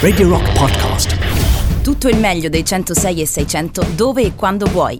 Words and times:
Radio 0.00 0.28
Rock 0.28 0.52
Podcast. 0.58 1.16
Tutto 1.82 2.08
il 2.08 2.16
meglio 2.16 2.48
dei 2.48 2.64
106 2.64 3.20
e 3.20 3.26
600 3.26 3.86
dove 3.94 4.22
e 4.22 4.34
quando 4.34 4.66
vuoi. 4.66 4.98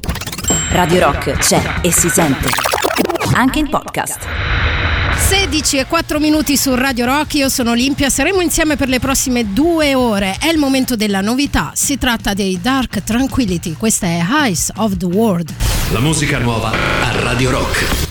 Radio 0.70 1.00
Rock 1.00 1.32
c'è 1.32 1.80
e 1.82 1.90
si 1.90 2.08
sente. 2.08 2.48
Anche 3.32 3.58
in 3.58 3.68
podcast. 3.68 4.20
16 5.16 5.78
e 5.78 5.86
4 5.86 6.20
minuti 6.20 6.56
su 6.56 6.72
Radio 6.76 7.06
Rock, 7.06 7.34
io 7.34 7.48
sono 7.48 7.72
Olimpia, 7.72 8.08
saremo 8.08 8.40
insieme 8.40 8.76
per 8.76 8.86
le 8.86 9.00
prossime 9.00 9.52
due 9.52 9.96
ore. 9.96 10.36
È 10.38 10.46
il 10.46 10.58
momento 10.58 10.94
della 10.94 11.20
novità, 11.20 11.72
si 11.74 11.98
tratta 11.98 12.32
dei 12.32 12.60
Dark 12.60 13.02
Tranquility, 13.02 13.74
questa 13.76 14.06
è 14.06 14.24
Eyes 14.44 14.70
of 14.76 14.96
the 14.96 15.06
World. 15.06 15.52
La 15.90 15.98
musica 15.98 16.38
nuova 16.38 16.70
a 16.70 17.20
Radio 17.20 17.50
Rock. 17.50 18.09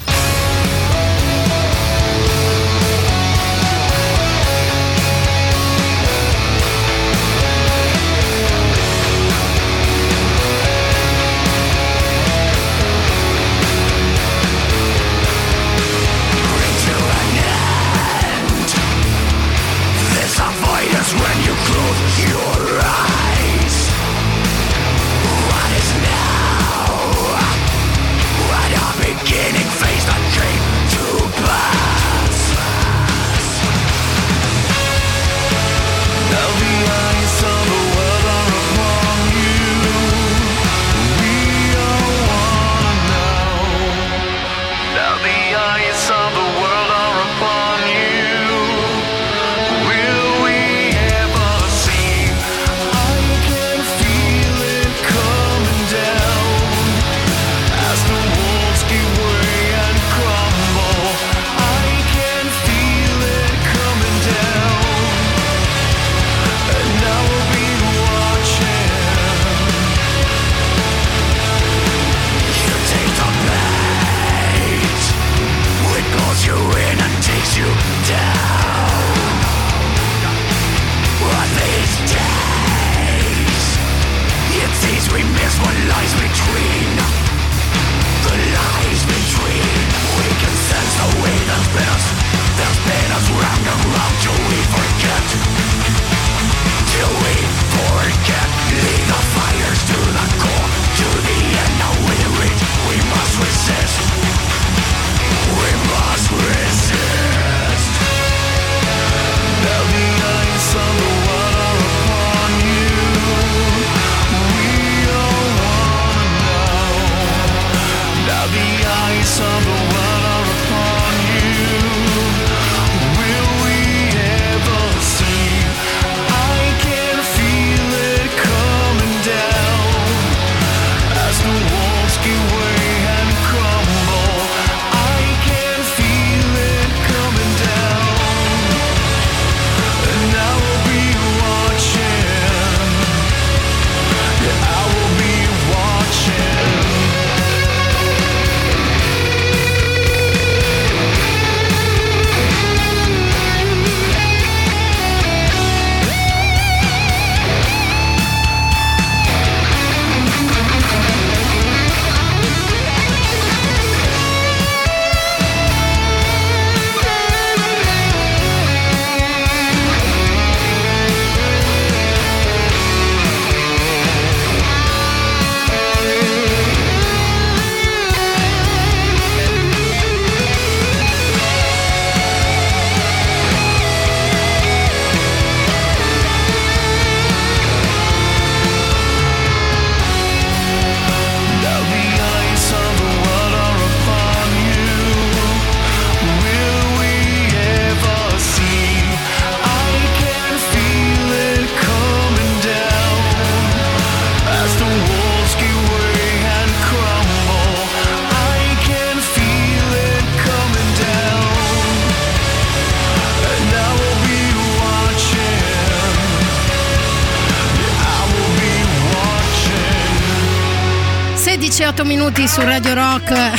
Su 222.48 222.62
Radio 222.62 222.95
Rock. 222.95 223.58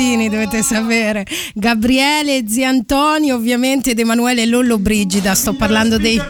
Cretini, 0.00 0.30
dovete 0.30 0.62
sapere. 0.62 1.26
Gabriele, 1.54 2.44
zia 2.48 2.70
Antonio, 2.70 3.36
ovviamente, 3.36 3.90
ed 3.90 3.98
Emanuele 3.98 4.46
Lollo 4.46 4.78
Brigida. 4.78 5.34
Sto 5.34 5.52
parlando 5.52 5.98
dei, 5.98 6.20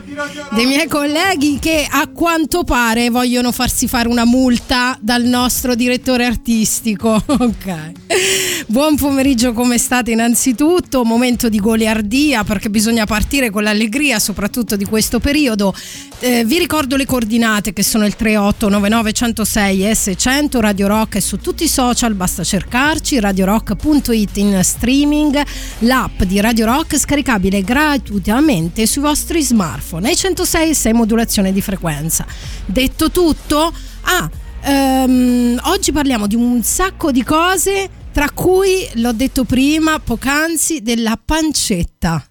dei 0.53 0.67
miei 0.67 0.89
colleghi 0.89 1.59
che 1.61 1.87
a 1.89 2.09
quanto 2.09 2.65
pare 2.65 3.11
vogliono 3.11 3.53
farsi 3.53 3.87
fare 3.87 4.09
una 4.09 4.25
multa 4.25 4.99
dal 5.01 5.23
nostro 5.23 5.75
direttore 5.75 6.25
artistico. 6.25 7.23
Ok. 7.51 7.93
Buon 8.67 8.97
pomeriggio, 8.97 9.53
come 9.53 9.79
state 9.79 10.11
innanzitutto? 10.11 11.05
Momento 11.05 11.49
di 11.49 11.59
goliardia 11.59 12.45
perché 12.45 12.69
bisogna 12.69 13.07
partire 13.07 13.51
con 13.51 13.63
l'allegria, 13.63 14.19
soprattutto 14.19 14.77
di 14.77 14.85
questo 14.85 15.21
periodo. 15.21 15.75
Eh, 16.21 16.45
vi 16.45 16.59
ricordo 16.59 16.97
le 16.97 17.07
coordinate 17.07 17.73
che 17.73 17.83
sono 17.83 18.05
il 18.05 18.15
3899 18.15 19.13
106 19.13 19.79
S100 19.79 20.61
Radio 20.61 20.87
Rock 20.87 21.17
è 21.17 21.21
su 21.21 21.39
tutti 21.39 21.65
i 21.65 21.69
social, 21.69 22.15
basta 22.15 22.45
cercarci 22.45 23.19
radiorock.it 23.61 24.37
in 24.37 24.61
streaming, 24.63 25.43
l'app 25.81 26.23
di 26.23 26.41
Radio 26.41 26.67
Rock 26.67 26.99
scaricabile 26.99 27.63
gratuitamente 27.63 28.87
sui 28.87 29.03
vostri 29.03 29.43
smartphone 29.43 30.11
e 30.11 30.17
106 30.17 30.75
6 30.75 30.93
modulazione 30.93 31.53
di 31.53 31.61
frequenza. 31.61 32.27
Detto 32.65 33.11
tutto, 33.11 33.73
ah, 34.03 34.31
ehm, 34.63 35.61
oggi 35.65 35.93
parliamo 35.93 36.27
di 36.27 36.35
un 36.35 36.63
sacco 36.63 37.11
di 37.11 37.23
cose, 37.23 37.89
tra 38.13 38.31
cui 38.31 38.89
l'ho 38.95 39.13
detto 39.13 39.45
prima, 39.45 39.99
poc'anzi, 39.99 40.83
della 40.83 41.19
pancetta. 41.23 42.25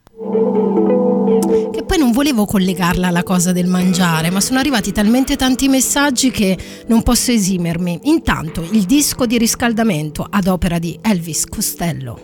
Volevo 2.19 2.45
collegarla 2.45 3.07
alla 3.07 3.24
cosa 3.24 3.53
del 3.53 3.65
mangiare, 3.65 4.30
ma 4.30 4.41
sono 4.41 4.59
arrivati 4.59 4.91
talmente 4.91 5.38
tanti 5.38 5.69
messaggi 5.69 6.31
che 6.31 6.57
non 6.88 7.01
posso 7.01 7.31
esimermi. 7.31 7.97
Intanto 8.03 8.68
il 8.71 8.83
disco 8.83 9.25
di 9.25 9.38
riscaldamento 9.38 10.27
ad 10.30 10.47
opera 10.47 10.80
di 10.80 11.00
Elvis 11.01 11.45
Costello. 11.45 12.19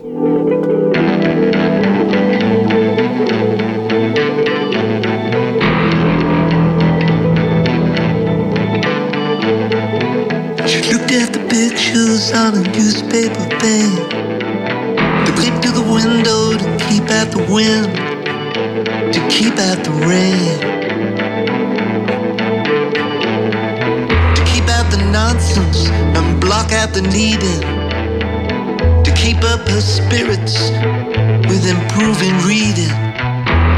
at 11.08 11.32
the 11.32 11.38
pictures 11.48 12.30
on 12.32 12.58
a 12.58 12.62
newspaper 12.76 13.46
pane. 13.58 13.96
To 15.24 15.32
clip 15.32 15.62
to 15.62 15.70
the 15.72 15.80
window 15.80 16.58
to 16.58 16.84
keep 16.84 17.08
out 17.08 17.30
the 17.30 17.46
wind, 17.50 18.15
keep 19.30 19.54
out 19.58 19.82
the 19.84 19.92
rain. 20.06 20.58
To 24.34 24.42
keep 24.44 24.68
out 24.68 24.90
the 24.90 25.02
nonsense 25.10 25.88
and 25.88 26.40
block 26.40 26.72
out 26.72 26.92
the 26.92 27.02
needing. 27.02 27.60
To 29.04 29.12
keep 29.14 29.38
up 29.44 29.68
her 29.68 29.80
spirits 29.80 30.70
with 31.48 31.66
improving 31.66 32.36
reading. 32.46 32.94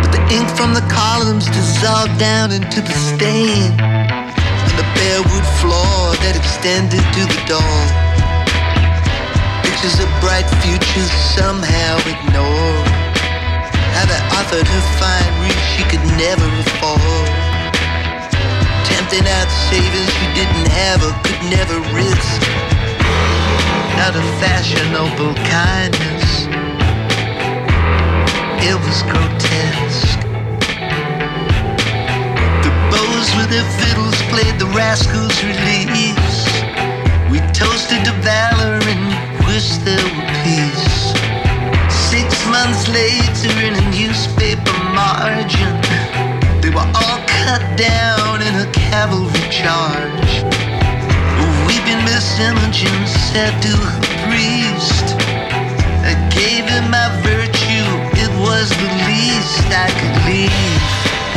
But 0.03 0.11
the 0.12 0.23
ink 0.35 0.49
from 0.56 0.75
the 0.75 0.87
columns 0.91 1.47
dissolved 1.47 2.19
down 2.19 2.53
into 2.53 2.81
the 2.81 2.93
stain 2.93 3.73
On 3.81 4.73
the 4.81 4.87
bare 4.94 5.23
wood 5.23 5.49
floor 5.61 6.15
that 6.23 6.35
extended 6.37 7.05
to 7.17 7.23
the 7.33 7.41
dawn. 7.47 7.87
Pictures 9.62 10.01
of 10.01 10.09
bright 10.21 10.49
futures 10.62 11.11
somehow 11.37 11.99
ignored. 12.06 12.98
They 14.08 14.20
offered 14.40 14.66
her 14.66 14.84
fine 14.96 15.20
finery 15.20 15.52
she 15.76 15.82
could 15.90 16.05
never 16.16 16.49
afford. 16.64 17.28
Tempting 18.88 19.26
out 19.37 19.50
savings 19.69 20.10
she 20.16 20.26
didn't 20.32 20.69
have 20.72 21.05
or 21.05 21.12
could 21.25 21.43
never 21.52 21.76
risk. 21.93 22.40
Not 24.00 24.16
a 24.16 24.25
fashionable 24.40 25.34
kindness. 25.52 26.25
It 28.69 28.76
was 28.84 28.99
grotesque. 29.12 30.20
The 32.64 32.72
bows 32.90 33.28
with 33.37 33.50
their 33.52 33.69
fiddles 33.78 34.19
played 34.32 34.58
the 34.58 34.70
rascals' 34.72 35.38
release. 35.44 36.40
We 37.31 37.38
toasted 37.52 38.05
to 38.06 38.12
valor 38.25 38.81
and 38.93 39.05
wished 39.46 39.84
there 39.84 40.02
were 40.16 40.28
peace. 40.44 40.98
Months 42.50 42.89
later, 42.89 43.53
in 43.61 43.75
a 43.75 43.91
newspaper 43.91 44.79
margin, 44.95 45.75
they 46.61 46.71
were 46.71 46.89
all 46.95 47.21
cut 47.27 47.62
down 47.77 48.41
in 48.43 48.55
a 48.67 48.71
cavalry 48.73 49.49
charge. 49.50 50.33
Weeping 51.67 52.03
Miss 52.05 52.41
Imogen 52.41 53.06
said 53.06 53.53
to 53.62 53.69
her 53.69 54.00
priest, 54.27 55.15
I 56.05 56.15
gave 56.33 56.65
him 56.65 56.91
my 56.91 57.09
virtue, 57.23 57.89
it 58.17 58.33
was 58.41 58.69
the 58.71 58.91
least 59.09 59.69
I 59.69 59.89
could 59.99 60.17
leave 60.29 60.85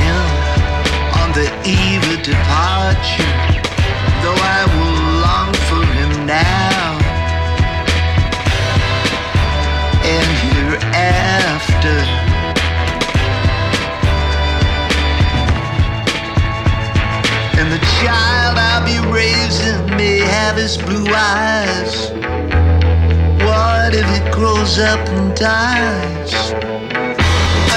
him 0.01 0.25
on 1.21 1.29
the 1.33 1.47
eve 1.67 2.03
of 2.17 2.23
departure. 2.23 3.30
Hereafter. 10.83 11.99
And 17.59 17.71
the 17.71 17.81
child 18.01 18.57
I'll 18.57 18.85
be 18.85 18.97
raising 19.11 19.95
may 19.95 20.19
have 20.19 20.55
his 20.55 20.77
blue 20.77 21.07
eyes. 21.13 22.11
What 23.45 23.93
if 23.93 24.07
it 24.17 24.33
grows 24.33 24.79
up 24.79 24.99
and 25.09 25.35
dies? 25.35 26.33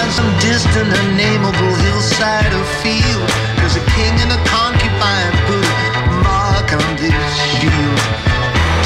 On 0.01 0.11
some 0.11 0.33
distant, 0.41 0.89
unnameable 0.89 1.75
hillside 1.85 2.53
or 2.53 2.65
field, 2.83 3.29
there's 3.57 3.77
a 3.77 3.85
king 3.97 4.15
and 4.25 4.33
a 4.33 4.41
concubine 4.49 5.35
put 5.47 5.65
a 6.01 6.13
mark 6.25 6.69
on 6.73 6.97
this 6.97 7.25
shield. 7.59 7.99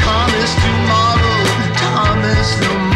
Thomas 0.03 0.51
tomorrow, 0.65 1.41
Thomas 1.77 2.61
no 2.61 2.88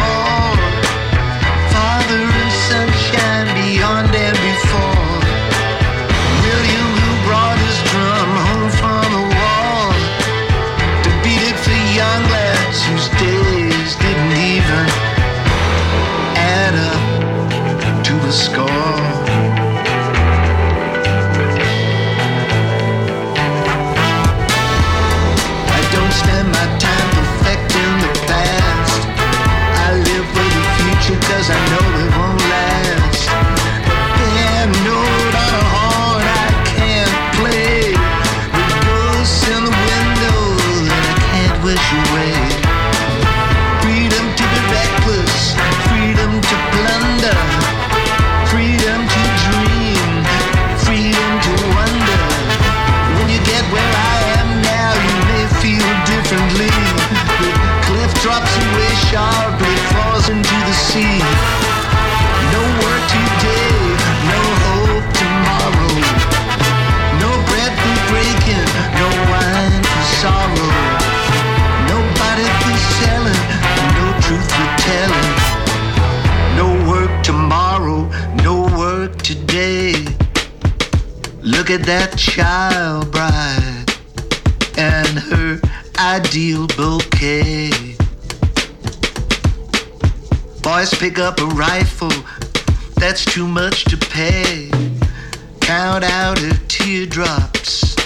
at 81.72 81.84
that 81.84 82.19
child 82.19 83.10
bride 83.10 83.86
and 84.76 85.19
her 85.19 85.58
ideal 85.98 86.67
bouquet. 86.76 87.70
Boys 90.60 90.93
pick 90.93 91.19
up 91.19 91.41
a 91.41 91.46
rifle, 91.46 92.12
that's 92.96 93.24
too 93.24 93.48
much 93.48 93.84
to 93.84 93.96
pay. 93.96 94.70
Count 95.60 96.05
out 96.05 96.38
her 96.41 96.58
teardrops, 96.69 97.96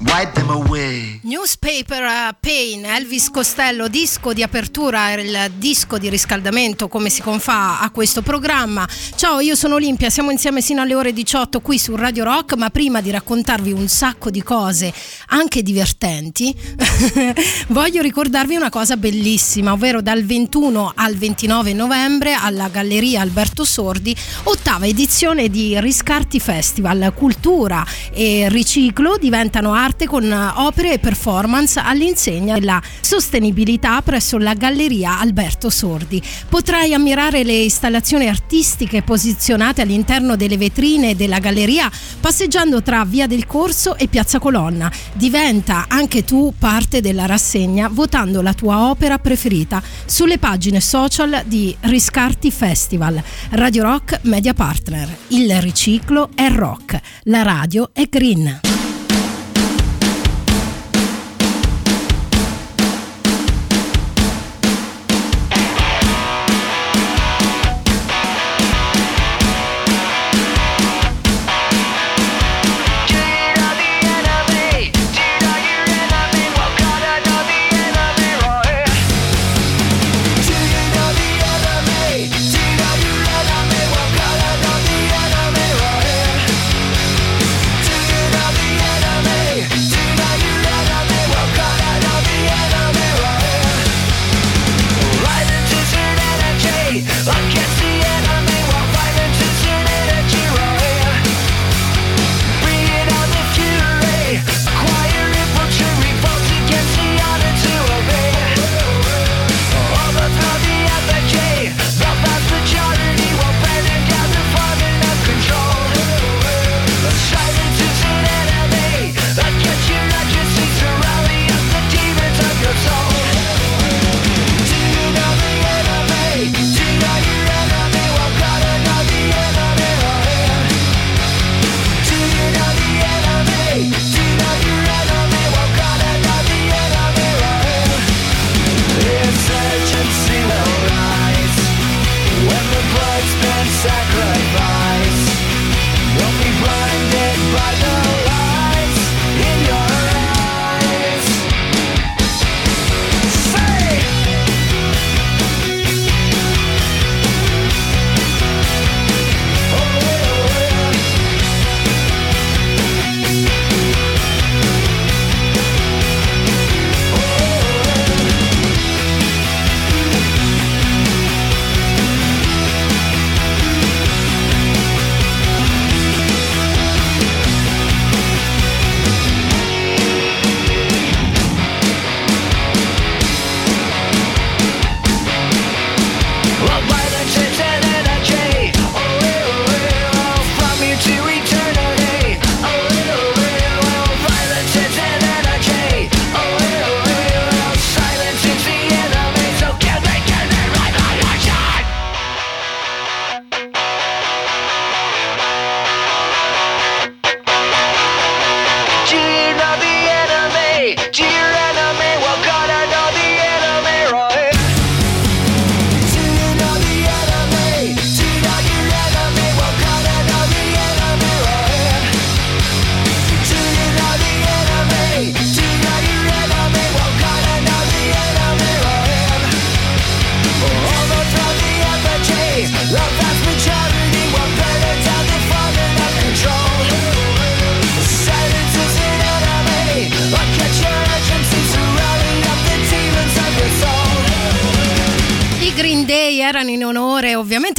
wipe 0.00 0.34
them 0.34 0.50
away. 0.50 1.20
Newspaper 1.22 1.55
uh, 1.68 2.36
Pain, 2.38 2.84
Elvis 2.84 3.28
Costello, 3.28 3.88
disco 3.88 4.32
di 4.32 4.44
apertura, 4.44 5.12
il 5.14 5.50
disco 5.56 5.98
di 5.98 6.08
riscaldamento 6.08 6.86
come 6.86 7.10
si 7.10 7.22
confà 7.22 7.80
a 7.80 7.90
questo 7.90 8.22
programma. 8.22 8.86
Ciao, 9.16 9.40
io 9.40 9.56
sono 9.56 9.74
Olimpia, 9.74 10.08
siamo 10.08 10.30
insieme 10.30 10.60
sino 10.60 10.82
alle 10.82 10.94
ore 10.94 11.12
18 11.12 11.60
qui 11.60 11.76
su 11.80 11.96
Radio 11.96 12.22
Rock, 12.22 12.54
ma 12.54 12.70
prima 12.70 13.00
di 13.00 13.10
raccontarvi 13.10 13.72
un 13.72 13.88
sacco 13.88 14.30
di 14.30 14.44
cose 14.44 14.94
anche 15.30 15.64
divertenti, 15.64 16.54
voglio 17.68 18.00
ricordarvi 18.00 18.54
una 18.54 18.70
cosa 18.70 18.96
bellissima, 18.96 19.72
ovvero 19.72 20.00
dal 20.00 20.24
21 20.24 20.92
al 20.94 21.16
29 21.16 21.72
novembre 21.72 22.34
alla 22.34 22.68
Galleria 22.68 23.22
Alberto 23.22 23.64
Sordi, 23.64 24.14
ottava 24.44 24.86
edizione 24.86 25.48
di 25.48 25.80
Riscarti 25.80 26.38
Festival, 26.38 27.12
cultura 27.12 27.84
e 28.12 28.48
riciclo 28.50 29.16
diventano 29.18 29.72
arte 29.72 30.06
con 30.06 30.30
opere 30.30 30.92
e 30.92 30.98
performance 31.00 31.54
all'insegna 31.84 32.58
della 32.58 32.82
sostenibilità 33.00 34.02
presso 34.02 34.36
la 34.36 34.52
Galleria 34.52 35.18
Alberto 35.18 35.70
Sordi. 35.70 36.22
Potrai 36.48 36.92
ammirare 36.92 37.44
le 37.44 37.54
installazioni 37.54 38.28
artistiche 38.28 39.02
posizionate 39.02 39.80
all'interno 39.80 40.36
delle 40.36 40.58
vetrine 40.58 41.16
della 41.16 41.38
galleria 41.38 41.90
passeggiando 42.20 42.82
tra 42.82 43.04
Via 43.06 43.26
del 43.26 43.46
Corso 43.46 43.96
e 43.96 44.08
Piazza 44.08 44.38
Colonna. 44.38 44.90
Diventa 45.14 45.86
anche 45.88 46.24
tu 46.24 46.52
parte 46.58 47.00
della 47.00 47.24
rassegna 47.24 47.88
votando 47.88 48.42
la 48.42 48.52
tua 48.52 48.90
opera 48.90 49.18
preferita 49.18 49.82
sulle 50.04 50.38
pagine 50.38 50.80
social 50.80 51.42
di 51.46 51.74
Riscarti 51.80 52.50
Festival. 52.50 53.22
Radio 53.50 53.82
Rock 53.82 54.20
Media 54.22 54.52
Partner. 54.52 55.08
Il 55.28 55.58
riciclo 55.62 56.28
è 56.34 56.50
rock, 56.50 57.00
la 57.24 57.42
radio 57.42 57.90
è 57.92 58.06
green. 58.08 58.75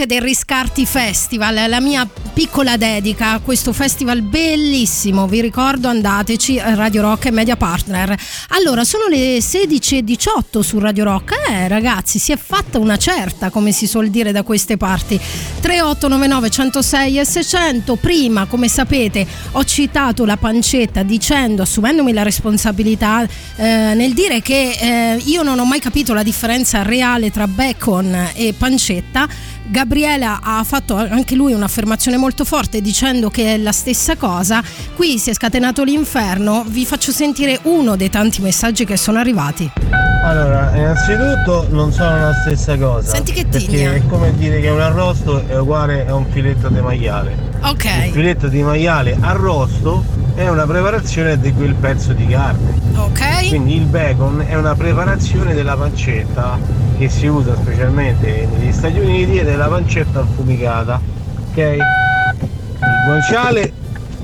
Del 0.08 0.22
Riscarti 0.22 0.86
Festival, 0.86 1.70
la 1.70 1.82
mia 1.82 2.08
piccola 2.34 2.78
dedica 2.78 3.32
a 3.32 3.40
questo 3.40 3.74
festival 3.74 4.22
bellissimo, 4.22 5.28
vi 5.28 5.42
ricordo 5.42 5.90
andateci 5.90 6.60
Radio 6.60 7.02
Rock 7.02 7.26
e 7.26 7.32
Media 7.32 7.58
Partner. 7.58 8.18
Allora, 8.50 8.86
sono 8.86 9.08
le 9.08 9.38
16.18 9.40 10.62
su 10.62 10.80
Radio 10.80 11.04
Rock, 11.04 11.34
eh 11.50 11.68
ragazzi 11.68 12.20
si 12.20 12.32
è 12.32 12.38
fatta 12.38 12.80
una 12.80 12.98
certa 12.98 13.50
come 13.50 13.74
si 13.74 13.86
suol 13.86 14.08
dire 14.10 14.32
da 14.32 14.44
queste 14.44 14.78
parti. 14.78 15.20
3899 15.60 16.50
106 16.50 17.20
e 17.20 17.26
600, 17.26 17.96
prima 17.98 18.46
come 18.46 18.70
sapete 18.70 19.28
ho 19.52 19.64
citato 19.66 20.24
la 20.24 20.38
pancetta 20.38 21.04
dicendo, 21.04 21.64
assumendomi 21.64 22.14
la 22.14 22.24
responsabilità 22.24 23.24
eh, 23.24 23.94
nel 23.94 24.14
dire 24.14 24.42
che 24.42 24.78
eh, 24.80 25.22
io 25.26 25.44
non 25.44 25.60
ho 25.60 25.66
mai 25.66 25.82
capito 25.82 26.14
la 26.14 26.24
differenza 26.24 26.82
reale 26.84 27.30
tra 27.30 27.46
bacon 27.46 28.30
e 28.36 28.54
pancetta 28.58 29.56
Gabriela 29.70 30.40
ha 30.42 30.64
fatto 30.64 30.96
anche 30.96 31.36
lui 31.36 31.54
un'affermazione 31.54 32.18
molto 32.18 32.46
forte 32.46 32.82
dicendo 32.82 33.30
che 33.30 33.54
è 33.54 33.58
la 33.58 33.72
stessa 33.72 34.16
cosa. 34.16 34.64
Qui 34.96 35.20
si 35.20 35.30
è 35.30 35.34
scatenato 35.34 35.84
l'inferno. 35.84 36.64
Vi 36.68 36.86
faccio 36.86 37.12
sentire 37.12 37.60
uno 37.64 37.96
dei 37.96 38.10
tanti 38.10 38.42
messaggi 38.42 38.86
che 38.86 38.98
sono 38.98 39.20
arrivati. 39.20 40.07
Allora, 40.28 40.72
innanzitutto 40.76 41.68
non 41.70 41.92
sono 41.94 42.20
la 42.20 42.34
stessa 42.34 42.78
cosa. 42.78 43.14
Senti 43.16 43.32
che 43.32 43.46
Perché 43.46 43.66
tigna. 43.68 43.94
è 43.94 44.02
come 44.08 44.34
dire 44.36 44.60
che 44.60 44.68
un 44.70 44.82
arrosto 44.82 45.42
è 45.48 45.58
uguale 45.58 46.06
a 46.06 46.16
un 46.16 46.26
filetto 46.30 46.68
di 46.68 46.82
maiale. 46.82 47.32
Il 47.32 47.60
Ok, 47.62 48.10
filetto 48.12 48.48
di 48.50 48.62
maiale 48.62 49.16
arrosto 49.22 50.04
è 50.36 50.46
una 50.50 50.66
preparazione 50.66 51.40
di 51.40 51.54
quel 51.54 51.76
pezzo 51.76 52.12
di 52.12 52.28
carne. 52.28 52.74
ok. 52.98 53.48
Quindi 53.48 53.78
il 53.78 53.86
bacon 53.86 54.44
è 54.46 54.56
una 54.56 54.76
preparazione 54.76 55.54
della 55.54 55.78
pancetta 55.78 56.60
che 56.98 57.08
si 57.08 57.28
usa 57.28 57.56
specialmente 57.56 58.50
negli 58.52 58.74
Stati 58.74 59.00
Uniti 59.00 59.38
ed 59.40 59.48
è 59.48 59.56
la 59.56 59.68
pancetta 59.68 60.20
affumicata. 60.20 61.00
Ok? 61.52 61.58
Il 61.58 62.88
guanciale 63.06 63.72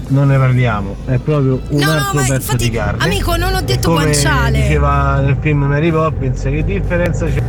non 0.10 0.27
ne 0.27 0.38
parliamo, 0.38 0.95
è 1.05 1.17
proprio 1.17 1.60
un 1.69 1.79
No, 1.79 1.86
no, 1.86 1.91
altro 1.91 2.13
ma 2.13 2.22
pezzo 2.22 2.33
infatti, 2.33 2.69
di 2.69 2.75
carne. 2.75 3.03
amico, 3.03 3.36
non 3.36 3.53
ho 3.55 3.62
detto 3.62 3.89
Come 3.89 4.03
guanciale. 4.03 4.62
diceva 4.62 5.19
nel 5.19 5.38
film 5.39 5.63
Mary 5.63 5.91
Poppins, 5.91 6.41
che 6.41 6.63
differenza 6.63 7.25
c'è 7.25 7.41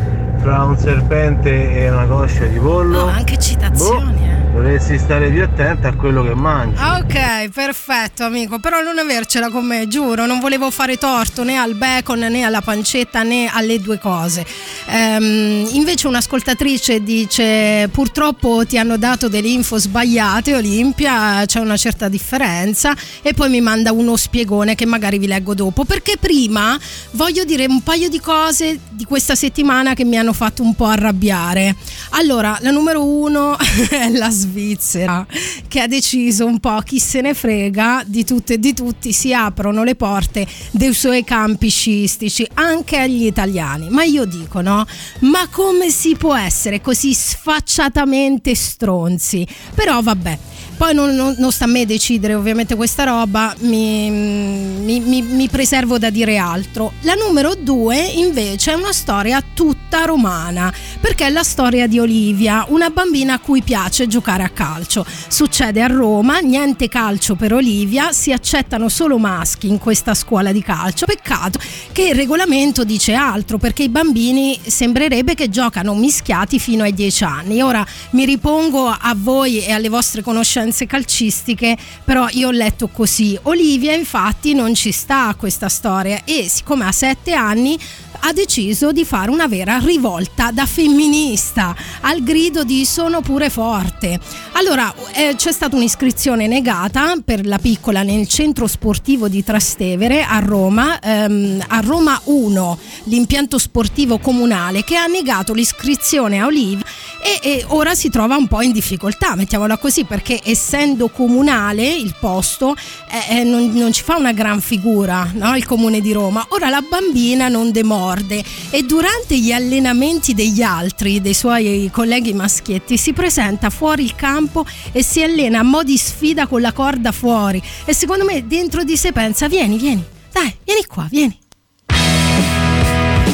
tra 0.42 0.62
un 0.64 0.76
serpente 0.78 1.72
e 1.74 1.90
una 1.90 2.04
coscia 2.06 2.44
di 2.44 2.58
pollo? 2.58 3.04
No, 3.04 3.06
anche 3.06 3.38
citazioni, 3.38 4.28
eh. 4.28 4.33
Dovresti 4.54 4.98
stare 4.98 5.30
più 5.30 5.42
attenta 5.42 5.88
a 5.88 5.94
quello 5.94 6.22
che 6.22 6.34
mangi. 6.34 6.76
Ah, 6.78 6.98
ok, 6.98 7.48
perfetto 7.48 8.22
amico, 8.22 8.60
però 8.60 8.80
non 8.82 8.98
avercela 8.98 9.50
con 9.50 9.66
me, 9.66 9.88
giuro, 9.88 10.26
non 10.26 10.38
volevo 10.38 10.70
fare 10.70 10.96
torto 10.96 11.42
né 11.42 11.56
al 11.56 11.74
bacon 11.74 12.20
né 12.20 12.42
alla 12.44 12.60
pancetta 12.60 13.24
né 13.24 13.50
alle 13.52 13.80
due 13.80 13.98
cose. 13.98 14.46
Ehm, 14.86 15.68
invece 15.72 16.06
un'ascoltatrice 16.06 17.02
dice 17.02 17.88
purtroppo 17.90 18.64
ti 18.64 18.78
hanno 18.78 18.96
dato 18.96 19.28
delle 19.28 19.48
info 19.48 19.76
sbagliate 19.76 20.54
Olimpia, 20.54 21.44
c'è 21.46 21.58
una 21.58 21.76
certa 21.76 22.08
differenza 22.08 22.94
e 23.22 23.34
poi 23.34 23.50
mi 23.50 23.60
manda 23.60 23.90
uno 23.90 24.16
spiegone 24.16 24.76
che 24.76 24.86
magari 24.86 25.18
vi 25.18 25.26
leggo 25.26 25.54
dopo, 25.54 25.84
perché 25.84 26.16
prima 26.16 26.78
voglio 27.12 27.42
dire 27.42 27.66
un 27.66 27.82
paio 27.82 28.08
di 28.08 28.20
cose 28.20 28.78
di 28.90 29.04
questa 29.04 29.34
settimana 29.34 29.94
che 29.94 30.04
mi 30.04 30.16
hanno 30.16 30.32
fatto 30.32 30.62
un 30.62 30.76
po' 30.76 30.86
arrabbiare. 30.86 31.74
Allora, 32.10 32.56
la 32.60 32.70
numero 32.70 33.04
uno 33.04 33.56
è 33.90 34.10
la 34.10 34.30
Svizzera 34.44 35.26
che 35.68 35.80
ha 35.80 35.86
deciso 35.86 36.44
un 36.44 36.60
po' 36.60 36.78
chi 36.80 36.98
se 36.98 37.22
ne 37.22 37.32
frega 37.32 38.04
di 38.06 38.24
tutto 38.24 38.52
e 38.52 38.58
di 38.58 38.74
tutti, 38.74 39.12
si 39.12 39.32
aprono 39.32 39.82
le 39.84 39.94
porte 39.94 40.46
dei 40.70 40.92
suoi 40.92 41.24
campi 41.24 41.68
sciistici 41.70 42.46
anche 42.54 42.98
agli 42.98 43.24
italiani. 43.24 43.88
Ma 43.88 44.04
io 44.04 44.26
dico 44.26 44.60
no, 44.60 44.84
ma 45.20 45.48
come 45.48 45.90
si 45.90 46.14
può 46.14 46.36
essere 46.36 46.80
così 46.80 47.14
sfacciatamente 47.14 48.54
stronzi? 48.54 49.46
Però 49.74 50.02
vabbè. 50.02 50.38
Poi 50.76 50.92
non, 50.92 51.14
non- 51.14 51.34
non 51.38 51.52
sta 51.52 51.64
a 51.64 51.68
me 51.68 51.86
decidere 51.86 52.34
ovviamente 52.34 52.74
questa 52.74 53.04
roba, 53.04 53.54
mi, 53.60 54.10
mi- 54.10 55.00
mi- 55.00 55.22
mi 55.22 55.48
preservo 55.48 55.98
da 55.98 56.10
dire 56.10 56.36
altro. 56.36 56.92
La 57.02 57.14
numero 57.14 57.54
due 57.54 57.96
invece 57.98 58.72
è 58.72 58.74
una 58.74 58.92
storia 58.92 59.42
tutta 59.54 60.04
romana, 60.04 60.72
perché 61.00 61.26
è 61.26 61.30
la 61.30 61.44
storia 61.44 61.86
di 61.86 61.98
Olivia, 62.00 62.66
una 62.68 62.90
bambina 62.90 63.34
a 63.34 63.38
cui 63.38 63.62
piace 63.62 64.08
giocare 64.08 64.42
a 64.42 64.48
calcio. 64.48 65.06
Succede 65.28 65.80
a 65.80 65.86
Roma, 65.86 66.38
niente 66.40 66.88
calcio 66.88 67.36
per 67.36 67.54
Olivia, 67.54 68.12
si 68.12 68.32
accettano 68.32 68.88
solo 68.88 69.16
maschi 69.16 69.68
in 69.68 69.78
questa 69.78 70.12
scuola 70.14 70.50
di 70.52 70.60
calcio. 70.62 71.06
Peccato 71.06 71.58
che 71.92 72.08
il 72.08 72.14
regolamento 72.14 72.82
dice 72.84 73.14
altro, 73.14 73.58
perché 73.58 73.84
i 73.84 73.88
bambini 73.88 74.58
sembrerebbe 74.66 75.34
che 75.34 75.48
giocano 75.48 75.94
mischiati 75.94 76.58
fino 76.58 76.82
ai 76.82 76.92
10 76.92 77.24
anni. 77.24 77.62
Ora 77.62 77.86
mi 78.10 78.24
ripongo 78.24 78.88
a 78.88 79.14
voi 79.16 79.64
e 79.64 79.70
alle 79.70 79.88
vostre 79.88 80.20
conoscenze 80.22 80.72
calcistiche, 80.86 81.76
però 82.04 82.26
io 82.30 82.48
ho 82.48 82.50
letto 82.50 82.88
così. 82.88 83.38
Olivia 83.42 83.94
infatti 83.94 84.54
non 84.54 84.74
ci 84.74 84.90
sta 84.92 85.28
a 85.28 85.34
questa 85.34 85.68
storia 85.68 86.22
e 86.24 86.48
siccome 86.48 86.84
ha 86.84 86.92
7 86.92 87.32
anni 87.32 87.78
ha 88.26 88.32
deciso 88.32 88.90
di 88.90 89.04
fare 89.04 89.30
una 89.30 89.46
vera 89.46 89.78
rivolta 89.78 90.50
da 90.50 90.64
femminista 90.64 91.76
al 92.00 92.22
grido 92.22 92.64
di 92.64 92.86
sono 92.86 93.20
pure 93.20 93.50
forte. 93.50 94.18
Allora 94.52 94.92
eh, 95.12 95.34
c'è 95.36 95.52
stata 95.52 95.76
un'iscrizione 95.76 96.46
negata 96.46 97.16
per 97.22 97.46
la 97.46 97.58
piccola 97.58 98.02
nel 98.02 98.26
centro 98.26 98.66
sportivo 98.66 99.28
di 99.28 99.44
Trastevere 99.44 100.22
a 100.22 100.38
Roma, 100.38 100.98
ehm, 101.00 101.64
a 101.68 101.80
Roma 101.80 102.18
1, 102.24 102.78
l'impianto 103.04 103.58
sportivo 103.58 104.18
comunale 104.18 104.84
che 104.84 104.96
ha 104.96 105.06
negato 105.06 105.52
l'iscrizione 105.52 106.40
a 106.40 106.46
Olivia 106.46 106.84
e, 107.24 107.38
e 107.42 107.64
ora 107.68 107.94
si 107.94 108.10
trova 108.10 108.36
un 108.36 108.46
po' 108.48 108.60
in 108.60 108.72
difficoltà, 108.72 109.34
mettiamola 109.34 109.78
così, 109.78 110.04
perché 110.04 110.40
essendo 110.44 111.08
comunale 111.08 111.86
il 111.86 112.14
posto 112.20 112.74
eh, 112.74 113.38
eh, 113.38 113.44
non, 113.44 113.72
non 113.72 113.92
ci 113.92 114.02
fa 114.02 114.16
una 114.16 114.32
gran 114.32 114.60
figura 114.60 115.30
no? 115.34 115.56
il 115.56 115.64
comune 115.64 116.00
di 116.00 116.12
Roma. 116.12 116.44
Ora 116.50 116.68
la 116.68 116.82
bambina 116.86 117.48
non 117.48 117.70
demorde 118.14 118.44
e 118.70 118.82
durante 118.82 119.38
gli 119.38 119.52
allenamenti 119.52 120.34
degli 120.34 120.62
altri, 120.62 121.20
dei 121.20 121.34
suoi 121.34 121.90
colleghi 121.92 122.32
maschietti, 122.32 122.96
si 122.96 123.12
presenta 123.12 123.70
fuori 123.70 124.04
il 124.04 124.14
campo 124.14 124.64
e 124.92 125.02
si 125.02 125.22
allena 125.22 125.60
a 125.60 125.62
mo' 125.62 125.82
di 125.82 125.96
sfida 125.96 126.46
con 126.46 126.60
la 126.60 126.72
corda 126.72 127.12
fuori 127.12 127.62
e 127.84 127.94
secondo 127.94 128.24
me 128.24 128.46
dentro 128.46 128.84
di 128.84 128.96
sé 128.96 129.12
pensa 129.12 129.48
vieni, 129.48 129.78
vieni, 129.78 130.04
dai, 130.32 130.54
vieni 130.64 130.84
qua, 130.86 131.06
vieni. 131.10 131.38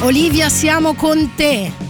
Olivia, 0.03 0.49
siamo 0.49 0.95
con 0.95 1.33
te. 1.37 1.90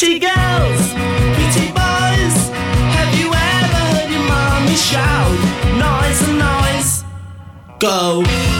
Pretty 0.00 0.18
girls, 0.18 0.94
pretty 0.94 1.68
boys, 1.72 2.48
have 2.96 3.20
you 3.20 3.26
ever 3.26 3.82
heard 3.92 4.10
your 4.10 4.22
mommy 4.22 4.74
shout 4.74 5.30
noise 5.76 6.26
and 6.26 6.38
noise? 6.38 7.04
Go. 7.78 8.59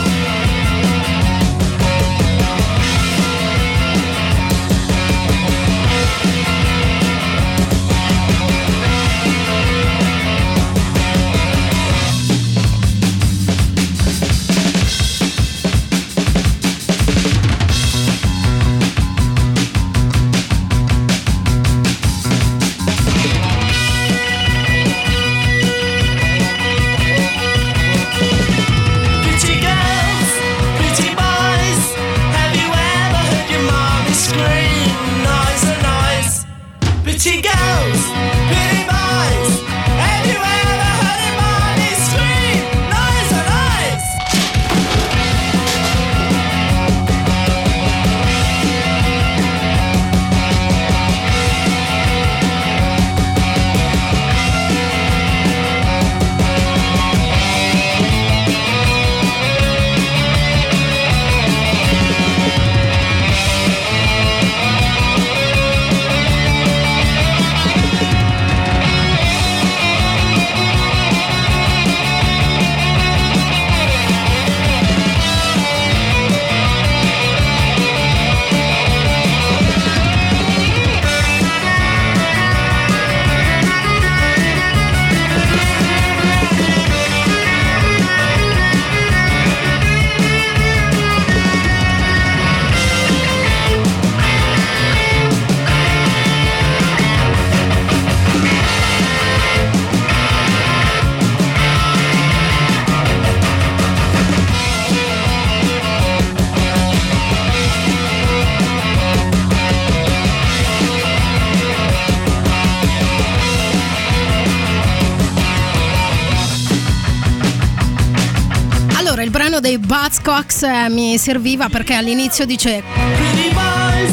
Dei 120.11 120.21
Buzzcocks 120.21 120.63
eh, 120.63 120.89
mi 120.89 121.17
serviva 121.19 121.69
perché 121.69 121.95
all'inizio 121.95 122.45
dice 122.45 122.83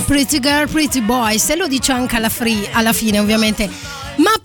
Pretty 0.06 0.40
Girl, 0.40 0.70
Pretty 0.70 1.02
Boys 1.02 1.50
e 1.50 1.56
lo 1.56 1.68
dice 1.68 1.92
anche 1.92 2.16
alla, 2.16 2.30
free- 2.30 2.70
alla 2.72 2.94
fine 2.94 3.20
ovviamente. 3.20 3.87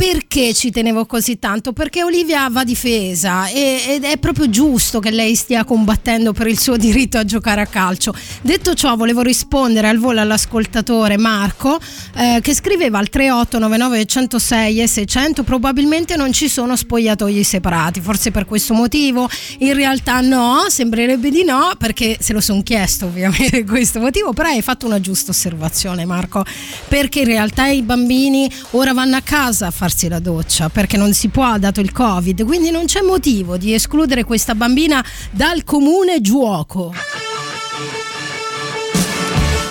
Perché 0.04 0.52
ci 0.52 0.72
tenevo 0.72 1.06
così 1.06 1.38
tanto? 1.38 1.72
Perché 1.72 2.02
Olivia 2.02 2.48
va 2.50 2.64
difesa 2.64 3.46
e- 3.46 3.84
ed 3.86 4.02
è 4.02 4.18
proprio 4.18 4.50
giusto 4.50 4.98
che 4.98 5.12
lei 5.12 5.36
stia 5.36 5.62
combattendo 5.62 6.32
per 6.32 6.48
il 6.48 6.58
suo 6.58 6.76
diritto 6.76 7.18
a 7.18 7.24
giocare 7.24 7.60
a 7.60 7.66
calcio. 7.66 8.12
Detto 8.40 8.74
ciò, 8.74 8.96
volevo 8.96 9.22
rispondere 9.22 9.86
al 9.86 9.98
volo 9.98 10.20
all'ascoltatore 10.20 11.18
Marco 11.18 11.78
eh, 12.16 12.40
che 12.42 12.52
scriveva 12.52 12.98
al 12.98 13.10
3899 13.10 14.04
106 14.04 14.80
e 14.82 14.88
600 14.88 15.44
probabilmente 15.44 16.16
non 16.16 16.32
ci 16.32 16.48
sono 16.48 16.74
spogliatoi 16.74 17.44
separati, 17.44 18.00
forse 18.00 18.32
per 18.32 18.44
questo 18.44 18.74
motivo. 18.74 19.30
In 19.58 19.74
realtà 19.74 20.20
no, 20.20 20.64
sembrerebbe 20.66 21.30
di 21.30 21.44
no 21.44 21.74
perché 21.78 22.16
se 22.18 22.32
lo 22.32 22.40
sono 22.40 22.64
chiesto 22.64 23.06
ovviamente 23.06 23.62
questo 23.64 24.00
motivo, 24.00 24.32
però 24.32 24.48
hai 24.48 24.62
fatto 24.62 24.84
una 24.84 25.00
giusta 25.00 25.30
osservazione 25.30 26.04
Marco, 26.06 26.44
perché 26.88 27.20
in 27.20 27.26
realtà 27.26 27.68
i 27.68 27.82
bambini 27.82 28.50
ora 28.70 28.92
vanno 28.92 29.14
a 29.14 29.20
casa 29.20 29.68
a 29.68 29.70
farsi 29.92 30.08
la 30.08 30.20
doccia 30.20 30.70
perché 30.70 30.96
non 30.96 31.12
si 31.12 31.28
può 31.28 31.58
dato 31.58 31.80
il 31.80 31.92
covid, 31.92 32.44
quindi 32.44 32.70
non 32.70 32.86
c'è 32.86 33.02
motivo 33.02 33.58
di 33.58 33.74
escludere 33.74 34.24
questa 34.24 34.54
bambina 34.54 35.04
dal 35.30 35.64
comune 35.64 36.20
giuoco. 36.22 36.94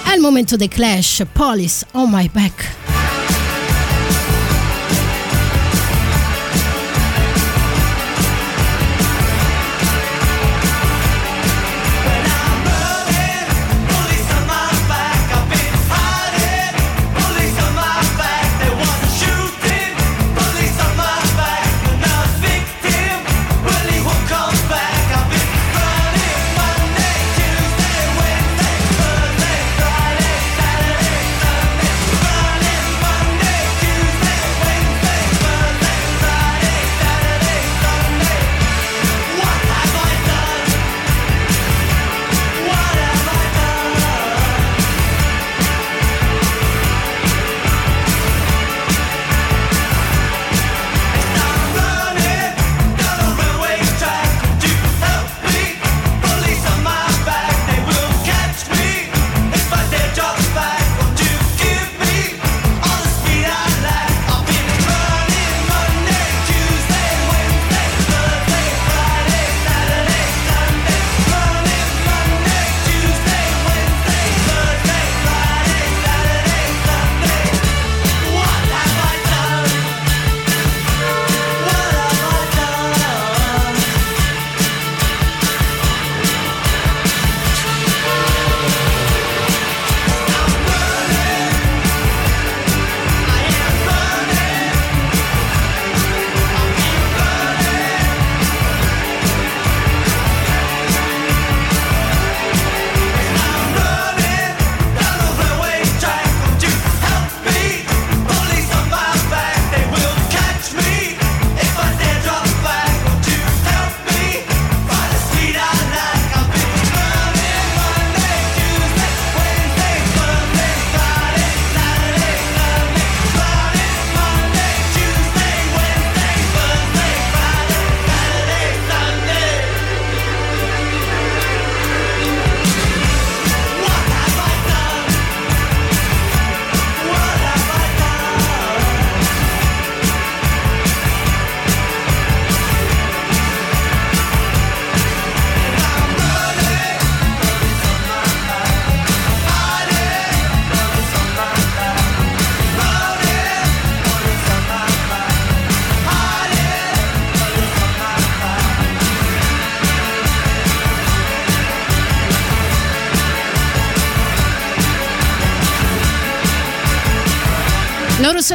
È 0.04 0.14
il 0.14 0.22
momento 0.22 0.56
dei 0.56 0.68
Clash, 0.68 1.24
Police 1.32 1.86
on 1.94 2.10
my 2.12 2.30
back. 2.30 2.81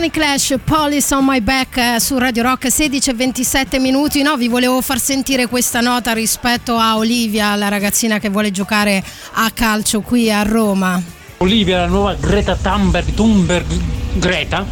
I 0.07 0.11
Clash, 0.11 0.55
Police 0.62 1.12
on 1.16 1.25
my 1.25 1.40
back 1.40 1.77
eh, 1.79 1.99
su 1.99 2.16
Radio 2.16 2.45
Rock 2.45 2.71
16 2.71 3.11
e 3.11 3.14
27 3.14 3.81
minuti. 3.81 4.23
No, 4.23 4.37
vi 4.37 4.47
volevo 4.47 4.81
far 4.81 5.01
sentire 5.01 5.49
questa 5.49 5.81
nota 5.81 6.12
rispetto 6.12 6.77
a 6.77 6.97
Olivia, 6.97 7.57
la 7.57 7.66
ragazzina 7.66 8.21
che 8.21 8.29
vuole 8.29 8.53
giocare 8.53 9.03
a 9.33 9.51
calcio 9.53 10.03
qui 10.03 10.31
a 10.31 10.45
Roma. 10.45 11.03
Olivia, 11.38 11.79
la 11.79 11.87
nuova 11.87 12.14
Greta 12.14 12.55
Thunberg, 12.55 13.14
Thunberg 13.14 13.66
Greta 14.12 14.64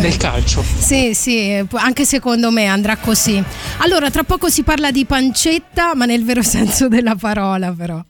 del 0.00 0.16
calcio. 0.16 0.64
Sì, 0.76 1.14
sì, 1.14 1.64
anche 1.74 2.04
secondo 2.04 2.50
me 2.50 2.66
andrà 2.66 2.96
così. 2.96 3.40
Allora, 3.78 4.10
tra 4.10 4.24
poco 4.24 4.48
si 4.48 4.64
parla 4.64 4.90
di 4.90 5.04
pancetta, 5.04 5.94
ma 5.94 6.06
nel 6.06 6.24
vero 6.24 6.42
senso 6.42 6.88
della 6.88 7.14
parola, 7.14 7.70
però. 7.70 8.02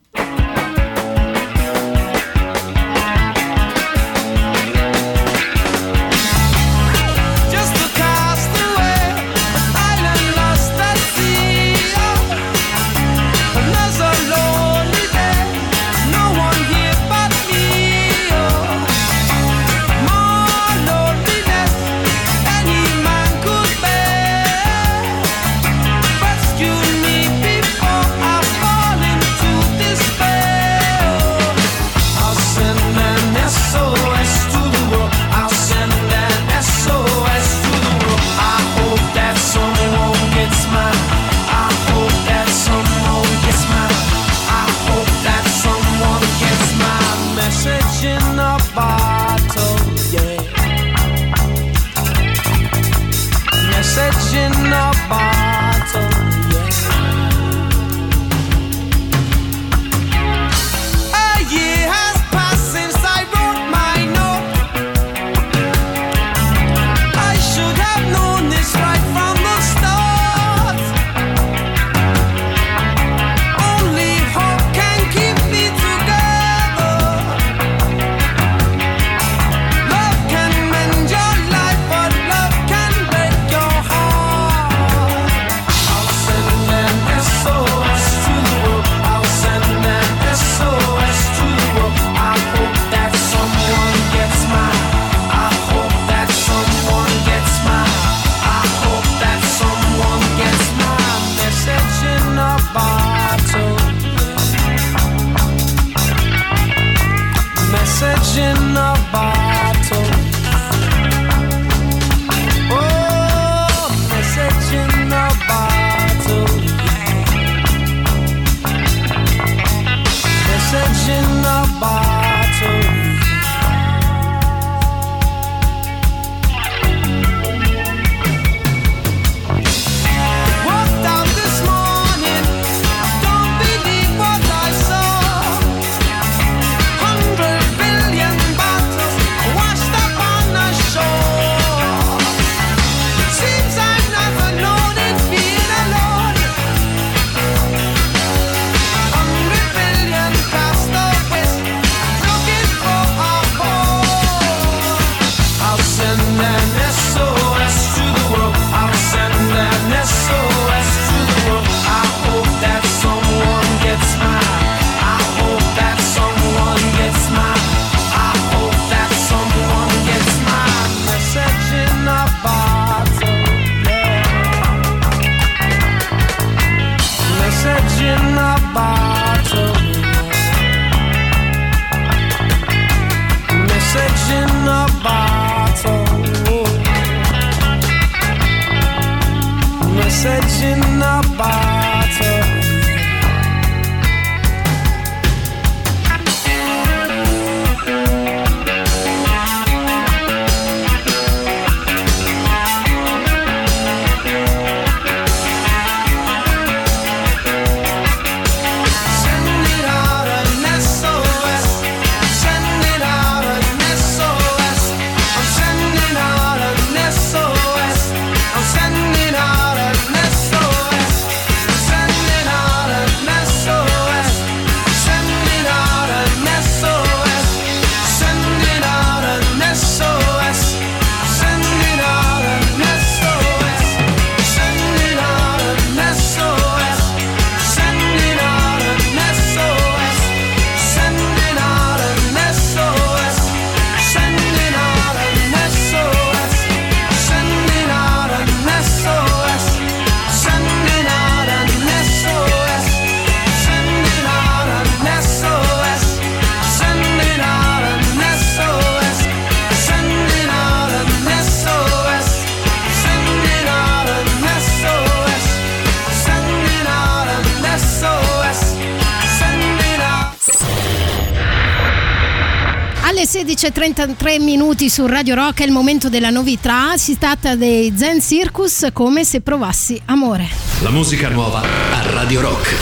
16.33 273.83 274.41
minuti 274.41 274.89
su 274.89 275.07
Radio 275.09 275.35
Rock 275.35 275.63
è 275.63 275.65
il 275.65 275.73
momento 275.73 276.09
della 276.09 276.31
novità. 276.31 276.97
Si 276.97 277.19
tratta 277.19 277.57
dei 277.57 277.93
Zen 277.97 278.21
Circus 278.21 278.87
come 278.93 279.25
se 279.25 279.41
provassi 279.41 280.01
amore. 280.05 280.47
La 280.83 280.91
musica 280.91 281.29
nuova 281.29 281.63
a 281.63 282.11
Radio 282.13 282.43
Rock. 282.43 282.77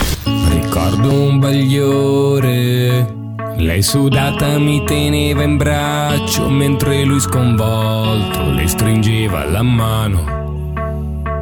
Ricordo 0.51 1.11
un 1.11 1.39
bagliore. 1.39 3.15
Lei 3.57 3.81
sudata 3.81 4.59
mi 4.59 4.83
teneva 4.85 5.41
in 5.41 5.57
braccio 5.57 6.47
mentre 6.49 7.03
lui 7.03 7.19
sconvolto 7.19 8.51
le 8.51 8.67
stringeva 8.67 9.43
la 9.45 9.63
mano. 9.63 10.73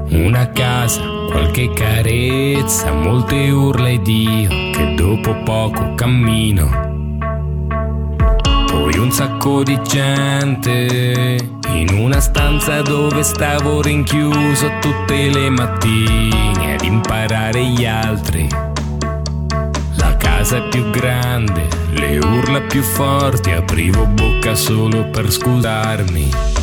Una 0.10 0.50
casa, 0.52 1.02
qualche 1.30 1.70
carezza, 1.74 2.94
molte 2.94 3.50
urla 3.50 3.90
ed 3.90 4.08
io 4.08 4.48
che 4.48 4.94
dopo 4.96 5.36
poco 5.44 5.96
cammino. 5.96 6.89
Sacco 9.20 9.64
di 9.64 9.78
gente 9.84 11.38
in 11.74 11.90
una 11.98 12.22
stanza 12.22 12.82
dove 12.82 13.22
stavo 13.24 13.82
rinchiuso 13.82 14.78
tutte 14.80 15.30
le 15.30 15.50
mattine 15.50 16.76
ad 16.76 16.86
imparare 16.86 17.62
gli 17.66 17.86
altri. 17.86 18.48
La 19.96 20.16
casa 20.16 20.64
è 20.64 20.70
più 20.70 20.90
grande, 20.90 21.68
le 21.92 22.18
urla 22.20 22.62
più 22.62 22.82
forti, 22.82 23.52
aprivo 23.52 24.06
bocca 24.06 24.56
solo 24.56 25.10
per 25.10 25.30
scusarmi. 25.30 26.59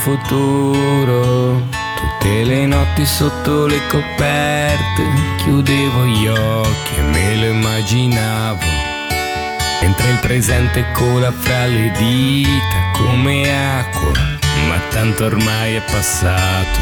Futuro, 0.00 1.60
tutte 1.96 2.44
le 2.44 2.64
notti 2.64 3.04
sotto 3.04 3.66
le 3.66 3.86
coperte, 3.88 5.04
chiudevo 5.38 6.06
gli 6.06 6.26
occhi 6.26 6.94
e 6.96 7.02
me 7.02 7.36
lo 7.36 7.44
immaginavo. 7.46 8.64
Mentre 9.82 10.10
il 10.10 10.18
presente 10.20 10.86
cola 10.92 11.30
fra 11.30 11.66
le 11.66 11.92
dita 11.98 12.90
come 12.94 13.42
acqua, 13.78 14.12
ma 14.68 14.78
tanto 14.90 15.26
ormai 15.26 15.74
è 15.74 15.82
passato. 15.82 16.80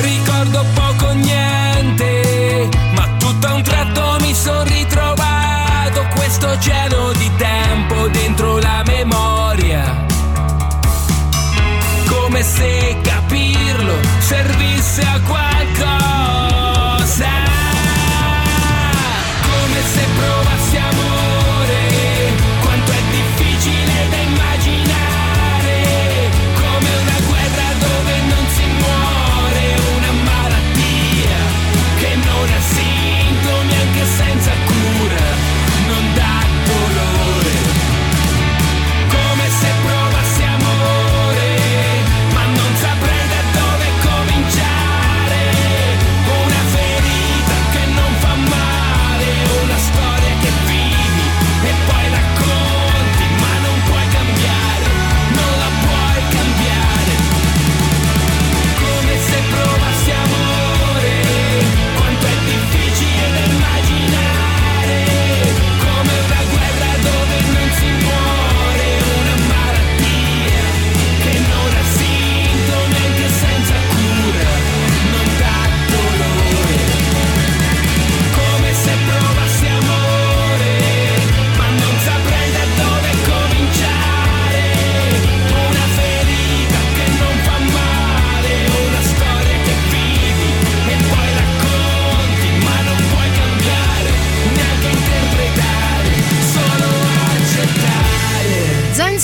Ricordo 0.00 0.64
poco 0.74 1.12
niente, 1.12 2.68
ma 2.94 3.08
tutto 3.18 3.46
a 3.48 3.54
un 3.54 3.62
tratto 3.62 4.16
mi 4.20 4.32
sono 4.32 4.62
ritrovato 4.62 6.06
questo 6.14 6.50
oceano 6.50 7.12
di 7.12 7.30
tempo 7.36 8.06
dentro 8.08 8.58
la 8.58 8.82
memoria. 8.86 10.11
Come 12.32 12.44
se 12.44 12.96
capirlo 13.02 13.92
servisse 14.20 15.02
a 15.02 15.20
qualcosa. 15.20 15.84
Come 19.42 19.82
se 19.92 20.00
provassi 20.16 20.76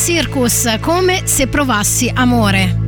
Circus 0.04 0.78
come 0.80 1.22
se 1.24 1.48
provassi 1.48 2.10
amore. 2.14 2.86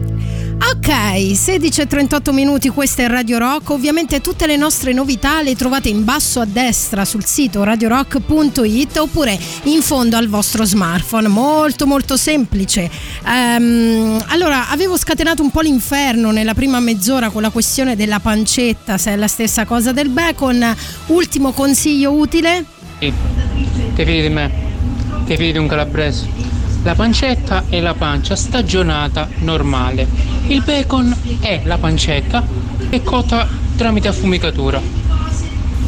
Ok, 0.73 0.89
16.38 0.89 2.33
minuti, 2.33 2.69
questa 2.69 3.03
è 3.03 3.09
Radio 3.09 3.39
Rock. 3.39 3.71
Ovviamente 3.71 4.21
tutte 4.21 4.47
le 4.47 4.57
nostre 4.57 4.93
novità 4.93 5.43
le 5.43 5.57
trovate 5.57 5.89
in 5.89 6.05
basso 6.05 6.41
a 6.41 6.45
destra 6.47 7.05
sul 7.05 7.25
sito 7.25 7.65
radiorock.it 7.65 8.97
oppure 8.99 9.39
in 9.65 9.83
fondo 9.83 10.17
al 10.17 10.29
vostro 10.29 10.65
smartphone. 10.65 11.29
Molto 11.29 11.87
molto 11.87 12.17
semplice. 12.17 12.89
Ehm, 13.27 14.23
allora, 14.29 14.69
avevo 14.71 14.97
scatenato 14.97 15.43
un 15.43 15.51
po' 15.51 15.61
l'inferno 15.61 16.31
nella 16.31 16.55
prima 16.55 16.81
mezz'ora 16.81 17.31
con 17.31 17.43
la 17.43 17.51
questione 17.51 17.97
della 17.97 18.21
pancetta, 18.21 18.97
se 18.99 19.13
è 19.13 19.17
la 19.17 19.29
stessa 19.29 19.65
cosa 19.65 19.93
del 19.93 20.09
bacon. 20.09 20.75
Ultimo 21.07 21.53
consiglio 21.53 22.13
utile? 22.13 22.65
Sì, 22.99 23.13
Ti 23.95 24.05
fidi 24.05 24.23
di 24.23 24.29
me? 24.29 24.51
Ti 25.27 25.37
fidi 25.37 25.53
di 25.53 25.59
un 25.59 25.67
calabrese? 25.67 26.50
La 26.83 26.95
pancetta 26.95 27.65
è 27.69 27.79
la 27.81 27.93
pancia 27.93 28.35
stagionata 28.35 29.29
normale. 29.41 30.07
Il 30.47 30.63
bacon 30.63 31.15
è 31.41 31.61
la 31.65 31.77
pancetta 31.77 32.43
è 32.89 33.03
cotta 33.03 33.47
tramite 33.77 34.09
affumicatura. 34.09 34.81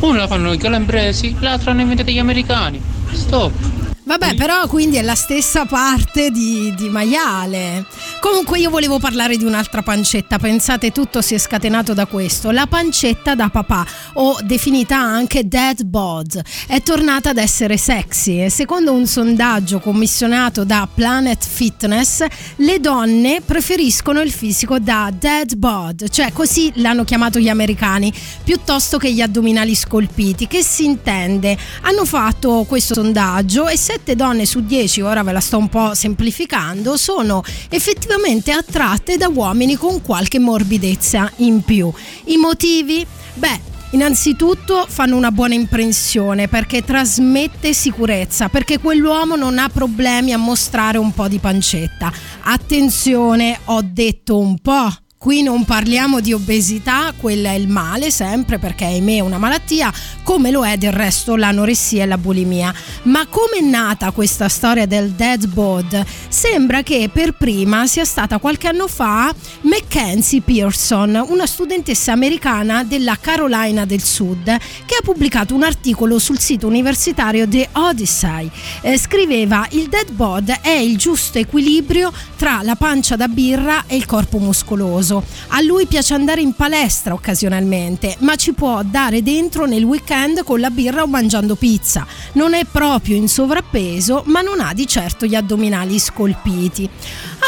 Uno 0.00 0.18
la 0.18 0.26
fanno 0.26 0.52
i 0.52 0.58
calabresi, 0.58 1.34
l'altra 1.40 1.70
hanno 1.70 1.80
inventato 1.80 2.10
gli 2.10 2.18
americani. 2.18 2.78
Stop. 3.12 3.71
Vabbè, 4.12 4.34
però 4.34 4.66
quindi 4.66 4.96
è 4.98 5.02
la 5.02 5.14
stessa 5.14 5.64
parte 5.64 6.30
di, 6.30 6.74
di 6.76 6.90
maiale. 6.90 7.86
Comunque 8.20 8.58
io 8.58 8.68
volevo 8.68 8.98
parlare 8.98 9.38
di 9.38 9.44
un'altra 9.44 9.80
pancetta, 9.80 10.38
pensate 10.38 10.92
tutto 10.92 11.22
si 11.22 11.32
è 11.34 11.38
scatenato 11.38 11.94
da 11.94 12.04
questo. 12.04 12.50
La 12.50 12.66
pancetta 12.66 13.34
da 13.34 13.48
papà, 13.48 13.86
o 14.14 14.36
definita 14.42 14.98
anche 14.98 15.48
dead 15.48 15.84
bod, 15.84 16.38
è 16.66 16.82
tornata 16.82 17.30
ad 17.30 17.38
essere 17.38 17.78
sexy 17.78 18.44
e 18.44 18.50
secondo 18.50 18.92
un 18.92 19.06
sondaggio 19.06 19.80
commissionato 19.80 20.64
da 20.64 20.86
Planet 20.92 21.42
Fitness, 21.42 22.22
le 22.56 22.80
donne 22.80 23.40
preferiscono 23.40 24.20
il 24.20 24.30
fisico 24.30 24.78
da 24.78 25.10
dead 25.10 25.54
bod, 25.54 26.10
cioè 26.10 26.32
così 26.32 26.70
l'hanno 26.74 27.04
chiamato 27.04 27.38
gli 27.38 27.48
americani, 27.48 28.12
piuttosto 28.44 28.98
che 28.98 29.10
gli 29.10 29.22
addominali 29.22 29.74
scolpiti. 29.74 30.46
Che 30.46 30.62
si 30.62 30.84
intende? 30.84 31.56
Hanno 31.80 32.04
fatto 32.04 32.66
questo 32.68 32.92
sondaggio 32.92 33.68
e 33.68 33.78
7 34.02 34.16
donne 34.16 34.46
su 34.46 34.64
10, 34.64 35.00
ora 35.02 35.22
ve 35.22 35.30
la 35.30 35.40
sto 35.40 35.58
un 35.58 35.68
po' 35.68 35.94
semplificando, 35.94 36.96
sono 36.96 37.42
effettivamente 37.68 38.50
attratte 38.50 39.16
da 39.16 39.28
uomini 39.28 39.76
con 39.76 40.02
qualche 40.02 40.40
morbidezza 40.40 41.30
in 41.36 41.62
più. 41.62 41.90
I 42.24 42.36
motivi? 42.36 43.06
Beh, 43.34 43.70
Innanzitutto 43.92 44.86
fanno 44.88 45.16
una 45.16 45.30
buona 45.30 45.52
impressione 45.52 46.48
perché 46.48 46.82
trasmette 46.82 47.74
sicurezza, 47.74 48.48
perché 48.48 48.78
quell'uomo 48.78 49.36
non 49.36 49.58
ha 49.58 49.68
problemi 49.68 50.32
a 50.32 50.38
mostrare 50.38 50.96
un 50.96 51.12
po' 51.12 51.28
di 51.28 51.36
pancetta. 51.36 52.10
Attenzione, 52.40 53.58
ho 53.66 53.82
detto 53.84 54.38
un 54.38 54.58
po'. 54.60 54.88
Qui 55.22 55.42
non 55.42 55.64
parliamo 55.64 56.18
di 56.18 56.32
obesità, 56.32 57.12
quella 57.16 57.50
è 57.50 57.54
il 57.54 57.68
male 57.68 58.10
sempre 58.10 58.58
perché 58.58 58.86
ahimè 58.86 59.18
è 59.18 59.20
una 59.20 59.38
malattia, 59.38 59.92
come 60.24 60.50
lo 60.50 60.66
è 60.66 60.76
del 60.76 60.90
resto 60.90 61.36
l'anoressia 61.36 62.02
e 62.02 62.06
la 62.06 62.18
bulimia. 62.18 62.74
Ma 63.04 63.24
come 63.28 63.58
è 63.58 63.60
nata 63.60 64.10
questa 64.10 64.48
storia 64.48 64.84
del 64.84 65.10
dead 65.10 65.46
bod? 65.46 66.04
Sembra 66.26 66.82
che 66.82 67.08
per 67.12 67.34
prima 67.34 67.86
sia 67.86 68.04
stata 68.04 68.38
qualche 68.38 68.66
anno 68.66 68.88
fa 68.88 69.32
Mackenzie 69.60 70.40
Pearson, 70.40 71.24
una 71.28 71.46
studentessa 71.46 72.10
americana 72.10 72.82
della 72.82 73.16
Carolina 73.20 73.84
del 73.84 74.02
Sud, 74.02 74.42
che 74.42 74.96
ha 74.98 75.04
pubblicato 75.04 75.54
un 75.54 75.62
articolo 75.62 76.18
sul 76.18 76.40
sito 76.40 76.66
universitario 76.66 77.46
The 77.46 77.68
Odyssey. 77.74 78.50
Eh, 78.80 78.98
scriveva: 78.98 79.68
Il 79.70 79.88
dead 79.88 80.10
bod 80.10 80.50
è 80.62 80.70
il 80.70 80.98
giusto 80.98 81.38
equilibrio 81.38 82.12
tra 82.36 82.60
la 82.64 82.74
pancia 82.74 83.14
da 83.14 83.28
birra 83.28 83.84
e 83.86 83.94
il 83.94 84.04
corpo 84.04 84.38
muscoloso. 84.38 85.10
A 85.48 85.60
lui 85.62 85.86
piace 85.86 86.14
andare 86.14 86.40
in 86.40 86.54
palestra 86.54 87.14
occasionalmente, 87.14 88.16
ma 88.20 88.36
ci 88.36 88.52
può 88.52 88.82
dare 88.84 89.22
dentro 89.22 89.66
nel 89.66 89.82
weekend 89.82 90.44
con 90.44 90.60
la 90.60 90.70
birra 90.70 91.02
o 91.02 91.06
mangiando 91.06 91.56
pizza. 91.56 92.06
Non 92.34 92.54
è 92.54 92.64
proprio 92.64 93.16
in 93.16 93.28
sovrappeso, 93.28 94.22
ma 94.26 94.40
non 94.40 94.60
ha 94.60 94.72
di 94.72 94.86
certo 94.86 95.26
gli 95.26 95.34
addominali 95.34 95.98
scolpiti. 95.98 96.88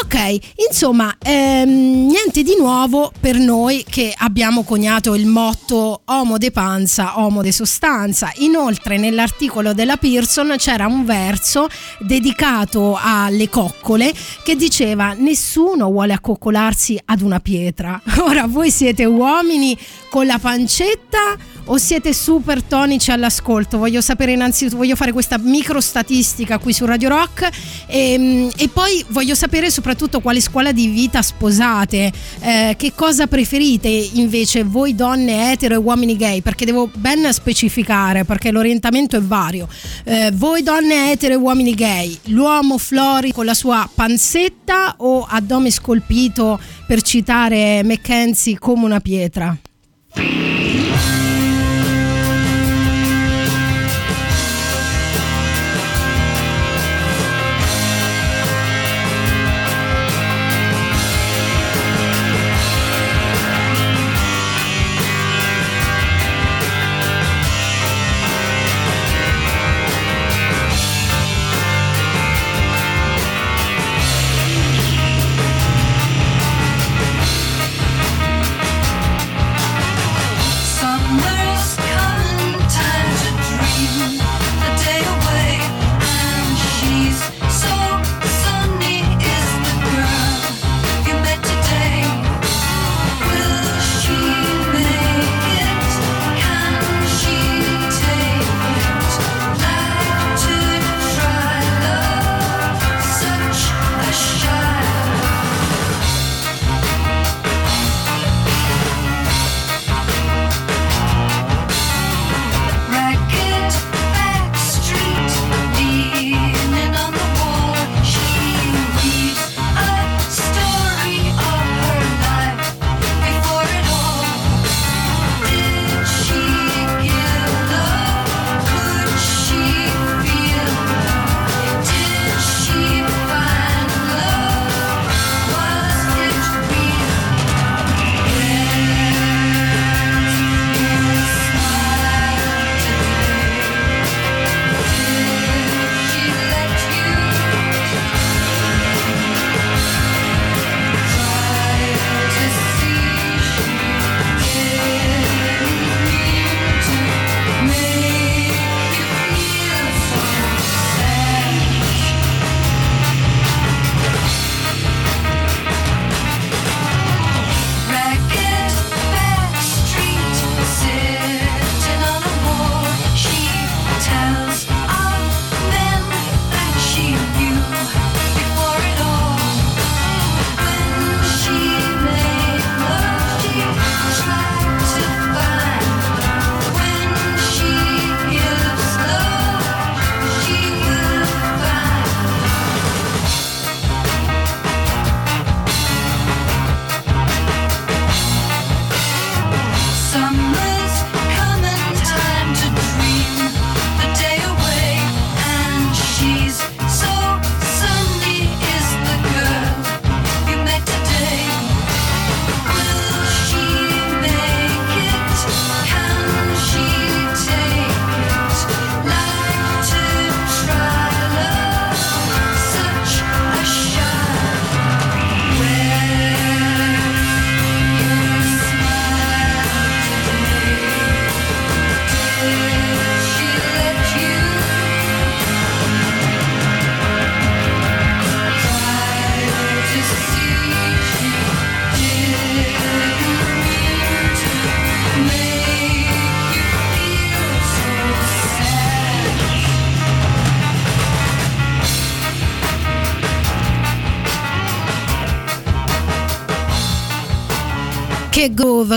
Ok, 0.03 0.39
insomma, 0.69 1.17
ehm, 1.23 2.07
niente 2.07 2.43
di 2.43 2.57
nuovo 2.59 3.12
per 3.21 3.37
noi 3.37 3.85
che 3.89 4.12
abbiamo 4.17 4.65
coniato 4.65 5.15
il 5.15 5.27
motto 5.27 6.01
Homo 6.07 6.37
de 6.37 6.51
panza, 6.51 7.21
Homo 7.21 7.43
de 7.43 7.53
sostanza. 7.53 8.33
Inoltre 8.39 8.99
nell'articolo 8.99 9.73
della 9.73 9.97
Pearson 9.97 10.55
c'era 10.59 10.87
un 10.87 11.05
verso 11.05 11.69
dedicato 12.01 12.99
alle 13.01 13.49
coccole 13.49 14.12
che 14.43 14.57
diceva 14.57 15.12
nessuno 15.12 15.91
vuole 15.91 16.12
accoccolarsi 16.12 17.01
ad 17.05 17.21
una 17.21 17.39
pietra. 17.39 17.54
Ora 18.21 18.47
voi 18.47 18.71
siete 18.71 19.05
uomini 19.05 19.77
con 20.09 20.27
la 20.27 20.39
pancetta 20.39 21.53
o 21.67 21.77
siete 21.79 22.13
super 22.13 22.63
tonici 22.63 23.11
all'ascolto? 23.11 23.79
Voglio 23.79 24.01
sapere 24.01 24.33
innanzitutto, 24.33 24.77
voglio 24.77 24.97
fare 24.97 25.13
questa 25.13 25.39
micro 25.39 25.81
statistica 25.81 26.59
qui 26.59 26.73
su 26.73 26.85
Radio 26.85 27.09
Rock 27.09 27.49
e, 27.87 28.51
e 28.57 28.69
poi 28.69 29.05
voglio 29.09 29.35
sapere 29.35 29.71
soprattutto 29.71 30.21
quale 30.21 30.41
scuola 30.41 30.73
di 30.73 30.89
vita 30.89 31.23
sposate, 31.23 32.13
eh, 32.41 32.75
che 32.77 32.93
cosa 32.95 33.27
preferite 33.27 33.89
invece 33.89 34.65
voi 34.65 34.95
donne 34.95 35.53
etero 35.53 35.75
e 35.75 35.79
uomini 35.79 36.17
gay, 36.17 36.43
perché 36.43 36.65
devo 36.65 36.91
ben 36.95 37.33
specificare 37.33 38.25
perché 38.25 38.51
l'orientamento 38.51 39.17
è 39.17 39.23
vario. 39.23 39.69
Eh, 40.05 40.31
voi 40.35 40.63
donne 40.63 41.13
etero 41.13 41.35
e 41.35 41.37
uomini 41.37 41.75
gay, 41.75 42.19
l'uomo 42.25 42.79
Flori 42.79 43.33
con 43.33 43.45
la 43.45 43.55
sua 43.55 43.89
panzetta 43.93 44.97
o 44.99 45.27
addome 45.29 45.71
scolpito 45.71 46.59
per 46.87 47.03
citare 47.03 47.82
Mackenzie 47.85 48.59
come 48.59 48.85
una 48.85 49.01
pietra? 49.01 49.57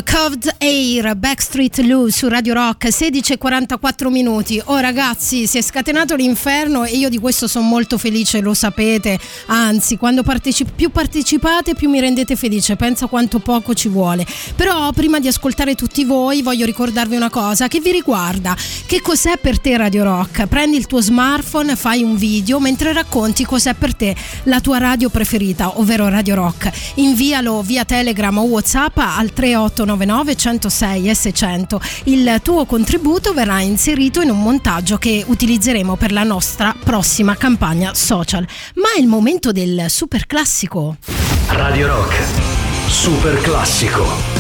Coved 0.04 0.56
Air, 0.60 1.16
Backstreet 1.16 1.80
Lou 1.80 2.10
su 2.10 2.28
Radio 2.28 2.54
Rock, 2.54 2.92
16 2.92 3.34
e 3.34 3.38
44 3.38 4.10
minuti. 4.10 4.62
Oh 4.66 4.78
ragazzi, 4.78 5.48
si 5.48 5.58
è 5.58 5.62
scatenato 5.62 6.16
l'inferno 6.16 6.84
e 6.84 6.98
io 6.98 7.10
di 7.10 7.18
questo 7.18 7.48
sono 7.48 7.66
molto 7.66 7.98
felice, 7.98 8.42
lo 8.42 8.54
sapete. 8.54 9.18
Anzi, 9.48 9.98
quando 9.98 10.24
parteci- 10.24 10.66
più 10.66 10.92
partecipate 10.92 11.74
più 11.74 11.90
mi 11.90 12.00
rendete 12.00 12.36
felice, 12.36 12.76
pensa 12.76 13.08
quanto 13.08 13.40
poco 13.40 13.74
ci 13.74 13.88
vuole. 13.88 14.26
Però 14.56 14.92
prima 14.92 15.20
di 15.20 15.28
ascoltare 15.28 15.76
tutti 15.76 16.04
voi 16.04 16.42
voglio 16.42 16.66
ricordarvi 16.66 17.16
una 17.16 17.30
cosa 17.30 17.68
che 17.68 17.80
vi 17.80 17.92
riguarda. 17.92 18.56
Che 18.86 19.02
cos'è 19.02 19.38
per 19.38 19.60
te 19.60 19.78
Radio 19.78 20.04
Rock? 20.04 20.48
Prendi 20.48 20.78
il 20.78 20.86
tuo 20.86 21.02
smartphone, 21.02 21.76
fai 21.76 22.04
un 22.04 22.18
video 22.18 22.60
mentre 22.60 22.94
racconti 22.94 23.46
cos'è 23.46 23.74
per 23.74 23.96
te 23.96 24.16
la 24.44 24.60
tua 24.60 24.78
radio 24.78 25.10
preferita, 25.10 25.80
ovvero 25.80 26.08
Radio 26.10 26.36
Rock. 26.36 26.70
Invialo 26.96 27.62
via 27.62 27.86
Telegram 27.86 28.38
o 28.38 28.44
WhatsApp 28.44 28.98
al 28.98 29.32
3899 29.96 30.36
106 30.36 31.10
e 31.10 31.16
600. 31.16 31.82
Il 32.04 32.40
tuo 32.44 32.66
contributo 32.66 33.34
verrà 33.34 33.62
inserito 33.62 34.22
in 34.22 34.30
un 34.30 34.42
montaggio 34.42 34.98
che 34.98 35.24
utilizzeremo 35.26 35.96
per 35.96 36.12
la 36.12 36.24
nostra 36.24 36.76
prossima 36.84 37.36
campagna 37.36 37.94
social. 37.94 38.46
Ma 38.76 38.94
è 38.96 39.00
il 39.00 39.08
momento 39.08 39.52
del 39.52 39.86
super 39.88 40.26
classico. 40.26 40.98
Radio 41.48 41.88
Rock. 41.88 42.16
Super 42.90 43.40
classico. 43.42 44.37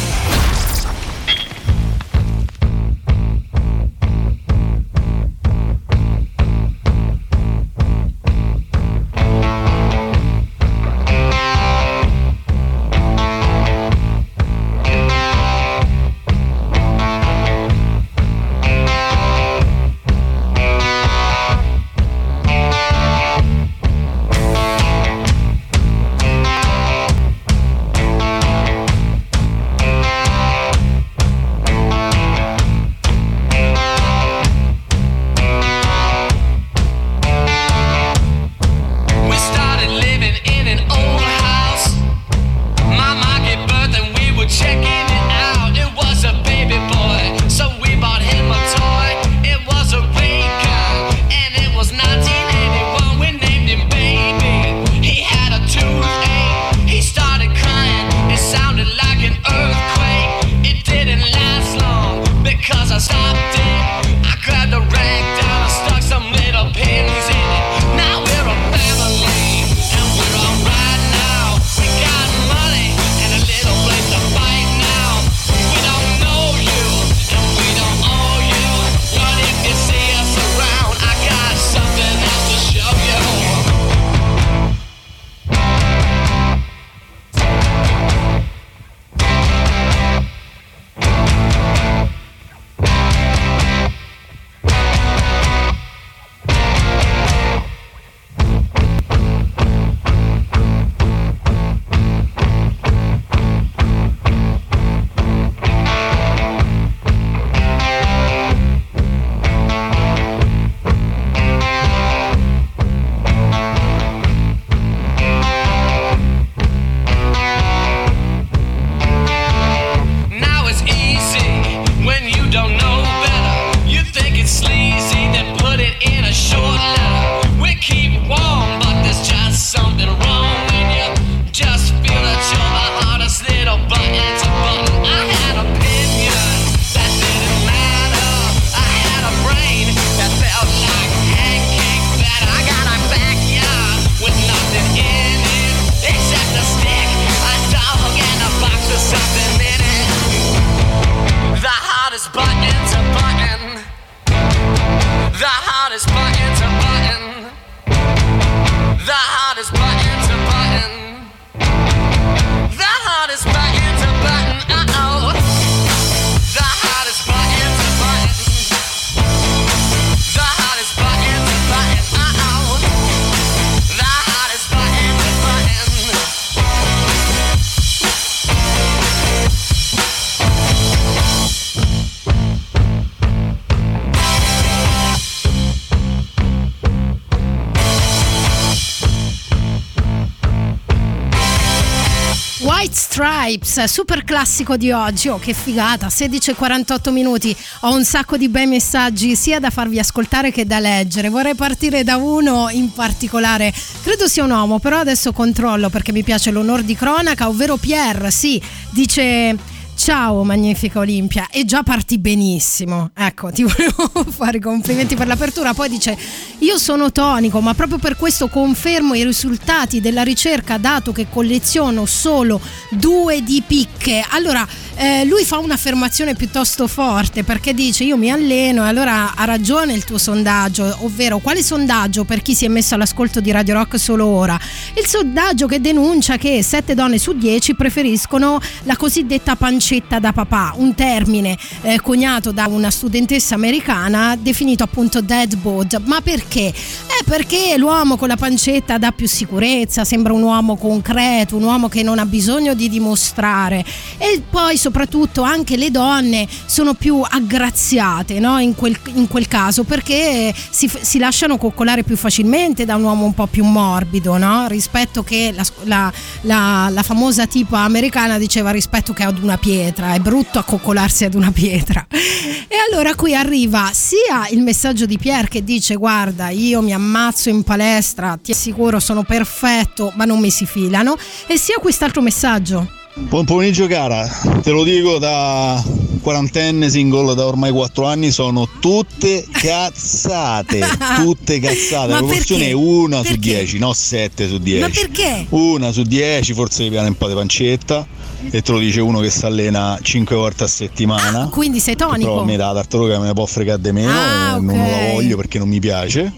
Super 193.86 194.23
classico 194.23 194.78
di 194.78 194.91
oggi. 194.91 195.28
Oh, 195.28 195.38
che 195.38 195.53
figata! 195.53 196.07
16:48 196.07 197.11
minuti. 197.11 197.55
Ho 197.82 197.93
un 197.93 198.03
sacco 198.03 198.38
di 198.38 198.49
bei 198.49 198.65
messaggi 198.65 199.36
sia 199.36 199.59
da 199.59 199.69
farvi 199.69 199.99
ascoltare 199.99 200.51
che 200.51 200.65
da 200.65 200.80
leggere. 200.80 201.30
Vorrei 201.30 201.53
partire 201.53 202.03
da 202.03 202.17
uno 202.17 202.69
in 202.69 202.91
particolare. 202.91 203.71
Credo 204.01 204.28
sia 204.28 204.43
un 204.43 204.51
uomo, 204.51 204.80
però 204.80 204.97
adesso 204.97 205.32
controllo 205.32 205.89
perché 205.89 206.11
mi 206.11 206.23
piace 206.23 206.49
l'onor 206.49 206.82
di 206.82 206.95
cronaca, 206.95 207.47
ovvero 207.47 207.78
Pierre. 207.78 208.32
Sì, 208.32 208.61
dice. 208.89 209.75
Ciao 210.08 210.45
Magnifica 210.45 210.99
Olimpia, 210.99 211.49
e 211.51 211.66
già 211.66 211.84
parti 211.84 212.18
benissimo. 212.18 213.12
Ecco, 213.14 213.51
ti 213.51 213.64
volevo 213.68 214.24
fare 214.32 214.55
i 214.55 214.62
complimenti 214.62 215.16
per 215.16 215.28
l'apertura. 215.28 215.74
Poi 215.74 215.89
dice: 215.89 216.18
Io 216.60 216.78
sono 216.78 217.12
tonico, 217.12 217.60
ma 217.60 217.74
proprio 217.74 217.97
per 217.97 218.16
questo 218.16 218.47
confermo 218.47 219.16
i 219.16 219.26
risultati 219.26 219.99
della 219.99 220.24
ricerca, 220.24 220.78
dato 220.78 221.12
che 221.12 221.28
colleziono 221.30 222.05
solo 222.05 222.62
due 222.89 223.43
di 223.43 223.62
picche. 223.68 224.24
Allora, 224.30 224.66
eh, 224.95 225.26
lui 225.26 225.43
fa 225.43 225.58
un'affermazione 225.58 226.36
piuttosto 226.36 226.88
forte 226.88 227.43
perché 227.43 227.74
dice: 227.74 228.05
Io 228.05 228.16
mi 228.16 228.32
alleno, 228.32 228.86
e 228.86 228.88
allora 228.88 229.36
ha 229.36 229.43
ragione 229.43 229.91
il 229.91 230.05
tuo 230.05 230.18
sondaggio, 230.18 230.99
ovvero 231.01 231.39
quale 231.39 231.62
sondaggio 231.62 232.24
per 232.24 232.41
chi 232.41 232.55
si 232.55 232.64
è 232.64 232.70
messo 232.70 232.95
all'ascolto 232.95 233.41
di 233.41 233.51
Radio 233.51 233.74
Rock 233.74 233.99
solo 233.99 234.26
ora? 234.26 234.58
Il 234.95 235.05
sondaggio 235.05 235.68
che 235.68 235.82
denuncia 235.82 236.38
che 236.38 236.64
7 236.64 236.95
donne 236.95 237.18
su 237.18 237.34
10 237.34 237.76
preferiscono 237.76 238.58
la 238.84 238.95
cosiddetta 238.95 239.58
pancetta 239.97 240.19
da 240.19 240.31
papà, 240.31 240.73
un 240.77 240.93
termine 240.93 241.57
eh, 241.81 241.99
coniato 242.01 242.51
da 242.51 242.67
una 242.67 242.91
studentessa 242.91 243.55
americana 243.55 244.35
definito 244.39 244.83
appunto 244.83 245.21
dead 245.21 245.55
bod. 245.57 246.01
Ma 246.05 246.21
perché? 246.21 246.35
Perché? 246.37 246.67
Eh, 246.67 247.23
perché 247.25 247.77
l'uomo 247.77 248.15
con 248.15 248.27
la 248.27 248.35
pancetta 248.35 248.97
dà 248.99 249.11
più 249.11 249.27
sicurezza, 249.27 250.05
sembra 250.05 250.33
un 250.33 250.43
uomo 250.43 250.75
concreto, 250.77 251.55
un 251.55 251.63
uomo 251.63 251.89
che 251.89 252.03
non 252.03 252.19
ha 252.19 252.25
bisogno 252.25 252.73
di 252.75 252.89
dimostrare. 252.89 253.83
E 254.17 254.41
poi 254.47 254.77
soprattutto 254.77 255.41
anche 255.41 255.77
le 255.77 255.89
donne 255.89 256.47
sono 256.67 256.93
più 256.93 257.21
aggraziate 257.27 258.39
no? 258.39 258.59
in, 258.59 258.75
quel, 258.75 258.97
in 259.15 259.27
quel 259.27 259.47
caso 259.47 259.83
perché 259.83 260.53
si, 260.69 260.89
si 261.01 261.17
lasciano 261.17 261.57
coccolare 261.57 262.03
più 262.03 262.15
facilmente 262.15 262.85
da 262.85 262.95
un 262.95 263.03
uomo 263.03 263.25
un 263.25 263.33
po' 263.33 263.47
più 263.47 263.63
morbido 263.65 264.37
no? 264.37 264.67
rispetto 264.67 265.23
che 265.23 265.51
la, 265.55 265.65
la- 265.83 266.13
la- 266.41 266.89
la 266.89 267.03
famosa 267.03 267.45
tipa 267.47 267.79
americana 267.79 268.37
diceva 268.37 268.69
rispetto 268.71 269.11
che 269.13 269.23
ad 269.23 269.41
una 269.41 269.57
pietra, 269.57 269.86
è 269.93 270.19
brutto 270.19 270.59
accoccolarsi 270.59 271.25
ad 271.25 271.33
una 271.33 271.51
pietra. 271.51 272.05
E 272.09 272.75
allora 272.89 273.15
qui 273.15 273.35
arriva 273.35 273.89
sia 273.93 274.47
il 274.51 274.61
messaggio 274.61 275.05
di 275.05 275.17
Pierre 275.17 275.47
che 275.47 275.63
dice 275.63 275.95
guarda 275.95 276.49
io 276.49 276.81
mi 276.81 276.93
ammazzo 276.93 277.49
in 277.49 277.63
palestra, 277.63 278.38
ti 278.41 278.51
assicuro 278.51 278.99
sono 278.99 279.23
perfetto 279.23 280.11
ma 280.15 280.25
non 280.25 280.39
mi 280.39 280.51
si 280.51 280.65
filano 280.65 281.15
e 281.47 281.57
sia 281.57 281.77
quest'altro 281.79 282.21
messaggio. 282.21 282.88
Buon 283.15 283.45
pomeriggio 283.45 283.88
cara, 283.88 284.27
te 284.61 284.69
lo 284.69 284.83
dico 284.83 285.17
da 285.17 285.83
quarantenne 286.21 286.89
single 286.89 287.33
da 287.35 287.45
ormai 287.45 287.71
4 287.71 288.05
anni 288.05 288.31
sono 288.31 288.67
tutte 288.79 289.45
cazzate, 289.49 290.81
tutte 291.17 291.59
cazzate, 291.59 292.11
la 292.11 292.17
proporzione 292.17 292.65
perché? 292.65 292.71
è 292.71 292.75
una 292.75 293.17
su 293.17 293.23
Perché? 293.23 293.39
10, 293.39 293.77
no 293.79 293.93
7 293.93 294.47
su 294.47 294.57
10. 294.57 294.81
Ma 294.81 294.89
perché? 294.89 295.45
Una 295.49 295.91
su 295.91 296.03
10, 296.03 296.53
forse 296.53 296.83
mi 296.83 296.89
piace 296.89 297.07
un 297.07 297.15
po' 297.17 297.27
di 297.27 297.33
pancetta 297.33 298.05
e 298.49 298.61
te 298.61 298.71
lo 298.71 298.79
dice 298.79 299.01
uno 299.01 299.19
che 299.19 299.29
si 299.29 299.45
allena 299.45 299.97
5 300.01 300.35
volte 300.35 300.63
a 300.63 300.67
settimana. 300.67 301.47
Quindi 301.49 301.79
sei 301.79 301.95
Però 301.95 302.09
a 302.09 302.13
tonico. 302.13 302.43
me 302.43 302.57
la 302.57 302.73
tartaruga 302.73 303.19
me 303.19 303.27
ne 303.27 303.33
può 303.33 303.45
fregare 303.45 303.81
di 303.81 303.91
meno 303.91 304.11
Ah, 304.11 304.57
e 304.57 304.61
non 304.61 304.77
la 304.77 305.11
voglio 305.13 305.35
perché 305.38 305.57
non 305.59 305.67
mi 305.69 305.79
piace. 305.79 306.31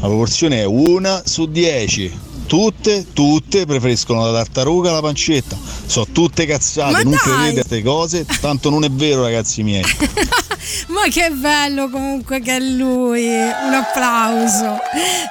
La 0.00 0.06
proporzione 0.08 0.60
è 0.60 0.64
una 0.64 1.22
su 1.24 1.46
10. 1.46 2.23
Tutte, 2.46 3.06
tutte 3.12 3.64
preferiscono 3.66 4.24
la 4.24 4.32
tartaruga 4.32 4.90
alla 4.90 5.00
pancetta. 5.00 5.56
Sono 5.86 6.06
tutte 6.12 6.46
cazzate, 6.46 6.92
Ma 6.92 7.00
non 7.02 7.12
dai! 7.12 7.20
credete 7.20 7.48
a 7.48 7.52
queste 7.52 7.82
cose, 7.82 8.26
tanto 8.40 8.70
non 8.70 8.84
è 8.84 8.90
vero 8.90 9.22
ragazzi 9.22 9.62
miei. 9.62 9.84
Ma 10.88 11.02
che 11.10 11.30
bello 11.30 11.90
comunque 11.90 12.40
che 12.40 12.56
è 12.56 12.60
lui. 12.60 13.26
Un 13.26 13.72
applauso. 13.72 14.78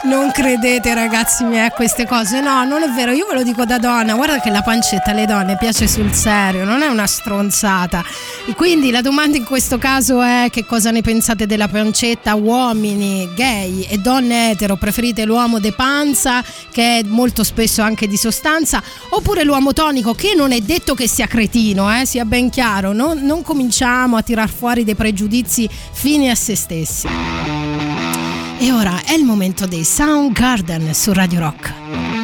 Non 0.04 0.32
credete 0.32 0.94
ragazzi 0.94 1.44
miei 1.44 1.66
a 1.66 1.72
queste 1.72 2.06
cose. 2.06 2.40
No, 2.40 2.64
non 2.66 2.84
è 2.84 2.90
vero, 2.90 3.12
io 3.12 3.26
ve 3.28 3.36
lo 3.36 3.44
dico 3.44 3.66
da 3.66 3.80
donna. 3.80 4.14
Guarda 4.14 4.40
che 4.40 4.50
la 4.50 4.62
pancetta 4.62 5.12
alle 5.12 5.26
donne 5.26 5.58
piace 5.58 5.88
sul 5.88 6.14
serio, 6.14 6.66
non 6.66 6.82
è 6.82 6.88
una 6.88 7.08
stronzata. 7.08 8.04
E 8.48 8.54
quindi 8.54 8.92
la 8.92 9.02
domanda 9.02 9.38
in 9.38 9.44
questo 9.46 9.78
caso 9.78 10.22
è 10.22 10.50
che 10.52 10.66
cosa 10.66 10.92
ne 10.92 11.02
pensate 11.02 11.46
della 11.48 11.68
pancetta 11.68 12.36
uomini, 12.36 13.30
gay 13.34 13.88
e 13.90 13.98
donne 13.98 14.52
etero? 14.52 14.76
Preferite 14.76 15.26
l'uomo 15.26 15.60
de 15.60 15.72
panza 15.72 16.44
che 16.72 16.93
molto 17.06 17.44
spesso 17.44 17.82
anche 17.82 18.08
di 18.08 18.18
sostanza 18.18 18.82
oppure 19.10 19.44
l'uomo 19.44 19.74
tonico 19.74 20.14
che 20.14 20.34
non 20.36 20.52
è 20.52 20.60
detto 20.60 20.94
che 20.94 21.08
sia 21.08 21.28
cretino, 21.28 21.92
eh, 22.00 22.06
sia 22.06 22.26
ben 22.26 22.50
chiaro. 22.50 22.94
Non, 22.94 23.20
non 23.22 23.42
cominciamo 23.42 24.18
a 24.18 24.22
tirar 24.22 24.50
fuori 24.50 24.84
dei 24.84 24.96
pregiudizi 24.96 25.70
fini 25.92 26.30
a 26.30 26.36
se 26.36 26.56
stessi. 26.56 27.08
E 28.60 28.72
ora 28.72 29.02
è 29.04 29.14
il 29.14 29.24
momento 29.24 29.66
dei 29.66 29.84
Soundgarden 29.84 30.94
su 30.94 31.12
Radio 31.12 31.40
Rock. 31.40 32.23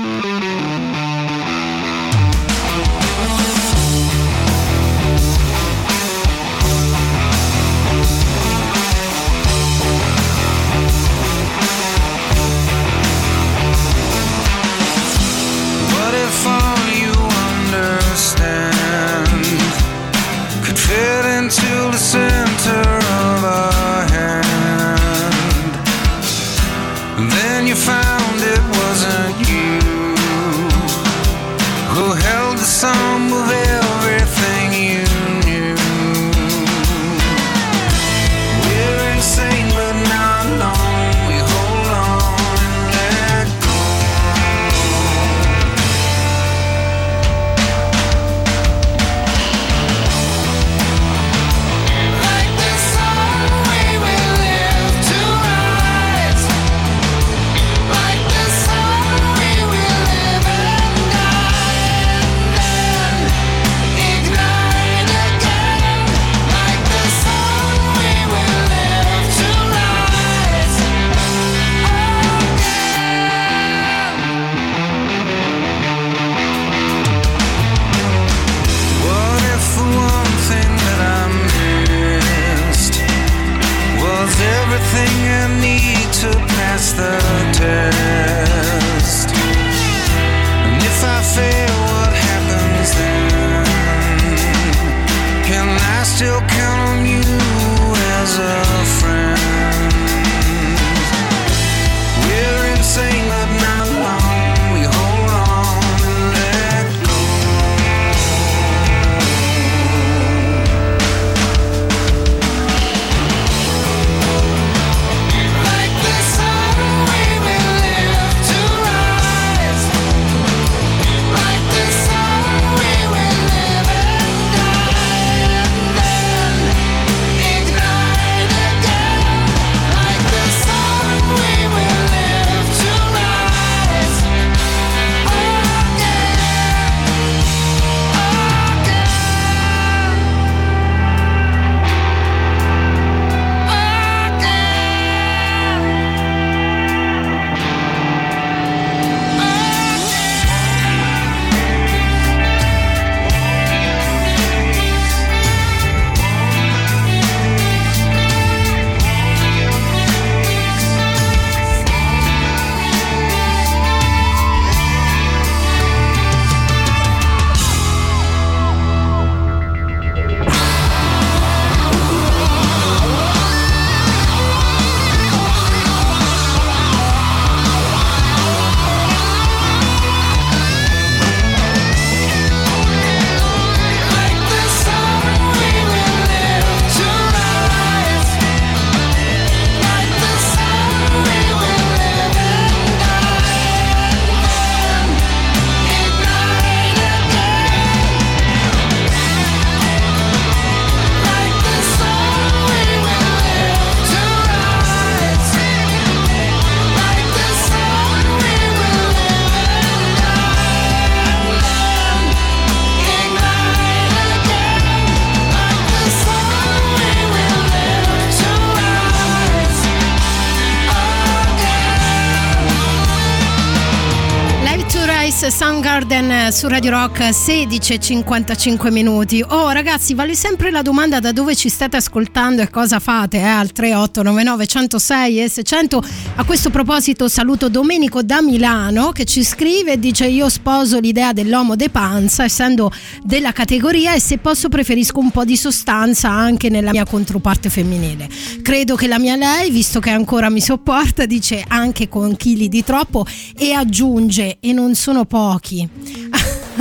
Su 226.52 226.68
Radio 226.68 226.91
Rock 226.91 227.34
16 227.34 227.93
e 227.93 228.00
55 228.00 228.89
minuti. 228.91 229.43
Oh 229.45 229.70
ragazzi, 229.70 230.14
vale 230.14 230.36
sempre 230.36 230.72
la 230.72 230.82
domanda 230.82 231.20
da 231.20 231.32
dove 231.32 231.56
ci 231.56 231.70
state 231.70 231.97
ascoltando 231.97 232.62
e 232.62 232.70
cosa 232.70 233.00
fate 233.00 233.38
eh, 233.38 233.43
al 233.43 233.72
3899 233.72 234.66
106 234.66 235.41
e 235.43 235.50
600. 235.50 236.04
A 236.36 236.43
questo 236.45 236.70
proposito 236.70 237.28
saluto 237.28 237.70
Domenico 237.70 238.24
da 238.24 238.41
Milano 238.41 239.12
che 239.12 239.26
ci 239.26 239.43
scrive 239.43 239.93
e 239.93 240.00
dice 240.00 240.28
io 240.28 240.50
sposo 240.50 241.00
l'idea 241.00 241.34
dell'uomo 241.34 241.76
de 241.76 241.89
panza 241.89 242.45
essendo 242.45 242.91
della 243.24 243.52
categoria 243.52 244.14
e 244.14 244.20
se 244.20 244.38
posso 244.38 244.70
preferisco 244.70 245.20
un 245.20 245.32
po' 245.32 245.45
di 245.45 245.58
sostanza 245.58 246.30
anche 246.30 246.70
nella 246.70 246.91
mia 246.91 247.06
controparte 247.06 247.70
femminile. 247.70 248.28
Credo 248.64 248.95
che 248.95 249.08
la 249.08 249.20
mia 249.20 249.36
lei, 249.36 249.70
visto 249.70 250.00
che 250.00 250.10
ancora 250.10 250.50
mi 250.50 250.62
sopporta, 250.62 251.26
dice 251.26 251.64
anche 251.68 252.08
con 252.08 252.36
chili 252.36 252.70
di 252.70 252.84
troppo 252.84 253.26
e 253.58 253.74
aggiunge 253.74 254.58
e 254.60 254.74
non 254.74 254.95
sono 254.95 255.26
pochi. 255.26 255.99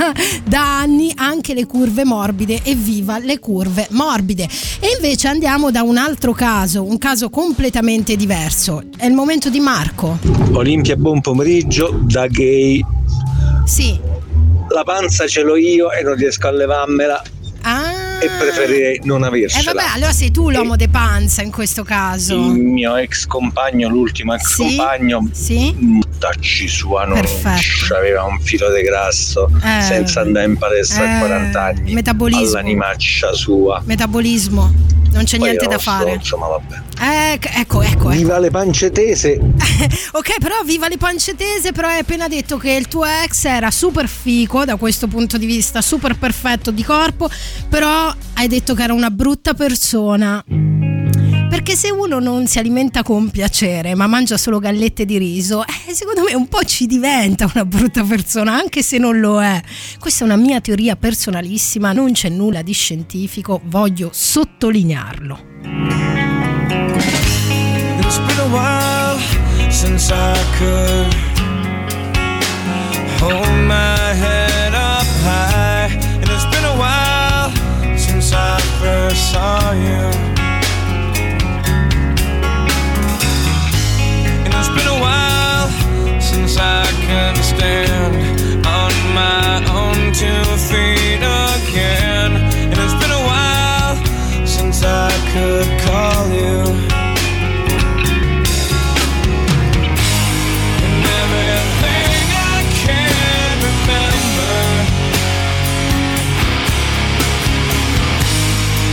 da 0.43 0.79
anni 0.79 1.11
anche 1.15 1.53
le 1.53 1.65
curve 1.65 2.03
morbide 2.05 2.61
e 2.63 2.75
viva 2.75 3.17
le 3.19 3.39
curve 3.39 3.87
morbide. 3.91 4.47
E 4.79 4.93
invece 4.95 5.27
andiamo 5.27 5.71
da 5.71 5.81
un 5.81 5.97
altro 5.97 6.33
caso, 6.33 6.83
un 6.83 6.97
caso 6.97 7.29
completamente 7.29 8.15
diverso. 8.15 8.83
È 8.97 9.05
il 9.05 9.13
momento 9.13 9.49
di 9.49 9.59
Marco. 9.59 10.17
Olimpia, 10.53 10.95
buon 10.95 11.21
pomeriggio 11.21 11.99
da 12.03 12.27
gay. 12.27 12.83
Sì. 13.65 13.99
La 14.69 14.83
panza 14.83 15.27
ce 15.27 15.41
l'ho 15.41 15.55
io 15.55 15.91
e 15.91 16.03
non 16.03 16.15
riesco 16.15 16.47
a 16.47 16.51
levarmela 16.51 17.21
Ah. 17.63 17.98
E 18.21 18.29
preferirei 18.37 18.99
non 19.03 19.23
E 19.23 19.27
avercela. 19.27 19.71
vabbè, 19.73 19.87
allora 19.95 20.11
sei 20.11 20.31
tu 20.31 20.49
l'uomo 20.49 20.75
de 20.75 20.89
panza 20.89 21.41
in 21.41 21.51
questo 21.51 21.83
caso. 21.83 22.33
Il 22.35 22.59
mio 22.59 22.95
ex 22.97 23.25
compagno, 23.25 23.87
l'ultimo 23.89 24.33
ex 24.33 24.55
Sì? 24.55 24.75
compagno, 24.75 25.27
Sì? 25.31 25.75
tacci 26.19 26.67
sua, 26.67 27.05
non 27.05 27.21
aveva 27.95 28.23
un 28.23 28.39
filo 28.41 28.71
di 28.73 28.81
grasso 28.81 29.49
Eh. 29.63 29.81
senza 29.81 30.21
andare 30.21 30.47
in 30.47 30.57
palestra 30.57 31.03
Eh, 31.03 31.15
a 31.15 31.19
40 31.19 31.63
anni. 31.63 31.93
metabolismo. 31.93 32.57
All'animaccia 32.57 33.33
sua. 33.33 33.81
Metabolismo, 33.85 34.73
non 35.11 35.23
c'è 35.23 35.37
Poi 35.37 35.47
niente 35.49 35.67
da 35.67 35.77
fare. 35.77 36.11
stronzo, 36.11 36.37
ma 36.37 36.47
vabbè. 36.47 36.81
Eh, 37.01 37.33
ecco, 37.33 37.49
ecco, 37.53 37.81
ecco. 37.81 38.09
Viva 38.09 38.37
le 38.39 38.49
pance 38.49 38.91
tese! 38.91 39.39
Ok, 40.11 40.39
però 40.39 40.55
viva 40.65 40.87
le 40.87 40.97
pance 40.97 41.35
tese, 41.35 41.71
però 41.71 41.87
hai 41.87 41.99
appena 41.99 42.27
detto 42.27 42.57
che 42.57 42.71
il 42.71 42.87
tuo 42.87 43.05
ex 43.05 43.45
era 43.45 43.69
super 43.71 44.07
fico 44.07 44.65
da 44.65 44.75
questo 44.75 45.07
punto 45.07 45.37
di 45.37 45.45
vista, 45.45 45.81
super 45.81 46.17
perfetto 46.17 46.71
di 46.71 46.83
corpo, 46.83 47.29
però 47.69 48.13
hai 48.33 48.47
detto 48.47 48.73
che 48.73 48.83
era 48.83 48.93
una 48.93 49.09
brutta 49.11 49.53
persona. 49.53 50.43
Perché 51.59 51.75
se 51.75 51.91
uno 51.91 52.19
non 52.19 52.47
si 52.47 52.57
alimenta 52.57 53.03
con 53.03 53.29
piacere, 53.31 53.93
ma 53.93 54.07
mangia 54.07 54.37
solo 54.37 54.59
gallette 54.59 55.03
di 55.03 55.17
riso, 55.17 55.65
eh, 55.65 55.93
secondo 55.93 56.23
me 56.23 56.33
un 56.33 56.47
po' 56.47 56.63
ci 56.63 56.85
diventa 56.85 57.51
una 57.53 57.65
brutta 57.65 58.01
persona, 58.01 58.53
anche 58.53 58.81
se 58.81 58.97
non 58.97 59.19
lo 59.19 59.41
è. 59.41 59.61
Questa 59.99 60.23
è 60.23 60.25
una 60.25 60.37
mia 60.37 60.61
teoria 60.61 60.95
personalissima, 60.95 61.91
non 61.91 62.13
c'è 62.13 62.29
nulla 62.29 62.61
di 62.61 62.71
scientifico, 62.71 63.59
voglio 63.65 64.09
sottolinearlo. 64.13 65.39
It's 67.99 68.19
been 68.19 68.39
a 68.39 68.47
while 68.47 69.19
since 69.69 70.13
I 70.13 70.37
could 70.57 71.13
hold 73.19 73.49
my 73.67 74.13
head 74.13 74.73
up 74.73 75.05
high. 75.25 75.91
And 76.21 76.29
it's 76.29 76.45
been 76.45 76.63
a 76.63 76.77
while 76.77 77.51
since 77.97 78.33
I 78.33 78.57
first 78.79 79.31
saw 79.33 79.73
you. 79.73 80.47
I 86.57 86.85
can 87.05 87.35
stand 87.35 88.15
on 88.65 88.91
my 89.13 89.61
own 89.69 90.13
two 90.13 90.43
feet 90.69 91.21
again. 91.21 92.31
And 92.71 92.73
it's 92.73 92.93
been 93.01 93.11
a 93.11 93.23
while 93.29 93.95
since 94.47 94.83
I 94.83 95.11
could 95.31 95.69
call 95.85 96.27
you. 96.29 96.59
And 100.85 101.03
everything 101.21 102.25
I 102.33 102.59
can 102.81 103.55
remember 103.69 104.53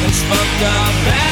As 0.07 0.19
fucked 0.29 0.63
up 0.63 1.26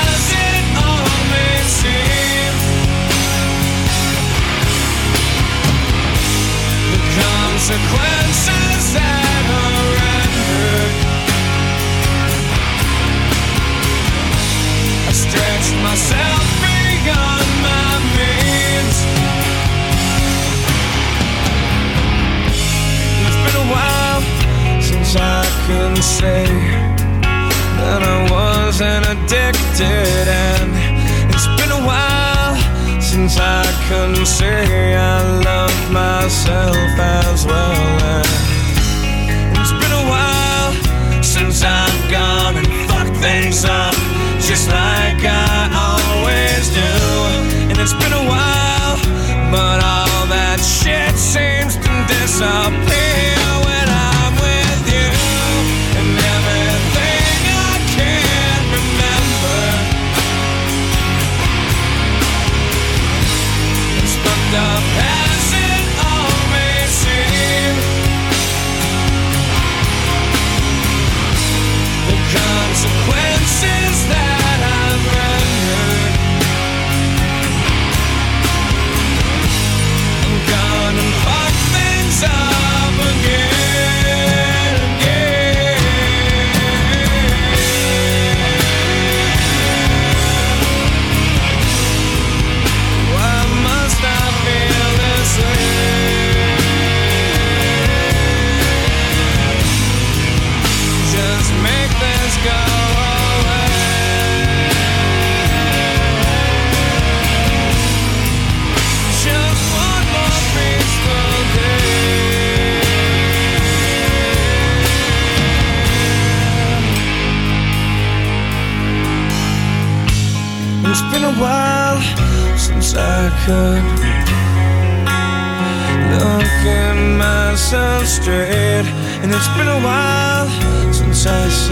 consequences 7.66 8.92
that 8.92 9.44
are 9.62 9.84
rendered 9.96 10.96
I 15.08 15.12
stretched 15.12 15.76
myself 15.80 16.44
beyond 16.60 17.48
my 17.64 17.88
means. 18.16 18.96
It's 23.24 23.40
been 23.44 23.56
a 23.56 23.68
while 23.72 24.20
since 24.82 25.16
I 25.16 25.48
can 25.66 25.96
say 26.02 26.44
that 27.80 28.02
I 28.02 28.18
wasn't 28.30 29.06
addicted, 29.08 30.28
and 30.28 30.68
it's 31.32 31.46
been 31.56 31.70
a 31.70 31.86
while 31.86 32.23
since 33.14 33.38
I 33.38 33.62
can 33.88 34.26
say 34.26 34.96
I 34.96 35.22
love 35.48 35.92
myself 35.92 36.98
as 36.98 37.46
well. 37.46 38.26
And 39.30 39.56
it's 39.56 39.70
been 39.70 39.94
a 40.02 40.06
while 40.10 40.72
since 41.22 41.62
I've 41.62 42.10
gone 42.10 42.56
and 42.56 42.66
fucked 42.90 43.16
things 43.22 43.64
up 43.64 43.94
just 44.40 44.66
like 44.66 45.22
I 45.22 45.70
always 45.86 46.64
do. 46.80 46.92
And 47.70 47.78
it's 47.78 47.94
been 48.02 48.14
a 48.22 48.26
while, 48.34 48.96
but 49.54 49.78
all 49.92 50.26
that 50.34 50.58
shit 50.58 51.03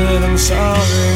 said 0.03 0.23
I'm 0.25 0.37
sorry. 0.37 1.12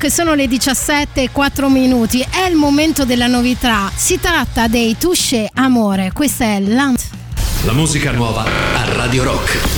Rock 0.00 0.12
sono 0.12 0.34
le 0.34 0.46
17 0.46 1.22
e 1.22 1.30
4 1.32 1.68
minuti, 1.68 2.20
è 2.20 2.48
il 2.48 2.54
momento 2.54 3.04
della 3.04 3.26
novità. 3.26 3.90
Si 3.92 4.20
tratta 4.20 4.68
dei 4.68 4.96
Touché 4.96 5.50
Amore, 5.54 6.12
questa 6.12 6.44
è 6.44 6.60
l'Ant. 6.60 7.04
La 7.64 7.72
musica 7.72 8.12
nuova 8.12 8.44
a 8.44 8.94
Radio 8.94 9.24
Rock. 9.24 9.77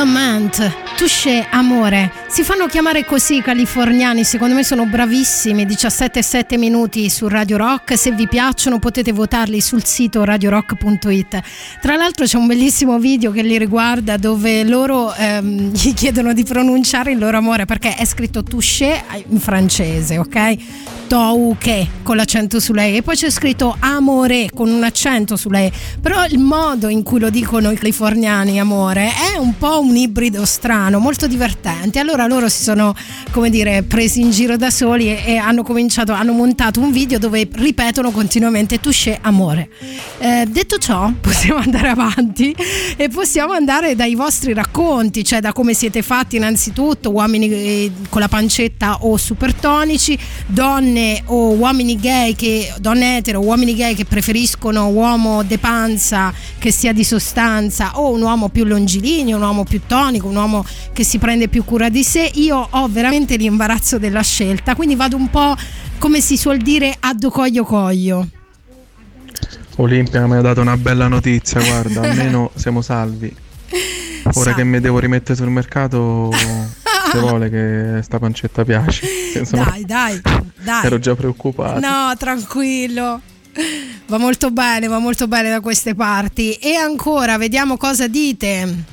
Lament, 0.00 0.72
Touché 0.96 1.46
Amore. 1.50 2.19
Si 2.40 2.46
fanno 2.46 2.68
chiamare 2.68 3.04
così 3.04 3.36
i 3.36 3.42
californiani, 3.42 4.24
secondo 4.24 4.54
me 4.54 4.64
sono 4.64 4.86
bravissimi, 4.86 5.66
17 5.66 6.20
e 6.20 6.22
7 6.22 6.56
minuti 6.56 7.10
su 7.10 7.28
Radio 7.28 7.58
Rock, 7.58 7.98
se 7.98 8.12
vi 8.12 8.26
piacciono 8.26 8.78
potete 8.78 9.12
votarli 9.12 9.60
sul 9.60 9.84
sito 9.84 10.24
radiorock.it. 10.24 11.40
Tra 11.82 11.96
l'altro 11.96 12.24
c'è 12.24 12.38
un 12.38 12.46
bellissimo 12.46 12.98
video 12.98 13.30
che 13.30 13.42
li 13.42 13.58
riguarda 13.58 14.16
dove 14.16 14.64
loro 14.64 15.12
ehm, 15.12 15.68
gli 15.76 15.92
chiedono 15.92 16.32
di 16.32 16.42
pronunciare 16.42 17.12
il 17.12 17.18
loro 17.18 17.36
amore 17.36 17.66
perché 17.66 17.94
è 17.94 18.06
scritto 18.06 18.42
Touché 18.42 19.02
in 19.28 19.38
francese, 19.38 20.16
ok? 20.16 20.56
Touché 21.08 21.88
con 22.02 22.16
l'accento 22.16 22.58
su 22.58 22.72
lei 22.72 22.96
e 22.96 23.02
poi 23.02 23.16
c'è 23.16 23.28
scritto 23.28 23.76
amore 23.80 24.48
con 24.54 24.70
un 24.70 24.82
accento 24.82 25.36
su 25.36 25.50
lei, 25.50 25.70
però 26.00 26.24
il 26.24 26.38
modo 26.38 26.88
in 26.88 27.02
cui 27.02 27.20
lo 27.20 27.28
dicono 27.28 27.70
i 27.70 27.76
californiani 27.76 28.58
amore 28.58 29.10
è 29.34 29.36
un 29.36 29.58
po' 29.58 29.80
un 29.80 29.94
ibrido 29.94 30.46
strano, 30.46 31.00
molto 31.00 31.26
divertente. 31.26 31.98
Allora 31.98 32.28
loro 32.30 32.48
si 32.48 32.62
sono, 32.62 32.94
come 33.32 33.50
dire, 33.50 33.82
presi 33.82 34.20
in 34.20 34.30
giro 34.30 34.56
da 34.56 34.70
soli 34.70 35.08
e, 35.08 35.22
e 35.26 35.36
hanno 35.36 35.62
cominciato, 35.62 36.12
hanno 36.12 36.32
montato 36.32 36.80
un 36.80 36.92
video 36.92 37.18
dove 37.18 37.48
ripetono 37.52 38.10
continuamente 38.12 38.78
touché 38.78 39.18
amore. 39.20 39.68
Eh, 40.18 40.46
detto 40.48 40.78
ciò, 40.78 41.12
possiamo 41.20 41.60
andare 41.60 41.88
avanti 41.88 42.54
e 42.96 43.08
possiamo 43.08 43.52
andare 43.52 43.96
dai 43.96 44.14
vostri 44.14 44.54
racconti, 44.54 45.24
cioè 45.24 45.40
da 45.40 45.52
come 45.52 45.74
siete 45.74 46.02
fatti 46.02 46.36
innanzitutto, 46.36 47.10
uomini 47.10 47.50
eh, 47.50 47.92
con 48.08 48.20
la 48.20 48.28
pancetta 48.28 48.98
o 49.04 49.16
supertonici, 49.16 50.16
donne 50.46 51.22
o 51.26 51.50
uomini 51.54 51.98
gay 51.98 52.34
che 52.34 52.72
donne 52.78 53.18
etero, 53.18 53.40
uomini 53.40 53.74
gay 53.74 53.94
che 53.94 54.04
preferiscono 54.04 54.86
uomo 54.88 55.42
de 55.42 55.58
panza 55.58 56.32
che 56.58 56.70
sia 56.70 56.92
di 56.92 57.04
sostanza 57.04 57.98
o 57.98 58.10
un 58.12 58.22
uomo 58.22 58.48
più 58.50 58.64
longilineo, 58.64 59.36
un 59.36 59.42
uomo 59.42 59.64
più 59.64 59.80
tonico, 59.86 60.28
un 60.28 60.36
uomo 60.36 60.64
che 60.92 61.02
si 61.04 61.18
prende 61.18 61.48
più 61.48 61.64
cura 61.64 61.88
di 61.88 62.04
sé. 62.04 62.09
Io 62.18 62.66
ho 62.70 62.88
veramente 62.88 63.36
l'imbarazzo 63.36 63.98
della 63.98 64.22
scelta, 64.22 64.74
quindi 64.74 64.96
vado 64.96 65.16
un 65.16 65.30
po' 65.30 65.56
come 65.98 66.20
si 66.20 66.36
suol 66.36 66.58
dire 66.58 66.94
a 66.98 67.14
do 67.14 67.30
coglio 67.30 67.64
coglio. 67.64 68.26
Olimpia 69.76 70.26
mi 70.26 70.36
ha 70.36 70.40
dato 70.40 70.60
una 70.60 70.76
bella 70.76 71.08
notizia, 71.08 71.60
guarda, 71.62 72.02
almeno 72.08 72.50
siamo 72.54 72.82
salvi. 72.82 73.34
Ora 74.24 74.50
Sa- 74.50 74.54
che 74.54 74.64
mi 74.64 74.80
devo 74.80 74.98
rimettere 74.98 75.36
sul 75.36 75.48
mercato, 75.50 76.30
se 76.32 77.18
vuole 77.18 77.48
che 77.48 78.02
sta 78.02 78.18
pancetta 78.18 78.64
piace. 78.64 79.06
Insomma, 79.38 79.64
Dai, 79.70 79.84
dai, 79.84 80.20
dai. 80.62 80.84
ero 80.86 80.98
già 80.98 81.14
preoccupato. 81.14 81.80
No, 81.80 82.12
tranquillo. 82.18 83.20
Va 84.06 84.18
molto 84.18 84.50
bene, 84.50 84.86
va 84.86 84.98
molto 84.98 85.26
bene 85.26 85.48
da 85.50 85.60
queste 85.60 85.94
parti. 85.94 86.52
E 86.54 86.74
ancora, 86.74 87.36
vediamo 87.38 87.76
cosa 87.76 88.06
dite. 88.06 88.84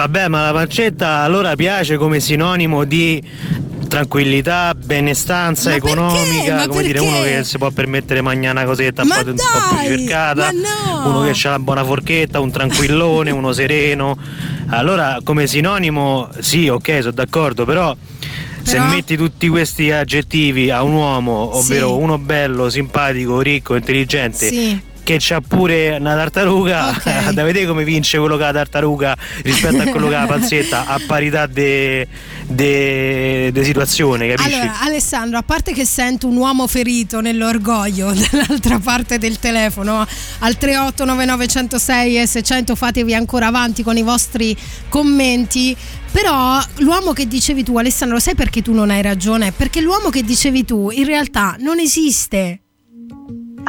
Vabbè, 0.00 0.28
ma 0.28 0.44
la 0.46 0.52
pancetta 0.52 1.18
allora 1.18 1.54
piace 1.56 1.98
come 1.98 2.20
sinonimo 2.20 2.84
di 2.84 3.22
tranquillità, 3.86 4.72
benestanza 4.74 5.68
Ma 5.68 5.76
economica? 5.76 6.54
Ma 6.54 6.66
come 6.68 6.82
dire, 6.84 7.00
perché? 7.00 7.06
uno 7.14 7.22
che 7.22 7.44
si 7.44 7.58
può 7.58 7.70
permettere 7.70 8.22
mangiare 8.22 8.52
una 8.56 8.64
cosetta 8.64 9.02
un 9.02 9.08
Ma 9.08 9.14
po', 9.22 9.28
un 9.28 9.36
po' 9.36 9.42
più 9.68 9.88
dai, 9.88 9.98
cercata, 9.98 10.44
ma 10.46 10.50
no! 11.02 11.08
uno 11.10 11.30
che 11.30 11.38
ha 11.46 11.48
una 11.50 11.58
buona 11.58 11.84
forchetta, 11.84 12.40
un 12.40 12.50
tranquillone, 12.50 13.30
uno 13.30 13.52
sereno. 13.52 14.16
Allora, 14.68 15.18
come 15.22 15.46
sinonimo, 15.46 16.30
sì, 16.38 16.68
ok, 16.68 16.98
sono 17.00 17.10
d'accordo, 17.10 17.66
però. 17.66 17.94
Se 18.62 18.76
Però- 18.76 18.86
metti 18.88 19.18
tutti 19.18 19.48
questi 19.48 19.90
aggettivi 19.90 20.70
a 20.70 20.82
un 20.82 20.92
uomo, 20.94 21.56
ovvero 21.58 21.88
Sì. 21.88 21.92
uno 22.02 22.16
bello, 22.16 22.70
simpatico, 22.70 23.40
ricco, 23.42 23.74
intelligente, 23.74 24.48
Sì. 24.48 24.80
Che 25.02 25.16
c'ha 25.18 25.40
pure 25.40 25.96
una 25.98 26.14
tartaruga, 26.14 26.88
Ok. 26.90 27.30
da 27.32 27.42
vedere 27.42 27.66
come 27.66 27.84
vince 27.84 28.18
quello 28.18 28.36
che 28.36 28.44
ha 28.44 28.46
la 28.46 28.52
tartaruga 28.52 29.16
rispetto 29.42 29.82
a 29.82 29.86
quello 29.86 30.08
che 30.08 30.14
ha 30.14 30.20
la 30.20 30.26
panzetta 30.26 30.86
a 30.86 31.00
parità 31.06 31.46
di 31.46 32.06
situazione, 33.62 34.28
capisci? 34.28 34.54
Allora, 34.60 34.80
Alessandro, 34.80 35.38
a 35.38 35.42
parte 35.42 35.72
che 35.72 35.84
sento 35.84 36.26
un 36.26 36.36
uomo 36.36 36.66
ferito 36.66 37.20
nell'orgoglio 37.20 38.12
dall'altra 38.30 38.78
parte 38.78 39.18
del 39.18 39.38
telefono, 39.38 40.06
al 40.40 40.56
3899 40.56 41.46
106 41.46 42.18
e 42.20 42.26
600 42.26 42.74
fatevi 42.74 43.14
ancora 43.14 43.46
avanti 43.46 43.82
con 43.82 43.96
i 43.96 44.02
vostri 44.02 44.56
commenti. 44.88 45.76
Però 46.12 46.60
l'uomo 46.78 47.12
che 47.12 47.28
dicevi 47.28 47.62
tu, 47.62 47.78
Alessandro, 47.78 48.18
sai 48.18 48.34
perché 48.34 48.62
tu 48.62 48.72
non 48.72 48.90
hai 48.90 49.00
ragione? 49.00 49.52
Perché 49.52 49.80
l'uomo 49.80 50.10
che 50.10 50.22
dicevi 50.24 50.64
tu 50.64 50.90
in 50.90 51.04
realtà 51.04 51.56
non 51.60 51.78
esiste. 51.78 52.60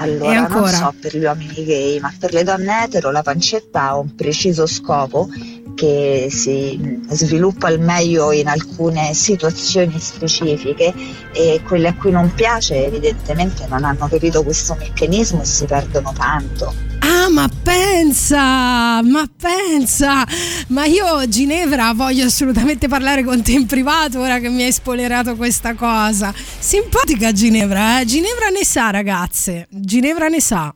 Allora, 0.02 0.47
non 0.47 0.68
so 0.68 0.93
per 0.99 1.16
gli 1.16 1.24
uomini 1.24 1.64
gay, 1.64 1.99
ma 1.99 2.14
per 2.18 2.34
le 2.34 2.43
donne 2.43 2.84
etero 2.84 3.12
la 3.12 3.22
pancetta 3.22 3.89
ha 3.89 3.97
un 3.97 4.16
preciso 4.16 4.66
scopo 4.66 5.30
che 5.76 6.28
si 6.30 6.78
mh, 6.78 7.12
sviluppa 7.12 7.68
al 7.68 7.80
meglio 7.80 8.32
in 8.32 8.47
alcune 8.47 9.14
situazioni 9.14 9.99
specifiche 9.99 10.93
e 11.34 11.62
quelle 11.66 11.88
a 11.89 11.95
cui 11.95 12.12
non 12.12 12.34
piace 12.34 12.86
evidentemente 12.86 13.66
non 13.68 13.84
hanno 13.84 14.08
capito 14.08 14.43
questo 14.43 14.76
meccanismo 14.76 15.41
e 15.41 15.45
si 15.45 15.66
perdono 15.66 16.14
tanto. 16.14 16.91
Ah, 17.04 17.30
ma 17.30 17.49
pensa, 17.64 19.02
ma 19.04 19.28
pensa, 19.36 20.26
ma 20.68 20.86
io 20.86 21.28
Ginevra 21.28 21.93
voglio 21.93 22.26
assolutamente 22.26 22.88
parlare 22.88 23.24
con 23.24 23.41
te 23.41 23.54
in 23.54 23.66
privato 23.66 24.20
ora 24.20 24.39
che 24.39 24.49
mi 24.49 24.64
hai 24.64 24.72
spoilerato 24.72 25.36
questa 25.36 25.74
cosa. 25.74 26.34
Simpatica 26.36 27.32
Ginevra, 27.32 27.99
eh? 28.02 28.06
Ginevra 28.06 28.49
ne 28.49 28.64
sa 28.64 28.91
ragazze, 28.91 29.68
Ginevra 29.70 30.28
ne 30.28 30.41
sa. 30.41 30.74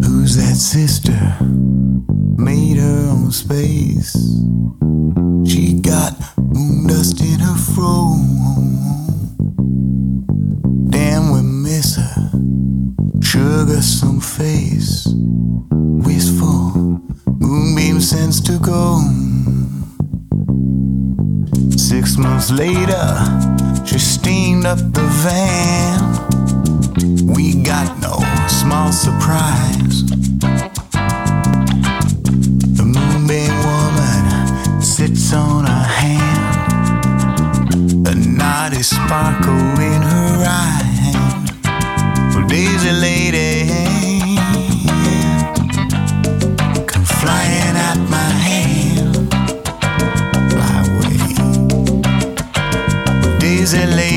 Who's 0.00 0.36
that 0.36 0.56
sister? 0.56 1.36
Made 2.36 2.78
her 2.78 3.08
own 3.10 3.30
space. 3.30 4.16
She 5.44 5.80
got 5.80 6.14
moon 6.36 6.86
dust 6.86 7.20
in 7.20 7.40
her 7.40 7.56
fro. 7.56 8.16
Sugar 13.38 13.82
some 13.82 14.18
face. 14.20 15.06
Wistful 15.70 17.00
moonbeam 17.38 18.00
sense 18.00 18.40
to 18.40 18.58
go. 18.58 18.98
Six 21.76 22.16
months 22.16 22.50
later, 22.50 23.06
she 23.86 24.00
steamed 24.00 24.66
up 24.66 24.78
the 24.78 25.06
van. 25.22 26.00
We 27.32 27.62
got 27.62 27.96
no 28.02 28.18
small 28.48 28.90
surprise. 28.90 30.02
The 32.78 32.86
moonbeam 32.94 33.54
woman 33.68 34.82
sits 34.82 35.32
on 35.32 35.64
a 35.64 35.82
hand, 36.00 36.56
a 38.04 38.14
naughty 38.16 38.82
sparkle 38.82 39.78
pretty 42.88 43.00
lady. 43.00 43.68
Come 46.86 47.04
flying 47.04 47.76
my 48.08 48.30
hand. 48.46 49.30
Daisy 53.40 53.86
lady. 53.86 54.07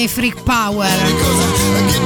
Stanno 0.00 0.04
bene 0.04 0.04
i 0.04 0.08
freak 0.08 0.42
power. 0.42 1.98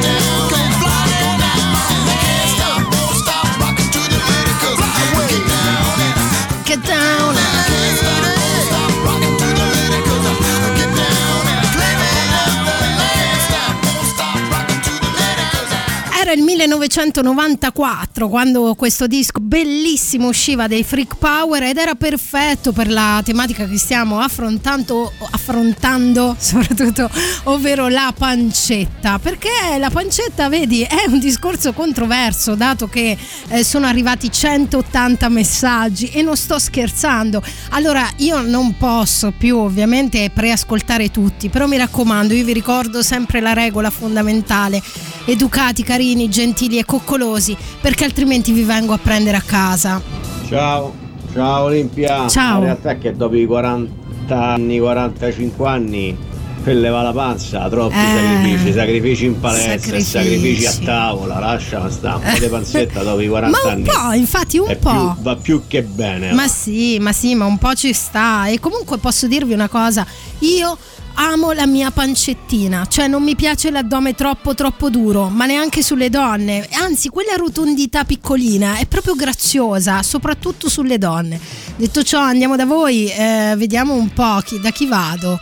Era 16.20 16.32
il 16.32 16.42
1994 16.42 18.28
quando 18.30 18.74
questo 18.76 19.06
disco 19.06 19.40
bellissimo 19.40 20.28
usciva 20.28 20.66
dei 20.66 20.82
Freak 20.82 21.16
Power 21.16 21.62
ed 21.64 21.76
era 21.76 21.94
perfetto 21.96 22.72
per 22.72 22.90
la 22.90 23.20
tematica 23.22 23.66
che 23.66 23.76
stiamo 23.76 24.18
affrontando, 24.20 25.12
affrontando 25.44 26.34
soprattutto, 26.40 27.10
ovvero 27.44 27.88
la 27.88 28.12
pancetta. 28.16 29.18
Perché 29.18 29.76
la 29.78 29.90
pancetta, 29.90 30.48
vedi, 30.48 30.82
è 30.82 31.04
un 31.08 31.18
discorso 31.18 31.72
controverso 31.74 32.54
dato 32.54 32.88
che 32.88 33.16
eh, 33.48 33.62
sono 33.62 33.86
arrivati 33.86 34.32
180 34.32 35.28
messaggi 35.28 36.08
e 36.08 36.22
non 36.22 36.36
sto 36.36 36.58
scherzando. 36.58 37.42
Allora 37.70 38.08
io 38.16 38.40
non 38.40 38.76
posso 38.78 39.32
più 39.36 39.58
ovviamente 39.58 40.30
preascoltare 40.32 41.10
tutti, 41.10 41.50
però 41.50 41.66
mi 41.66 41.76
raccomando, 41.76 42.32
io 42.32 42.44
vi 42.44 42.54
ricordo 42.54 43.02
sempre 43.02 43.40
la 43.40 43.52
regola 43.52 43.90
fondamentale. 43.90 44.82
Educati, 45.26 45.82
carini, 45.82 46.28
gentili 46.30 46.78
e 46.78 46.84
coccolosi, 46.84 47.56
perché 47.80 48.04
altrimenti 48.04 48.52
vi 48.52 48.62
vengo 48.62 48.94
a 48.94 48.98
prendere 48.98 49.36
a 49.36 49.42
casa. 49.42 50.00
Ciao, 50.48 50.94
ciao 51.32 51.64
Olimpia. 51.64 52.28
Ciao. 52.28 52.60
La 52.60 52.64
realtà 52.64 52.90
è 52.90 52.98
che 52.98 53.12
dopo 53.14 53.34
i 53.36 53.46
40 53.46 54.03
anni, 54.30 54.78
45 54.78 55.68
anni, 55.68 56.16
per 56.62 56.76
levare 56.76 57.04
la 57.04 57.12
panza, 57.12 57.68
troppi 57.68 57.94
Eh, 57.94 57.98
sacrifici, 57.98 58.72
sacrifici 58.72 59.24
in 59.26 59.38
palestra, 59.38 59.70
sacrifici. 60.00 60.02
sacrifici, 60.10 60.66
a 60.66 60.74
tavola, 60.84 61.38
lascia 61.38 61.90
stare, 61.90 62.16
un 62.24 62.32
po' 62.32 62.38
di 62.38 62.46
panzetta 62.46 63.02
dopo 63.02 63.20
i 63.20 63.28
40 63.28 63.58
Ma 63.58 63.64
un 63.66 63.70
anni. 63.72 63.82
po', 63.84 64.12
infatti 64.18 64.58
un 64.58 64.68
è 64.68 64.76
po'. 64.76 64.90
più- 64.90 65.22
va 65.22 65.36
più 65.36 65.62
che 65.66 65.82
bene. 65.82 66.32
Ma 66.32 66.42
va. 66.44 66.48
sì, 66.48 66.98
ma 67.00 67.12
sì, 67.12 67.34
ma 67.34 67.44
un 67.44 67.58
po' 67.58 67.74
ci 67.74 67.92
sta. 67.92 68.46
E 68.46 68.60
comunque 68.60 68.96
posso 68.96 69.26
dirvi 69.26 69.52
una 69.52 69.68
cosa, 69.68 70.06
io 70.38 70.78
amo 71.16 71.52
la 71.52 71.66
mia 71.66 71.90
pancettina, 71.92 72.86
cioè 72.88 73.06
non 73.08 73.22
mi 73.22 73.36
piace 73.36 73.70
l'addome 73.70 74.14
troppo 74.14 74.52
troppo 74.54 74.90
duro, 74.90 75.28
ma 75.28 75.44
neanche 75.46 75.80
sulle 75.82 76.08
donne, 76.10 76.66
anzi 76.72 77.08
quella 77.08 77.34
rotondità 77.36 78.02
piccolina 78.04 78.78
è 78.78 78.86
proprio 78.86 79.14
graziosa, 79.14 80.02
soprattutto 80.02 80.68
sulle 80.68 80.98
donne. 80.98 81.38
Detto 81.76 82.04
ciò, 82.04 82.20
andiamo 82.20 82.54
da 82.54 82.66
voi, 82.66 83.08
eh, 83.10 83.54
vediamo 83.56 83.94
un 83.94 84.08
po' 84.12 84.38
chi- 84.44 84.60
da 84.60 84.70
chi 84.70 84.86
vado. 84.86 85.40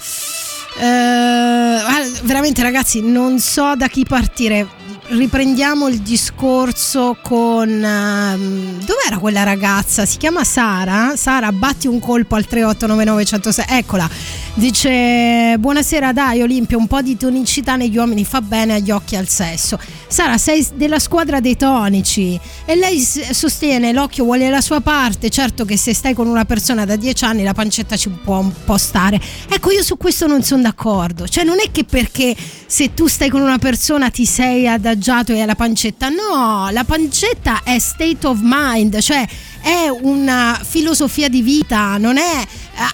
Eh, 0.79 1.79
veramente 2.23 2.63
ragazzi, 2.63 3.03
non 3.03 3.39
so 3.39 3.75
da 3.77 3.87
chi 3.89 4.05
partire. 4.09 4.67
Riprendiamo 5.13 5.89
il 5.89 6.01
discorso 6.01 7.19
con 7.21 7.69
ehm, 7.69 8.79
dov'era 8.83 9.19
quella 9.19 9.43
ragazza? 9.43 10.07
Si 10.07 10.17
chiama 10.17 10.43
Sara? 10.43 11.17
Sara, 11.17 11.53
batti 11.53 11.87
un 11.87 11.99
colpo 11.99 12.35
al 12.35 12.47
3899 12.47 13.25
106. 13.27 13.65
Eccola. 13.69 14.09
Dice 14.55 15.57
"Buonasera, 15.59 16.15
dai 16.15 16.41
Olimpia, 16.41 16.79
un 16.79 16.87
po' 16.87 17.03
di 17.03 17.19
tonicità 17.19 17.77
negli 17.77 17.97
uomini 17.99 18.25
fa 18.25 18.41
bene 18.41 18.75
agli 18.75 18.91
occhi 18.91 19.15
e 19.15 19.19
al 19.19 19.29
sesso". 19.29 19.79
Sara, 20.09 20.39
sei 20.39 20.67
della 20.75 20.99
squadra 20.99 21.41
dei 21.41 21.59
tonici 21.59 22.41
e 22.65 22.75
lei 22.75 22.99
sostiene 23.01 23.93
l'occhio 23.93 24.25
vuole 24.25 24.49
la 24.49 24.63
sua 24.63 24.81
parte. 24.81 25.29
Certo 25.29 25.67
che 25.67 25.77
se 25.77 25.93
stai 25.93 26.15
con 26.15 26.27
una 26.27 26.47
persona 26.47 26.87
da 26.87 26.97
10 26.97 27.25
anni 27.25 27.43
la 27.43 27.53
pancetta 27.53 27.99
ci 27.99 28.09
può 28.09 28.39
un 28.39 28.53
po' 28.65 28.79
stare. 28.79 29.21
Ecco, 29.47 29.73
io 29.73 29.83
su 29.83 29.99
questo 29.99 30.27
non 30.27 30.43
sono 30.43 30.63
d'accordo. 30.63 31.29
Cioè, 31.29 31.45
non 31.45 31.61
è 31.61 31.71
che 31.71 31.85
perché 31.85 32.35
se 32.67 32.95
tu 32.95 33.09
stai 33.09 33.29
con 33.29 33.43
una 33.43 33.59
persona 33.59 34.09
ti 34.09 34.25
sei 34.25 34.67
adagiato 34.67 35.01
e 35.05 35.41
hai 35.41 35.47
la 35.47 35.55
pancetta. 35.55 36.09
No, 36.09 36.69
la 36.71 36.85
pancetta 36.85 37.63
è 37.65 37.79
state 37.79 38.27
of 38.27 38.39
mind, 38.41 38.99
cioè 39.01 39.27
è 39.61 39.89
una 39.89 40.59
filosofia 40.63 41.29
di 41.29 41.43
vita, 41.43 41.97
non 41.99 42.17
è 42.17 42.47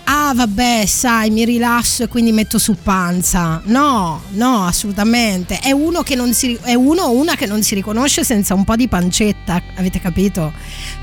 ah 0.04 0.32
vabbè, 0.34 0.84
sai, 0.86 1.30
mi 1.30 1.44
rilasso 1.44 2.02
e 2.02 2.08
quindi 2.08 2.32
metto 2.32 2.58
su 2.58 2.76
panza. 2.82 3.60
No, 3.64 4.22
no, 4.30 4.64
assolutamente. 4.64 5.58
È 5.58 5.70
uno 5.70 6.02
che 6.02 6.14
non 6.14 6.32
si 6.32 6.58
è 6.62 6.74
uno 6.74 7.02
o 7.02 7.12
una 7.12 7.34
che 7.36 7.46
non 7.46 7.62
si 7.62 7.74
riconosce 7.74 8.24
senza 8.24 8.54
un 8.54 8.64
po' 8.64 8.76
di 8.76 8.88
pancetta, 8.88 9.62
avete 9.76 10.00
capito? 10.00 10.52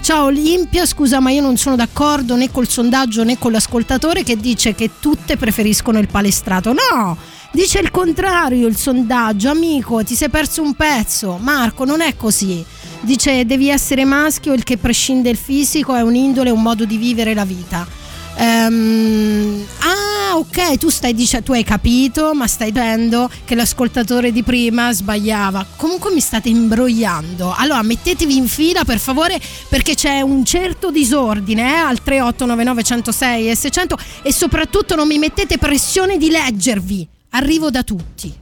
Ciao 0.01 0.25
Olimpia, 0.25 0.85
scusa, 0.85 1.19
ma 1.19 1.31
io 1.31 1.41
non 1.41 1.57
sono 1.57 1.75
d'accordo 1.75 2.35
né 2.35 2.51
col 2.51 2.67
sondaggio 2.67 3.23
né 3.23 3.37
con 3.37 3.51
l'ascoltatore 3.51 4.23
che 4.23 4.37
dice 4.37 4.75
che 4.75 4.91
tutte 4.99 5.37
preferiscono 5.37 5.99
il 5.99 6.07
palestrato. 6.07 6.73
No! 6.73 7.17
Dice 7.55 7.79
il 7.79 7.89
contrario 7.89 8.67
il 8.67 8.75
sondaggio, 8.75 9.49
amico, 9.49 10.03
ti 10.03 10.13
sei 10.13 10.27
perso 10.27 10.61
un 10.61 10.73
pezzo. 10.73 11.37
Marco, 11.39 11.85
non 11.85 12.01
è 12.01 12.17
così. 12.17 12.61
Dice 12.99 13.45
devi 13.45 13.69
essere 13.69 14.03
maschio, 14.03 14.51
il 14.51 14.65
che 14.65 14.75
prescinde 14.75 15.29
il 15.29 15.37
fisico, 15.37 15.95
è 15.95 16.01
un'indole, 16.01 16.49
un 16.49 16.61
modo 16.61 16.83
di 16.83 16.97
vivere 16.97 17.33
la 17.33 17.45
vita. 17.45 17.87
Ehm, 18.35 19.65
ah, 19.79 20.35
ok, 20.35 20.77
tu 20.77 20.89
stai 20.89 21.13
dicendo, 21.13 21.45
tu 21.45 21.51
hai 21.53 21.63
capito, 21.63 22.33
ma 22.33 22.45
stai 22.45 22.73
dicendo 22.73 23.29
che 23.45 23.55
l'ascoltatore 23.55 24.33
di 24.33 24.43
prima 24.43 24.91
sbagliava. 24.91 25.65
Comunque 25.77 26.11
mi 26.11 26.19
state 26.19 26.49
imbrogliando. 26.49 27.55
Allora 27.55 27.81
mettetevi 27.83 28.35
in 28.35 28.49
fila 28.49 28.83
per 28.83 28.99
favore, 28.99 29.39
perché 29.69 29.95
c'è 29.95 30.19
un 30.19 30.43
certo 30.43 30.91
disordine 30.91 31.71
eh, 31.71 31.77
al 31.77 32.03
3899 32.03 32.83
106 32.83 33.49
e 33.49 33.55
600 33.55 33.97
e 34.23 34.33
soprattutto 34.33 34.95
non 34.95 35.07
mi 35.07 35.17
mettete 35.17 35.57
pressione 35.57 36.17
di 36.17 36.29
leggervi. 36.29 37.13
Arrivo 37.35 37.69
da 37.69 37.83
tutti. 37.83 38.33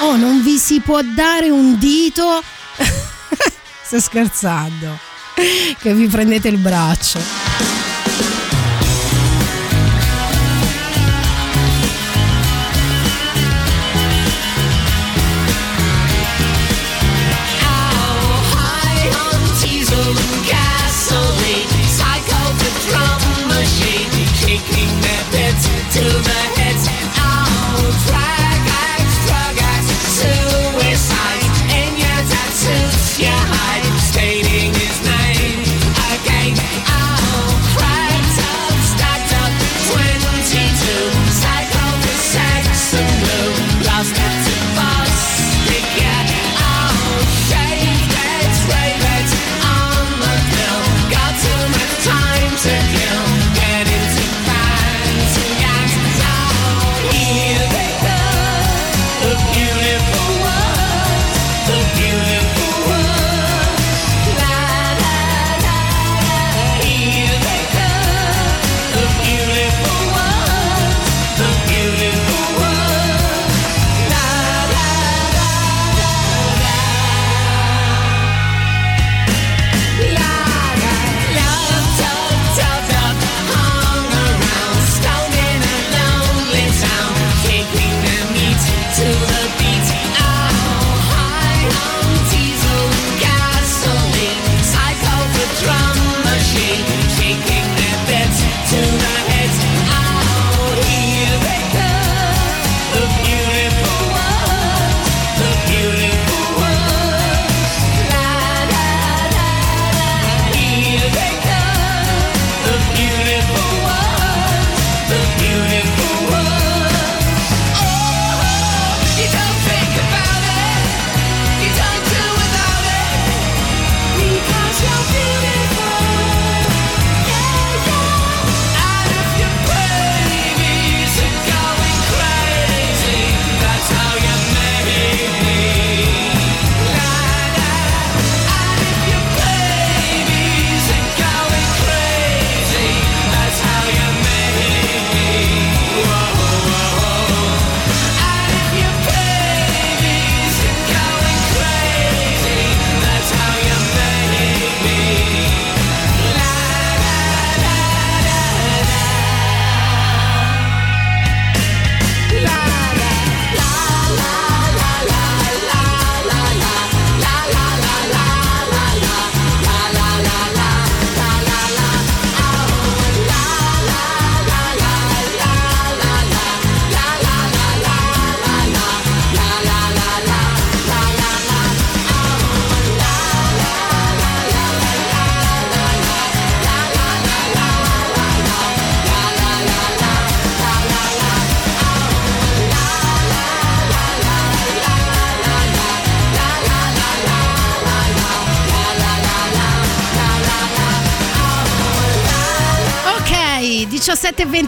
Oh, 0.00 0.16
non 0.16 0.42
vi 0.42 0.58
si 0.58 0.80
può 0.80 1.00
dare 1.02 1.50
un 1.50 1.78
dito. 1.78 2.42
Sto 3.84 4.00
scherzando. 4.00 4.98
Che 5.78 5.94
vi 5.94 6.08
prendete 6.08 6.48
il 6.48 6.58
braccio. 6.58 7.85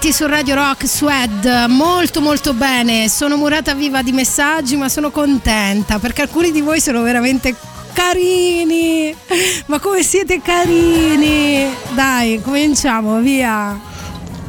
17.20 0.09 0.13
su 0.13 0.27
Radio 0.27 0.55
Rock 0.55 0.87
Swed, 0.87 1.67
molto 1.69 2.21
molto 2.23 2.55
bene, 2.55 3.09
sono 3.09 3.37
murata 3.37 3.75
viva 3.75 4.03
di 4.03 4.13
messaggi 4.13 4.75
ma 4.77 4.89
sono 4.89 5.11
contenta 5.11 5.99
perché 5.99 6.23
alcuni 6.23 6.51
di 6.51 6.63
voi 6.63 6.81
sono 6.81 7.03
veramente 7.03 7.55
carini, 7.93 9.15
ma 9.67 9.79
come 9.79 10.03
siete 10.03 10.41
carini, 10.41 11.69
dai 11.95 12.41
cominciamo 12.41 13.21
via. 13.21 13.79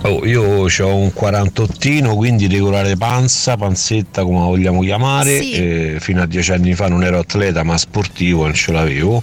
Oh, 0.04 0.26
io 0.26 0.44
ho 0.44 0.96
un 0.96 1.12
48, 1.12 2.16
quindi 2.16 2.48
regolare 2.48 2.96
panza, 2.96 3.58
panzetta 3.58 4.24
come 4.24 4.40
la 4.40 4.46
vogliamo 4.46 4.82
chiamare. 4.82 5.42
Sì. 5.42 5.52
e 5.52 5.98
fino 6.00 6.22
a 6.22 6.26
dieci 6.26 6.54
anni 6.54 6.74
fa 6.74 6.88
non 6.88 7.04
ero 7.04 7.20
atleta 7.20 7.64
ma 7.64 7.78
sportivo, 7.78 8.44
non 8.44 8.54
ce 8.54 8.72
l'avevo. 8.72 9.22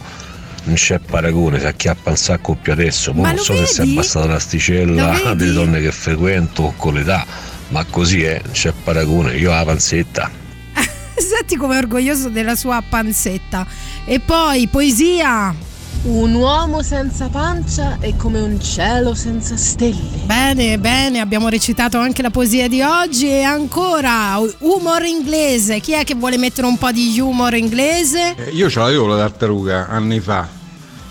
Non 0.66 0.74
c'è 0.74 0.98
paragone, 0.98 1.60
si 1.60 1.66
acchiappa 1.66 2.10
un 2.10 2.16
sacco 2.16 2.56
più 2.60 2.72
adesso. 2.72 3.12
Ma 3.12 3.28
non 3.30 3.38
so 3.38 3.54
se 3.54 3.66
si 3.66 3.74
è 3.80 3.84
vedi? 3.84 3.92
abbassata 3.92 4.26
l'asticella 4.26 5.12
vedi? 5.12 5.36
delle 5.36 5.52
donne 5.52 5.80
che 5.80 5.92
frequento 5.92 6.74
con 6.76 6.94
l'età, 6.94 7.24
ma 7.68 7.84
così 7.84 8.24
è, 8.24 8.40
non 8.42 8.52
c'è 8.52 8.72
paragone. 8.82 9.36
Io 9.36 9.52
ho 9.52 9.54
la 9.54 9.64
panzetta. 9.64 10.28
Senti 11.16 11.56
come 11.56 11.76
è 11.76 11.78
orgoglioso 11.78 12.28
della 12.30 12.56
sua 12.56 12.82
panzetta. 12.86 13.64
E 14.04 14.18
poi 14.18 14.66
poesia. 14.66 15.54
Un 16.02 16.34
uomo 16.34 16.82
senza 16.82 17.28
pancia 17.28 17.98
è 18.00 18.14
come 18.16 18.40
un 18.40 18.60
cielo 18.60 19.14
senza 19.14 19.56
stelle. 19.56 20.24
Bene, 20.24 20.78
bene, 20.78 21.20
abbiamo 21.20 21.48
recitato 21.48 21.98
anche 21.98 22.22
la 22.22 22.30
poesia 22.30 22.68
di 22.68 22.80
oggi 22.82 23.28
e 23.28 23.42
ancora 23.42 24.38
humor 24.58 25.04
inglese. 25.04 25.78
Chi 25.80 25.92
è 25.92 26.04
che 26.04 26.14
vuole 26.14 26.38
mettere 26.38 26.66
un 26.66 26.76
po' 26.76 26.90
di 26.92 27.18
humor 27.20 27.54
inglese? 27.54 28.34
Eh, 28.36 28.50
Io 28.50 28.68
ce 28.68 28.78
l'avevo 28.80 29.06
la 29.06 29.16
tartaruga 29.16 29.86
anni 29.88 30.20
fa. 30.20 30.55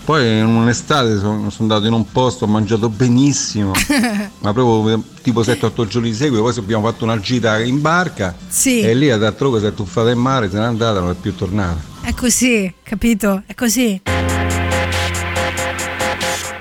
Poi 0.06 0.38
in 0.38 0.46
un'estate 0.46 1.18
sono, 1.18 1.50
sono 1.50 1.54
andato 1.62 1.86
in 1.86 1.92
un 1.92 2.08
posto, 2.12 2.44
ho 2.44 2.46
mangiato 2.46 2.88
benissimo, 2.88 3.72
ma 4.38 4.52
proprio 4.52 5.02
tipo 5.20 5.40
7-8 5.42 5.86
giorni 5.88 6.10
di 6.10 6.14
seguito, 6.14 6.44
poi 6.44 6.54
abbiamo 6.58 6.86
fatto 6.86 7.02
una 7.02 7.18
gita 7.18 7.58
in 7.58 7.80
barca 7.80 8.32
Sì. 8.46 8.82
e 8.82 8.94
lì 8.94 9.08
la 9.08 9.18
tartaruga 9.18 9.58
si 9.58 9.66
è 9.66 9.74
tuffata 9.74 10.10
in 10.10 10.18
mare, 10.20 10.48
se 10.48 10.58
n'è 10.58 10.64
andata, 10.64 11.00
non 11.00 11.10
è 11.10 11.14
più 11.20 11.34
tornata. 11.34 11.80
È 12.02 12.14
così, 12.14 12.72
capito? 12.84 13.42
È 13.46 13.54
così. 13.54 14.00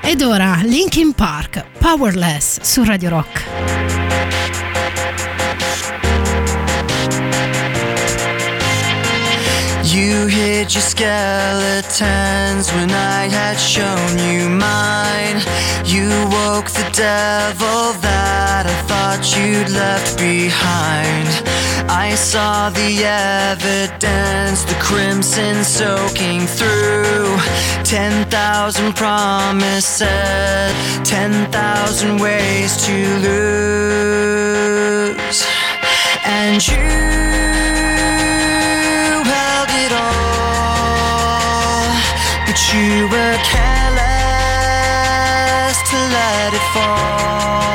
Ed 0.02 0.22
ora 0.24 0.62
Linkin 0.64 1.14
Park, 1.14 1.66
Powerless 1.78 2.62
su 2.62 2.84
Radio 2.84 3.10
Rock. 3.10 3.75
You 9.96 10.28
hid 10.28 10.74
your 10.74 10.82
skeletons 10.82 12.70
when 12.74 12.92
I 12.92 13.30
had 13.30 13.56
shown 13.56 14.20
you 14.20 14.50
mine. 14.50 15.40
You 15.86 16.10
woke 16.36 16.70
the 16.70 16.90
devil 16.92 17.94
that 18.02 18.66
I 18.68 18.76
thought 18.90 19.24
you'd 19.38 19.70
left 19.70 20.18
behind. 20.18 21.30
I 21.90 22.14
saw 22.16 22.70
the 22.72 23.06
evidence, 23.06 24.66
the 24.66 24.76
crimson 24.82 25.64
soaking 25.64 26.46
through. 26.46 27.40
Ten 27.86 28.26
thousand 28.30 28.98
promises, 28.98 30.02
ten 31.10 31.50
thousand 31.54 32.20
ways 32.20 32.76
to 32.86 33.18
lose. 33.24 34.36
And 36.26 36.68
you 36.68 37.55
it 39.84 39.92
all, 39.92 41.36
but 42.46 42.58
you 42.74 43.08
were 43.12 43.38
careless 43.52 44.16
to 45.90 45.98
let 46.16 46.54
it 46.54 46.66
fall. 46.74 47.75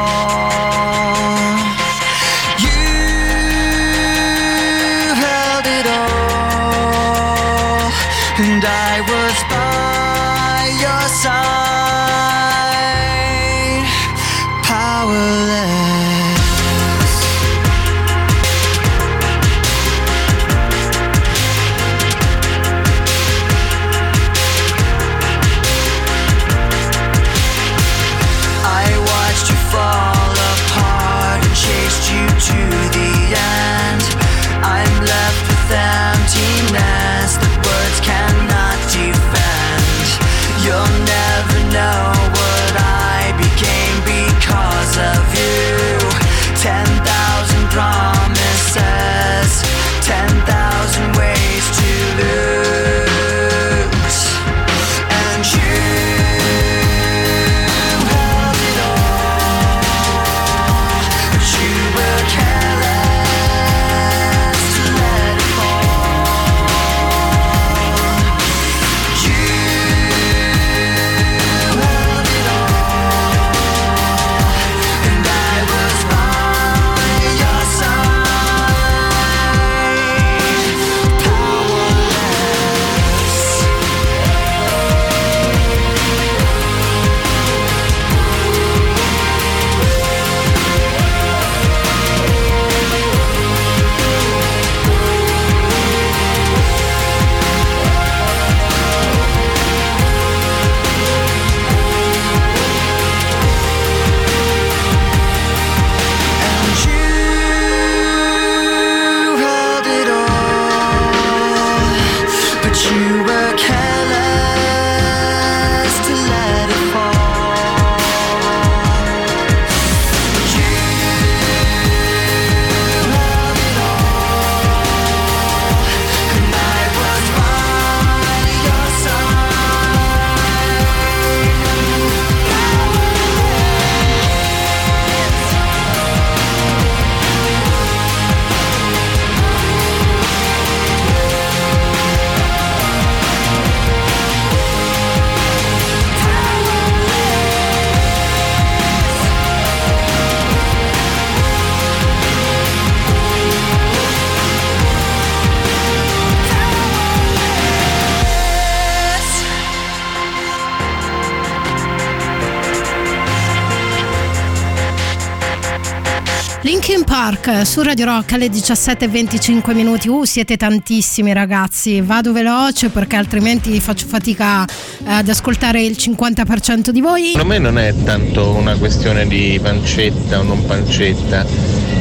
Park 167.23 167.67
su 167.67 167.83
Radio 167.83 168.07
Rock 168.07 168.33
alle 168.33 168.47
17.25 168.47 169.75
minuti. 169.75 170.09
Uh, 170.09 170.25
siete 170.25 170.57
tantissimi 170.57 171.35
ragazzi. 171.35 172.01
Vado 172.01 172.33
veloce 172.33 172.89
perché 172.89 173.17
altrimenti 173.17 173.79
faccio 173.79 174.07
fatica 174.07 174.65
eh, 174.65 174.71
ad 175.05 175.29
ascoltare 175.29 175.83
il 175.83 175.99
50% 176.01 176.89
di 176.89 177.03
voi. 177.03 177.33
Secondo 177.33 177.47
me 177.47 177.59
non 177.59 177.77
è 177.77 177.93
tanto 178.05 178.49
una 178.53 178.75
questione 178.77 179.27
di 179.27 179.61
pancetta 179.63 180.39
o 180.39 180.45
non 180.45 180.65
pancetta, 180.65 181.45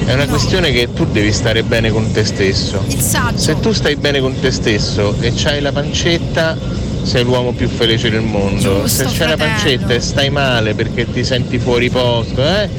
è 0.06 0.14
una 0.14 0.26
questione 0.26 0.72
che 0.72 0.94
tu 0.94 1.06
devi 1.06 1.34
stare 1.34 1.64
bene 1.64 1.92
con 1.92 2.10
te 2.14 2.24
stesso. 2.24 2.82
Se 2.88 3.60
tu 3.60 3.74
stai 3.74 3.98
bene 3.98 4.22
con 4.22 4.40
te 4.40 4.52
stesso 4.52 5.18
e 5.20 5.34
c'hai 5.36 5.60
la 5.60 5.74
pancetta, 5.74 6.58
sei 7.04 7.26
l'uomo 7.26 7.52
più 7.52 7.68
felice 7.68 8.10
del 8.10 8.22
mondo. 8.22 8.88
Se 8.88 9.04
Giusto, 9.04 9.18
c'hai 9.18 9.30
la 9.32 9.36
fratello. 9.36 9.52
pancetta 9.52 9.94
e 9.96 10.00
stai 10.00 10.30
male 10.30 10.76
perché 10.76 11.12
ti 11.12 11.26
senti 11.26 11.60
fuori 11.60 11.90
posto, 11.90 12.42
eh, 12.42 12.70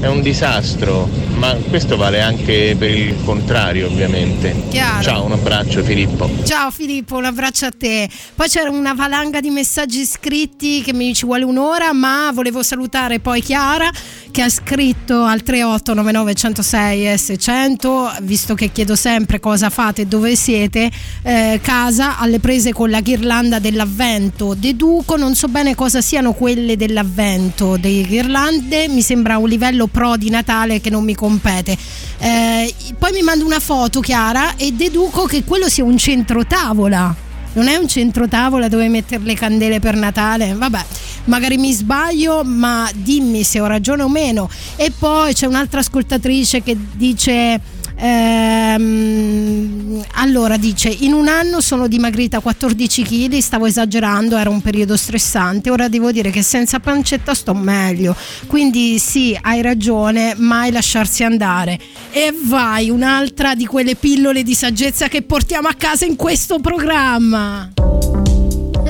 è 0.00 0.06
un 0.06 0.22
disastro. 0.22 1.08
Ma 1.36 1.54
questo 1.68 1.96
vale 1.96 2.20
anche 2.20 2.74
per 2.78 2.90
il 2.90 3.16
contrario, 3.24 3.86
ovviamente. 3.86 4.54
Chiaro. 4.68 5.02
Ciao, 5.02 5.24
un 5.24 5.32
abbraccio 5.32 5.82
Filippo. 5.82 6.28
Ciao 6.44 6.70
Filippo, 6.70 7.16
un 7.16 7.24
abbraccio 7.24 7.66
a 7.66 7.72
te. 7.76 8.08
Poi 8.34 8.48
c'era 8.48 8.70
una 8.70 8.92
valanga 8.92 9.40
di 9.40 9.48
messaggi 9.48 10.04
scritti 10.04 10.82
che 10.82 10.92
mi 10.92 11.14
ci 11.14 11.24
vuole 11.24 11.44
un'ora, 11.44 11.92
ma 11.92 12.30
volevo 12.32 12.62
salutare 12.62 13.20
poi 13.20 13.40
Chiara 13.40 13.90
che 14.30 14.42
ha 14.42 14.48
scritto 14.48 15.24
al 15.24 15.42
3899 15.42 16.34
106 16.34 17.04
S100, 17.14 18.22
visto 18.22 18.54
che 18.54 18.70
chiedo 18.70 18.94
sempre 18.94 19.40
cosa 19.40 19.70
fate 19.70 20.02
e 20.02 20.06
dove 20.06 20.36
siete, 20.36 20.90
eh, 21.22 21.58
casa 21.62 22.18
alle 22.18 22.38
prese 22.38 22.72
con 22.72 22.90
la 22.90 23.00
ghirlanda 23.00 23.58
dell'avvento. 23.58 24.54
Deduco, 24.54 25.16
non 25.16 25.34
so 25.34 25.48
bene 25.48 25.74
cosa 25.74 26.00
siano 26.00 26.32
quelle 26.32 26.76
dell'avvento, 26.76 27.76
delle 27.76 28.02
ghirlande, 28.02 28.88
mi 28.88 29.02
sembra 29.02 29.38
un 29.38 29.48
livello 29.48 29.86
pro 29.90 30.16
di 30.16 30.30
Natale 30.30 30.80
che 30.80 30.90
non 30.90 31.04
mi 31.04 31.14
compete. 31.14 31.76
Eh, 32.18 32.74
poi 32.98 33.12
mi 33.12 33.22
manda 33.22 33.44
una 33.44 33.60
foto 33.60 34.00
Chiara 34.00 34.56
e 34.56 34.72
deduco 34.72 35.24
che 35.24 35.44
quello 35.44 35.68
sia 35.68 35.84
un 35.84 35.96
centro 35.98 36.46
tavola. 36.46 37.14
Non 37.52 37.66
è 37.66 37.76
un 37.76 37.88
centro 37.88 38.28
tavola 38.28 38.68
dove 38.68 38.88
mettere 38.88 39.24
le 39.24 39.34
candele 39.34 39.80
per 39.80 39.96
Natale? 39.96 40.54
Vabbè, 40.54 40.84
magari 41.24 41.56
mi 41.56 41.72
sbaglio, 41.72 42.44
ma 42.44 42.88
dimmi 42.94 43.42
se 43.42 43.58
ho 43.58 43.66
ragione 43.66 44.02
o 44.02 44.08
meno. 44.08 44.48
E 44.76 44.92
poi 44.96 45.34
c'è 45.34 45.46
un'altra 45.46 45.80
ascoltatrice 45.80 46.62
che 46.62 46.76
dice. 46.92 47.78
Ehm, 48.00 50.04
allora 50.14 50.56
dice 50.56 50.88
in 50.88 51.12
un 51.12 51.28
anno 51.28 51.60
sono 51.60 51.86
dimagrita 51.86 52.40
14 52.40 53.02
kg 53.02 53.38
stavo 53.38 53.66
esagerando 53.66 54.36
era 54.36 54.50
un 54.50 54.60
periodo 54.60 54.96
stressante 54.96 55.70
ora 55.70 55.88
devo 55.88 56.12
dire 56.12 56.30
che 56.30 56.42
senza 56.42 56.80
pancetta 56.80 57.34
sto 57.34 57.54
meglio. 57.54 58.16
Quindi 58.46 58.98
sì 58.98 59.36
hai 59.40 59.62
ragione 59.62 60.34
mai 60.36 60.72
lasciarsi 60.72 61.24
andare. 61.24 61.78
E 62.10 62.34
vai 62.44 62.90
un'altra 62.90 63.54
di 63.54 63.66
quelle 63.66 63.94
pillole 63.94 64.42
di 64.42 64.54
saggezza 64.54 65.08
che 65.08 65.22
portiamo 65.22 65.68
a 65.68 65.74
casa 65.74 66.04
in 66.04 66.16
questo 66.16 66.58
programma 66.58 67.70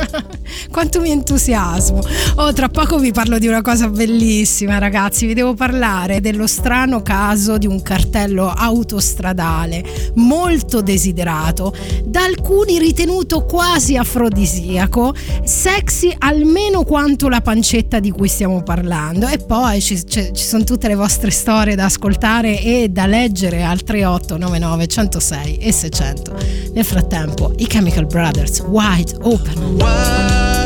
quanto 0.71 1.01
mi 1.01 1.11
entusiasmo. 1.11 2.01
Oh, 2.37 2.53
tra 2.53 2.69
poco 2.69 2.99
vi 2.99 3.13
parlo 3.13 3.39
di 3.39 3.47
una 3.47 3.63
cosa 3.63 3.89
bellissima, 3.89 4.79
ragazzi. 4.79 5.27
Vi 5.27 5.35
devo 5.35 5.55
parlare 5.55 6.21
dello 6.21 6.47
strano 6.47 7.03
caso 7.03 7.59
di 7.59 7.67
un 7.67 7.83
cartello 7.83 8.49
autostradale 8.49 9.85
molto 10.15 10.81
desiderato, 10.83 11.75
da 12.05 12.25
alcuni 12.25 12.79
ritenuto 12.79 13.45
quasi 13.45 13.97
afrodisiaco, 13.97 15.15
sexy 15.45 16.15
almeno 16.19 16.85
quanto 16.85 17.29
la 17.29 17.41
pancetta 17.41 18.01
di 18.01 18.11
cui 18.11 18.29
stiamo 18.29 18.63
parlando. 18.63 19.27
E 19.27 19.39
poi 19.39 19.81
ci, 19.81 20.05
ci- 20.07 20.31
ci 20.33 20.45
sono 20.45 20.65
tutte 20.65 20.89
le 20.89 20.95
vostre 20.95 21.31
storie 21.31 21.75
da 21.75 21.85
ascoltare 21.85 22.61
e 22.63 22.89
da 22.89 23.07
leggere 23.07 23.63
al 23.63 23.83
3899 23.83 24.87
106 24.87 25.57
e 25.57 25.73
600. 25.73 26.37
Nel 26.75 26.85
frattempo, 26.85 27.53
i 27.57 27.67
Chemical 27.67 28.07
Brothers, 28.07 28.61
Wide 28.61 29.17
Open. 29.23 29.90
Oh, 29.93 30.60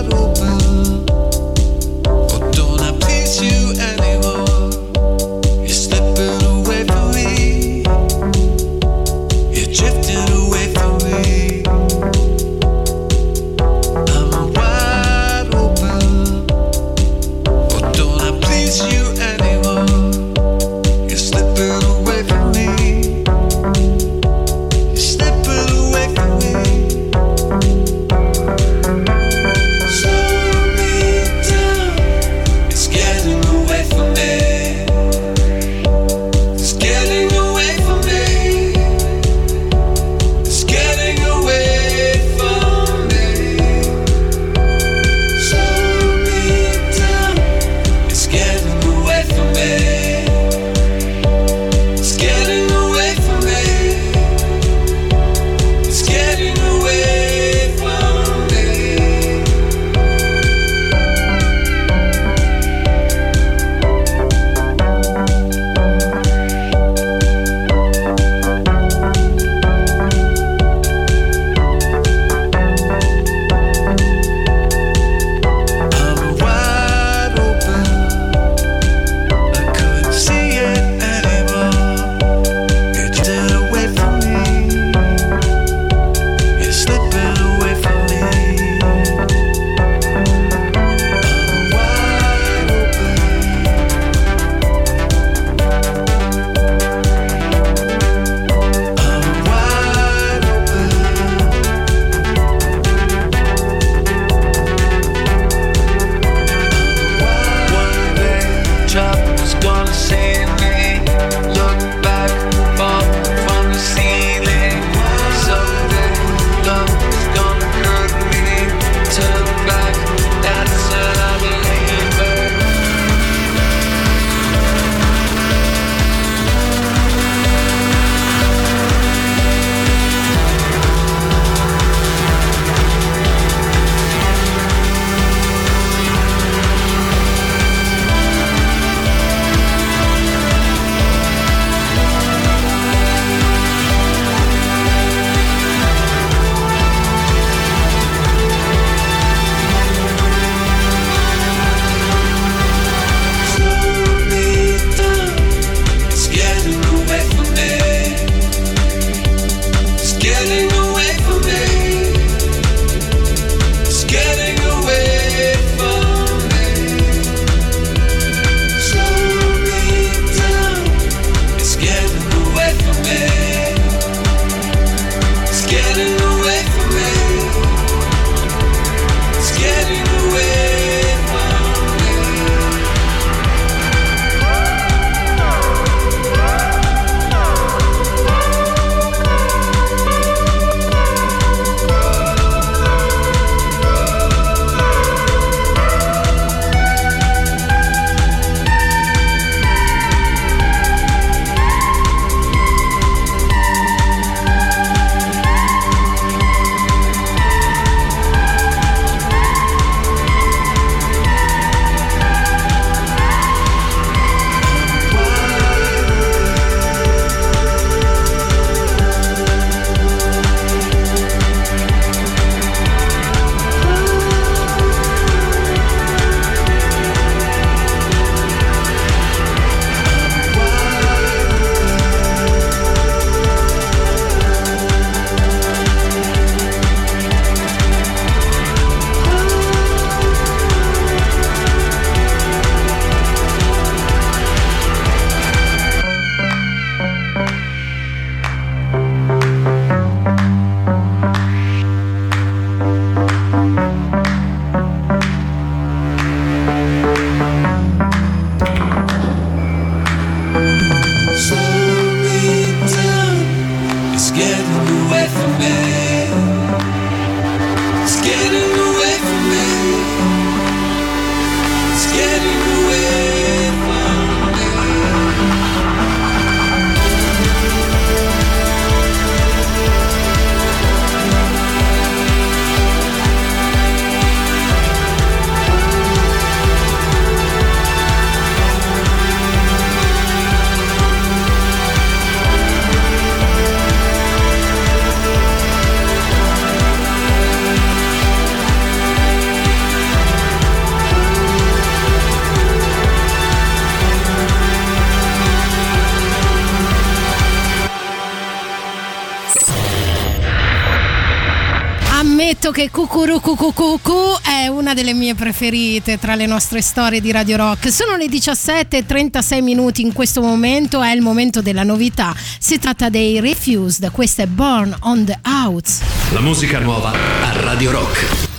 che 312.74 312.90
Cucurucucucucu 312.90 314.40
è 314.42 314.66
una 314.66 314.94
delle 314.94 315.14
mie 315.14 315.36
preferite 315.36 316.18
tra 316.18 316.34
le 316.34 316.44
nostre 316.44 316.82
storie 316.82 317.20
di 317.20 317.30
Radio 317.30 317.56
Rock. 317.56 317.92
Sono 317.92 318.16
le 318.16 318.26
17.36 318.26 319.62
minuti 319.62 320.02
in 320.02 320.12
questo 320.12 320.40
momento, 320.40 321.01
è 321.01 321.12
il 321.12 321.20
momento 321.20 321.62
della 321.62 321.84
novità. 321.84 322.34
Si 322.59 322.80
tratta 322.80 323.10
dei 323.10 323.38
Refused, 323.38 324.10
questa 324.10 324.42
è 324.42 324.46
Born 324.46 324.92
on 325.02 325.24
the 325.24 325.38
Outs. 325.44 326.01
La 326.32 326.40
musica 326.40 326.80
nuova 326.80 327.12
a 327.12 327.60
Radio 327.60 327.92
Rock. 327.92 328.53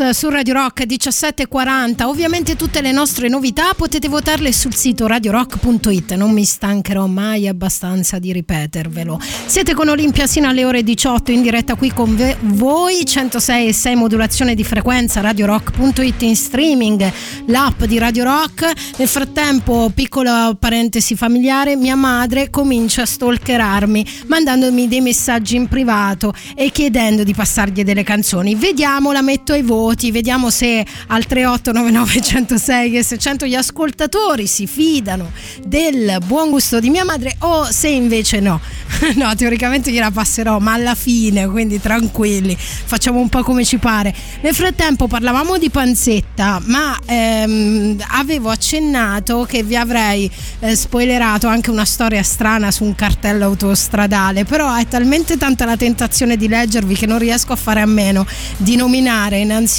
Su 0.00 0.30
Radio 0.30 0.54
Rock 0.54 0.86
1740. 0.86 2.08
Ovviamente 2.08 2.56
tutte 2.56 2.80
le 2.80 2.90
nostre 2.90 3.28
novità 3.28 3.74
potete 3.74 4.08
votarle 4.08 4.50
sul 4.50 4.74
sito 4.74 5.06
radiorock.it. 5.06 6.14
Non 6.14 6.32
mi 6.32 6.44
stancherò 6.44 7.06
mai 7.06 7.46
abbastanza 7.46 8.18
di 8.18 8.32
ripetervelo. 8.32 9.20
Siete 9.44 9.74
con 9.74 9.88
Olimpia 9.88 10.26
sino 10.26 10.48
alle 10.48 10.64
ore 10.64 10.82
18 10.82 11.32
in 11.32 11.42
diretta 11.42 11.74
qui 11.74 11.92
con 11.92 12.16
voi. 12.40 13.04
106 13.04 13.68
e 13.68 13.72
6 13.74 13.94
modulazione 13.94 14.54
di 14.54 14.64
frequenza 14.64 15.20
radiorock.it 15.20 16.22
in 16.22 16.34
streaming, 16.34 17.12
l'app 17.46 17.84
di 17.84 17.98
Radio 17.98 18.24
Rock. 18.24 18.72
Nel 18.96 19.08
frattempo, 19.08 19.90
piccola 19.94 20.56
parentesi 20.58 21.14
familiare, 21.14 21.76
mia 21.76 21.96
madre 21.96 22.48
comincia 22.48 23.02
a 23.02 23.06
stalkerarmi 23.06 24.06
mandandomi 24.28 24.88
dei 24.88 25.02
messaggi 25.02 25.56
in 25.56 25.68
privato 25.68 26.32
e 26.54 26.70
chiedendo 26.70 27.22
di 27.22 27.34
passargli 27.34 27.84
delle 27.84 28.02
canzoni. 28.02 28.54
Vediamo, 28.54 29.12
la 29.12 29.22
metto 29.22 29.52
ai 29.52 29.62
voti, 29.62 29.88
vediamo 30.10 30.50
se 30.50 30.84
al 31.08 31.26
3899 31.26 32.20
106 32.20 32.96
e 32.96 33.02
600 33.02 33.46
gli 33.46 33.54
ascoltatori 33.54 34.46
si 34.46 34.66
fidano 34.66 35.30
del 35.64 36.18
buon 36.26 36.50
gusto 36.50 36.80
di 36.80 36.90
mia 36.90 37.04
madre 37.04 37.36
o 37.40 37.64
se 37.70 37.88
invece 37.88 38.40
no. 38.40 38.60
No, 39.14 39.34
teoricamente 39.34 39.90
gliela 39.90 40.10
passerò, 40.10 40.58
ma 40.58 40.72
alla 40.74 40.94
fine, 40.94 41.46
quindi 41.48 41.80
tranquilli, 41.80 42.56
facciamo 42.56 43.18
un 43.18 43.28
po' 43.28 43.42
come 43.42 43.64
ci 43.64 43.78
pare. 43.78 44.14
Nel 44.42 44.54
frattempo 44.54 45.06
parlavamo 45.06 45.58
di 45.58 45.70
panzetta, 45.70 46.60
ma 46.64 46.98
ehm, 47.04 47.96
avevo 48.10 48.50
accennato 48.50 49.46
che 49.48 49.62
vi 49.62 49.76
avrei 49.76 50.30
eh, 50.60 50.76
spoilerato 50.76 51.48
anche 51.48 51.70
una 51.70 51.84
storia 51.84 52.22
strana 52.22 52.70
su 52.70 52.84
un 52.84 52.94
cartello 52.94 53.44
autostradale, 53.44 54.44
però 54.44 54.74
è 54.74 54.86
talmente 54.86 55.36
tanta 55.36 55.64
la 55.64 55.76
tentazione 55.76 56.36
di 56.36 56.48
leggervi 56.48 56.94
che 56.94 57.06
non 57.06 57.18
riesco 57.18 57.52
a 57.52 57.56
fare 57.56 57.80
a 57.80 57.86
meno. 57.86 58.26
di 58.56 58.76
nominare 58.76 59.38
innanzitutto 59.38 59.69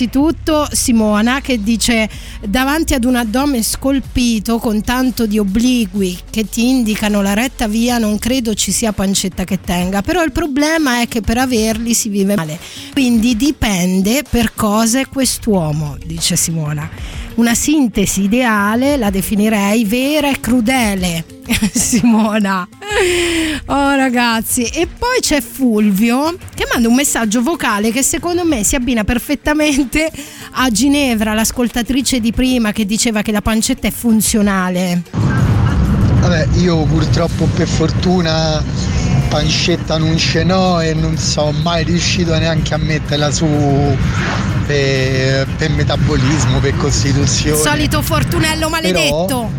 Simona 0.71 1.41
che 1.41 1.61
dice 1.61 2.09
davanti 2.47 2.93
ad 2.93 3.03
un 3.03 3.15
addome 3.15 3.61
scolpito 3.61 4.57
con 4.57 4.81
tanto 4.81 5.25
di 5.25 5.37
obliqui 5.37 6.17
che 6.29 6.47
ti 6.47 6.69
indicano 6.69 7.21
la 7.21 7.33
retta 7.33 7.67
via 7.67 7.97
non 7.97 8.17
credo 8.17 8.53
ci 8.53 8.71
sia 8.71 8.93
pancetta 8.93 9.43
che 9.43 9.59
tenga, 9.59 10.01
però 10.01 10.23
il 10.23 10.31
problema 10.31 11.01
è 11.01 11.07
che 11.07 11.21
per 11.21 11.37
averli 11.37 11.93
si 11.93 12.09
vive 12.09 12.35
male. 12.35 12.57
Quindi 12.93 13.35
dipende 13.35 14.23
per 14.29 14.53
cosa 14.53 14.99
è 14.99 15.07
quest'uomo, 15.07 15.97
dice 16.05 16.35
Simona. 16.35 16.89
Una 17.35 17.55
sintesi 17.55 18.23
ideale 18.23 18.97
la 18.97 19.09
definirei 19.09 19.85
vera 19.85 20.29
e 20.29 20.39
crudele. 20.39 21.25
Simona. 21.73 22.67
Oh 23.65 23.95
ragazzi, 23.95 24.63
e 24.63 24.85
poi 24.85 25.19
c'è 25.21 25.41
Fulvio 25.41 26.35
che 26.53 26.67
manda 26.71 26.87
un 26.87 26.95
messaggio 26.95 27.41
vocale 27.41 27.91
che 27.91 28.03
secondo 28.03 28.45
me 28.45 28.63
si 28.63 28.75
abbina 28.75 29.03
perfettamente 29.03 30.11
a 30.51 30.69
Ginevra, 30.69 31.33
l'ascoltatrice 31.33 32.19
di 32.19 32.31
prima 32.31 32.71
che 32.71 32.85
diceva 32.85 33.21
che 33.21 33.31
la 33.31 33.41
pancetta 33.41 33.87
è 33.87 33.91
funzionale. 33.91 35.03
Vabbè, 36.19 36.47
io 36.57 36.83
purtroppo 36.83 37.45
per 37.45 37.67
fortuna 37.67 38.63
pancetta 39.31 39.97
non 39.97 40.17
ce 40.17 40.43
n'ho 40.43 40.81
e 40.81 40.93
non 40.93 41.17
sono 41.17 41.51
mai 41.63 41.85
riuscito 41.85 42.37
neanche 42.37 42.73
a 42.73 42.77
metterla 42.77 43.31
su 43.31 43.45
per, 44.65 45.47
per 45.57 45.69
metabolismo, 45.69 46.59
per 46.59 46.75
costituzione. 46.75 47.55
Solito 47.57 48.01
fortunello 48.01 48.67
maledetto. 48.67 49.49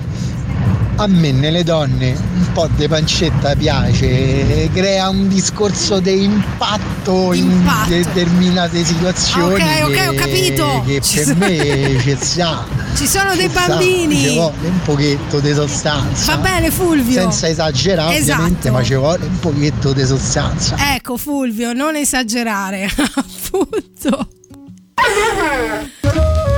A 0.97 1.07
me 1.07 1.33
nelle 1.33 1.65
donne 1.65 2.11
un 2.11 2.53
po' 2.53 2.69
di 2.77 2.87
pancetta 2.87 3.55
piace, 3.57 4.69
crea 4.75 5.09
un 5.09 5.27
discorso 5.27 6.01
di 6.01 6.23
impatto, 6.23 7.33
in 7.33 7.67
determinate 7.89 8.85
situazioni. 8.85 9.55
Ok, 9.55 9.63
ok, 9.85 10.07
ho 10.09 10.11
che- 10.11 10.15
capito. 10.17 10.83
Che 10.87 11.03
per 11.25 11.37
me 11.37 11.99
ci 12.03 12.17
sta. 12.21 12.67
Ci 12.95 13.07
sono 13.09 13.35
dei 13.35 13.45
Ci 13.49 13.51
sta, 13.51 13.67
bambini. 13.69 14.17
Ci 14.21 14.35
vuole 14.35 14.55
un 14.69 14.81
pochetto 14.85 15.41
di 15.41 15.55
sostanza. 15.55 16.37
Va 16.37 16.43
bene, 16.43 16.71
Fulvio. 16.71 17.21
Senza 17.23 17.49
esagerare 17.49 18.19
ovviamente, 18.19 18.59
Esatto. 18.69 18.73
ma 18.73 18.83
ci 18.85 18.95
vuole 18.95 19.25
un 19.25 19.39
pochetto 19.39 19.93
di 19.93 20.05
sostanza. 20.05 20.95
Ecco 20.95 21.17
Fulvio, 21.17 21.73
non 21.73 21.97
esagerare. 21.97 22.85
Appunto. 23.15 24.29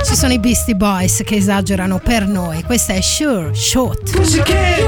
Ci 0.05 0.15
sono 0.15 0.33
i 0.33 0.39
Beastie 0.39 0.75
Boys 0.75 1.21
che 1.25 1.35
esagerano 1.35 1.99
per 1.99 2.27
noi. 2.27 2.63
Questa 2.63 2.93
è 2.93 3.01
Sure 3.01 3.53
Shot. 3.55 4.11
Cause 4.11 4.35
you 4.37 4.43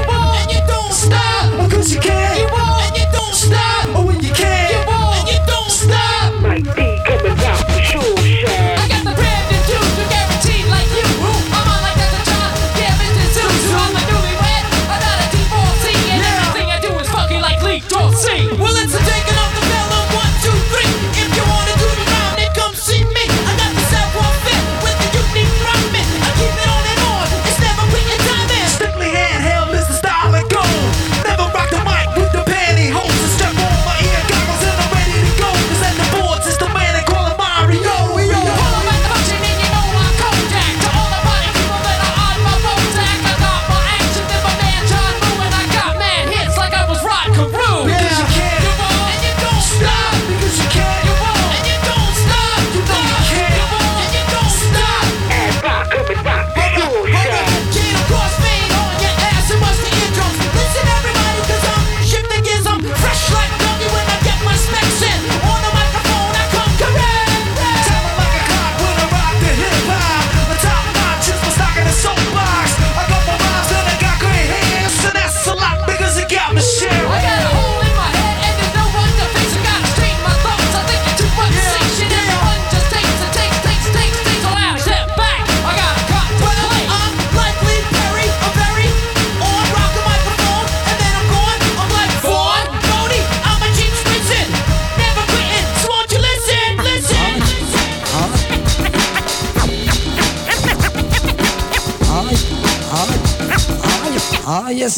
won't, 0.06 0.36
and 0.36 0.50
you 0.50 0.60
don't 0.66 0.92
stop. 0.92 1.72
And 1.72 1.72
you 1.88 2.47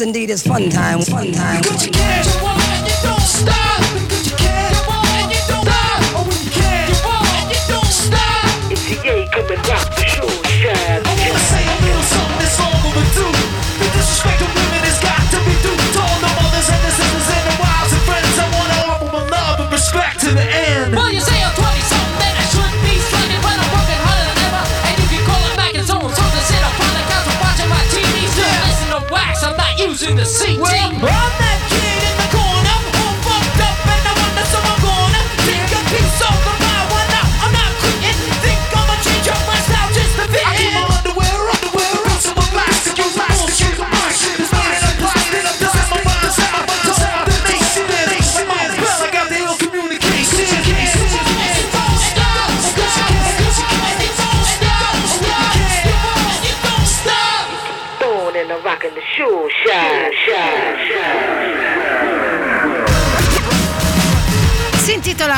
indeed, 0.01 0.29
it's 0.29 0.45
fun 0.45 0.69
time, 0.69 0.99
fun 1.01 1.31
time. 1.31 2.00
assim. 30.31 30.60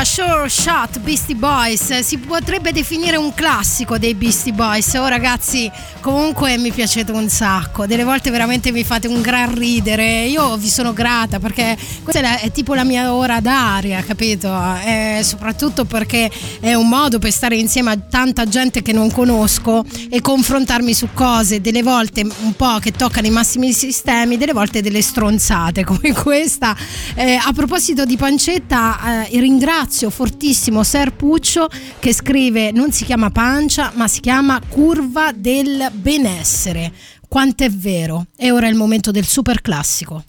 Sure 0.03 0.49
Shot 0.49 0.99
Beastie 0.99 1.33
Boys, 1.33 1.99
si 1.99 2.17
potrebbe 2.17 2.73
definire 2.73 3.15
un 3.15 3.33
classico 3.33 3.97
dei 3.97 4.13
Beastie 4.13 4.51
Boys. 4.51 4.93
Oh 4.95 5.07
ragazzi, 5.07 5.71
comunque 6.01 6.57
mi 6.57 6.71
piacete 6.71 7.11
un 7.13 7.29
sacco, 7.29 7.85
delle 7.85 8.03
volte 8.03 8.29
veramente 8.29 8.71
mi 8.71 8.83
fate 8.83 9.07
un 9.07 9.21
gran 9.21 9.55
ridere. 9.55 10.25
Io 10.25 10.57
vi 10.57 10.67
sono 10.67 10.91
grata 10.91 11.39
perché 11.39 11.77
questa 12.03 12.19
è, 12.19 12.21
la- 12.21 12.39
è 12.39 12.51
tipo 12.51 12.73
la 12.73 12.83
mia 12.83 13.13
ora 13.13 13.39
d'aria, 13.39 14.03
capito? 14.03 14.53
E 14.85 15.21
soprattutto 15.23 15.85
perché 15.85 16.29
è 16.59 16.73
un 16.73 16.89
modo 16.89 17.17
per 17.17 17.31
stare 17.31 17.55
insieme 17.55 17.91
a 17.91 17.97
tanta 17.97 18.45
gente 18.45 18.81
che 18.81 18.91
non 18.91 19.09
conosco 19.09 19.85
e 20.09 20.19
confrontarmi 20.19 20.93
su 20.93 21.07
cose, 21.13 21.61
delle 21.61 21.81
volte 21.81 22.21
un 22.41 22.53
po' 22.57 22.77
che 22.79 22.91
toccano 22.91 23.27
i 23.27 23.31
massimi 23.31 23.71
sistemi, 23.71 24.37
delle 24.37 24.53
volte 24.53 24.81
delle 24.81 25.01
stronzate 25.01 25.85
come 25.85 26.11
questa. 26.21 26.75
Eh, 27.15 27.39
a 27.41 27.51
proposito 27.53 28.03
di 28.03 28.17
pancetta, 28.17 29.25
eh, 29.27 29.39
ringrazio 29.39 29.91
fortissimo 30.09 30.83
Ser 30.83 31.13
Puccio 31.13 31.69
che 31.99 32.13
scrive 32.13 32.71
non 32.71 32.91
si 32.91 33.05
chiama 33.05 33.29
pancia 33.29 33.91
ma 33.95 34.07
si 34.07 34.19
chiama 34.19 34.59
curva 34.67 35.31
del 35.33 35.89
benessere. 35.93 36.91
Quanto 37.27 37.63
è 37.63 37.69
vero. 37.69 38.27
E 38.35 38.51
ora 38.51 38.67
è 38.67 38.69
il 38.69 38.75
momento 38.75 39.11
del 39.11 39.25
super 39.25 39.61
classico. 39.61 40.23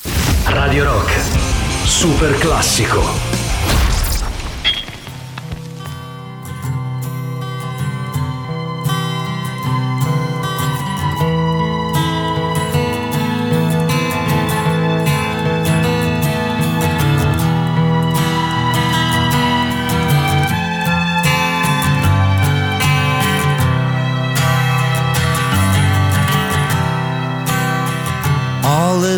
Radio 0.45 0.85
Rock, 0.85 1.13
super 1.85 2.37
classico. 2.39 3.44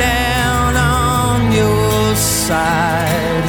down 0.00 0.72
on 0.76 1.52
your 1.52 2.16
side. 2.16 3.46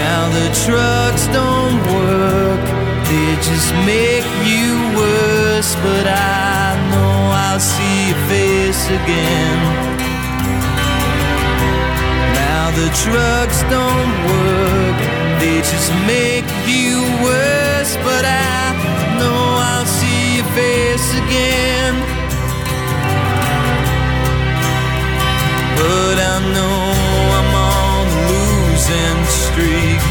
Now 0.00 0.22
the 0.38 0.48
trucks 0.64 1.24
don't 1.38 1.78
work, 1.96 2.64
they 3.08 3.30
just 3.50 3.70
make 3.92 4.28
you 4.52 4.68
worse. 5.00 5.72
But 5.86 6.06
I 6.06 6.76
know 6.90 7.16
I'll 7.44 7.64
see 7.74 7.98
your 8.10 8.22
face 8.32 8.84
again. 8.98 9.58
Now 12.40 12.64
the 12.80 12.88
trucks 13.04 13.58
don't 13.76 14.12
work, 14.34 14.98
they 15.40 15.58
just 15.72 15.90
make 16.14 16.48
you 16.74 17.00
worse. 17.28 17.92
But 18.08 18.24
I 18.24 18.60
know 19.18 19.42
I'll 19.68 19.90
see 19.98 20.36
your 20.38 20.50
face 20.60 21.08
again. 21.24 22.11
But 25.78 26.16
I 26.32 26.36
know 26.54 26.80
I'm 27.38 27.52
on 27.54 28.04
a 28.06 28.22
losing 28.30 29.20
streak 29.42 30.02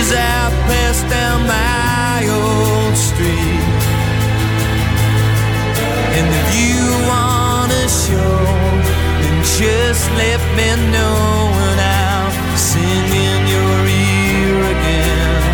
as 0.00 0.10
I 0.12 0.48
pass 0.68 0.98
down 1.14 1.38
my 1.46 2.20
old 2.38 2.94
street. 2.96 3.66
And 6.18 6.26
if 6.40 6.48
you 6.60 6.82
wanna 7.10 7.84
show, 8.04 8.38
then 9.22 9.36
just 9.58 10.04
let 10.22 10.40
me 10.58 10.68
know 10.94 11.18
and 11.66 11.80
I'll 11.80 12.32
sing 12.56 13.08
in 13.26 13.40
your 13.54 13.76
ear 13.86 14.56
again. 14.74 15.44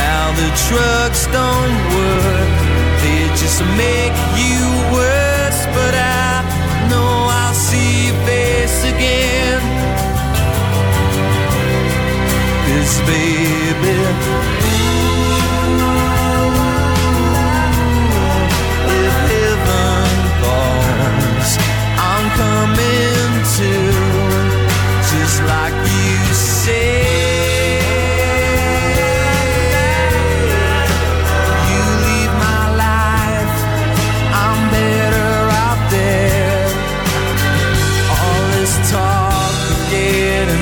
Now 0.00 0.24
the 0.40 0.50
trucks 0.66 1.22
don't 1.38 1.76
work, 1.96 2.54
they 3.02 3.22
just 3.42 3.60
make 3.84 4.16
you 4.42 4.60
worse. 4.92 5.60
But 5.76 5.94
I 5.94 6.23
again. 9.04 9.60
Baby, 13.06 14.63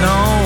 know. 0.03 0.42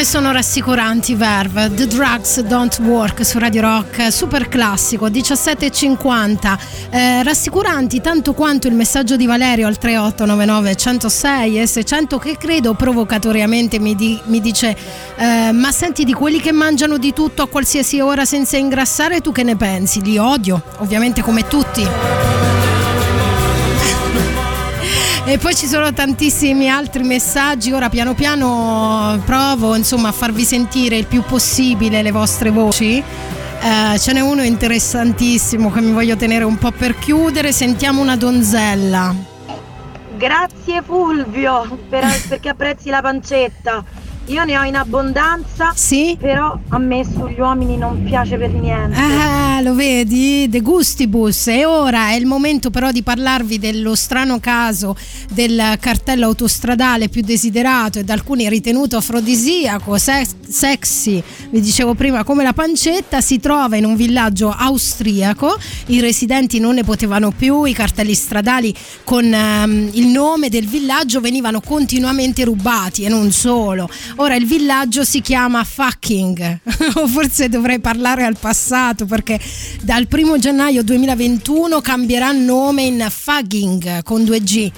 Come 0.00 0.12
sono 0.12 0.32
rassicuranti 0.32 1.14
Verve. 1.14 1.74
The 1.74 1.86
Drugs 1.86 2.40
Don't 2.40 2.78
Work 2.78 3.22
su 3.22 3.38
Radio 3.38 3.60
Rock 3.60 4.10
super 4.10 4.48
classico 4.48 5.08
17.50 5.08 6.58
eh, 6.88 7.22
rassicuranti 7.22 8.00
tanto 8.00 8.32
quanto 8.32 8.66
il 8.66 8.72
messaggio 8.72 9.16
di 9.16 9.26
Valerio 9.26 9.66
al 9.66 9.76
3899 9.76 10.74
106 10.74 11.60
e 11.60 11.66
600 11.66 12.16
che 12.16 12.38
credo 12.38 12.72
provocatoriamente 12.72 13.78
mi, 13.78 13.94
di- 13.94 14.18
mi 14.24 14.40
dice 14.40 14.74
eh, 15.16 15.52
ma 15.52 15.70
senti 15.70 16.04
di 16.04 16.14
quelli 16.14 16.40
che 16.40 16.52
mangiano 16.52 16.96
di 16.96 17.12
tutto 17.12 17.42
a 17.42 17.48
qualsiasi 17.48 18.00
ora 18.00 18.24
senza 18.24 18.56
ingrassare 18.56 19.20
tu 19.20 19.32
che 19.32 19.42
ne 19.42 19.56
pensi? 19.56 20.00
Li 20.00 20.16
odio 20.16 20.62
ovviamente 20.78 21.20
come 21.20 21.46
tutti 21.46 21.86
E 25.26 25.38
poi 25.38 25.54
ci 25.54 25.66
sono 25.66 25.92
tantissimi 25.92 26.68
altri 26.68 27.02
messaggi. 27.04 27.70
Ora 27.72 27.88
piano 27.88 28.14
piano 28.14 29.20
provo 29.24 29.76
insomma 29.76 30.08
a 30.08 30.12
farvi 30.12 30.44
sentire 30.44 30.96
il 30.96 31.06
più 31.06 31.22
possibile 31.22 32.02
le 32.02 32.10
vostre 32.10 32.50
voci. 32.50 32.98
Eh, 32.98 33.98
ce 33.98 34.12
n'è 34.12 34.20
uno 34.20 34.42
interessantissimo 34.42 35.70
che 35.70 35.80
mi 35.80 35.92
voglio 35.92 36.16
tenere 36.16 36.44
un 36.44 36.56
po' 36.58 36.72
per 36.72 36.98
chiudere. 36.98 37.52
Sentiamo 37.52 38.00
una 38.00 38.16
donzella. 38.16 39.14
Grazie 40.16 40.82
Fulvio 40.82 41.78
per- 41.88 42.22
perché 42.28 42.48
apprezzi 42.48 42.90
la 42.90 43.00
pancetta. 43.00 43.84
Io 44.30 44.44
ne 44.44 44.56
ho 44.56 44.62
in 44.62 44.76
abbondanza, 44.76 45.72
sì? 45.74 46.16
però 46.18 46.56
a 46.68 46.78
me 46.78 47.04
sugli 47.04 47.40
uomini 47.40 47.76
non 47.76 48.04
piace 48.04 48.36
per 48.36 48.52
niente. 48.52 48.96
Ah, 48.96 49.60
lo 49.60 49.74
vedi? 49.74 50.48
De 50.48 50.60
gustibus. 50.60 51.48
E 51.48 51.64
ora 51.64 52.10
è 52.10 52.14
il 52.14 52.26
momento 52.26 52.70
però 52.70 52.92
di 52.92 53.02
parlarvi 53.02 53.58
dello 53.58 53.96
strano 53.96 54.38
caso 54.38 54.96
del 55.32 55.76
cartello 55.80 56.26
autostradale 56.26 57.08
più 57.08 57.22
desiderato 57.22 57.98
e 57.98 58.04
da 58.04 58.12
alcuni 58.12 58.48
ritenuto 58.48 58.96
afrodisiaco, 58.96 59.98
sex- 59.98 60.36
sexy, 60.48 61.20
vi 61.50 61.60
dicevo 61.60 61.94
prima, 61.94 62.22
come 62.22 62.44
la 62.44 62.52
pancetta, 62.52 63.20
si 63.20 63.40
trova 63.40 63.76
in 63.76 63.84
un 63.84 63.96
villaggio 63.96 64.54
austriaco, 64.56 65.58
i 65.86 66.00
residenti 66.00 66.60
non 66.60 66.74
ne 66.74 66.84
potevano 66.84 67.32
più, 67.32 67.64
i 67.64 67.72
cartelli 67.72 68.14
stradali 68.14 68.72
con 69.02 69.24
ehm, 69.24 69.90
il 69.94 70.06
nome 70.06 70.48
del 70.48 70.66
villaggio 70.66 71.20
venivano 71.20 71.60
continuamente 71.60 72.44
rubati 72.44 73.02
e 73.02 73.08
non 73.08 73.32
solo. 73.32 73.88
Ora 74.20 74.34
il 74.34 74.44
villaggio 74.44 75.02
si 75.02 75.22
chiama 75.22 75.64
Fucking, 75.64 76.60
o 76.96 77.06
forse 77.06 77.48
dovrei 77.48 77.80
parlare 77.80 78.24
al 78.24 78.36
passato 78.38 79.06
perché 79.06 79.40
dal 79.80 80.06
1 80.12 80.38
gennaio 80.38 80.82
2021 80.82 81.80
cambierà 81.80 82.30
nome 82.30 82.82
in 82.82 83.06
Fugging 83.08 84.02
con 84.02 84.20
2G. 84.22 84.70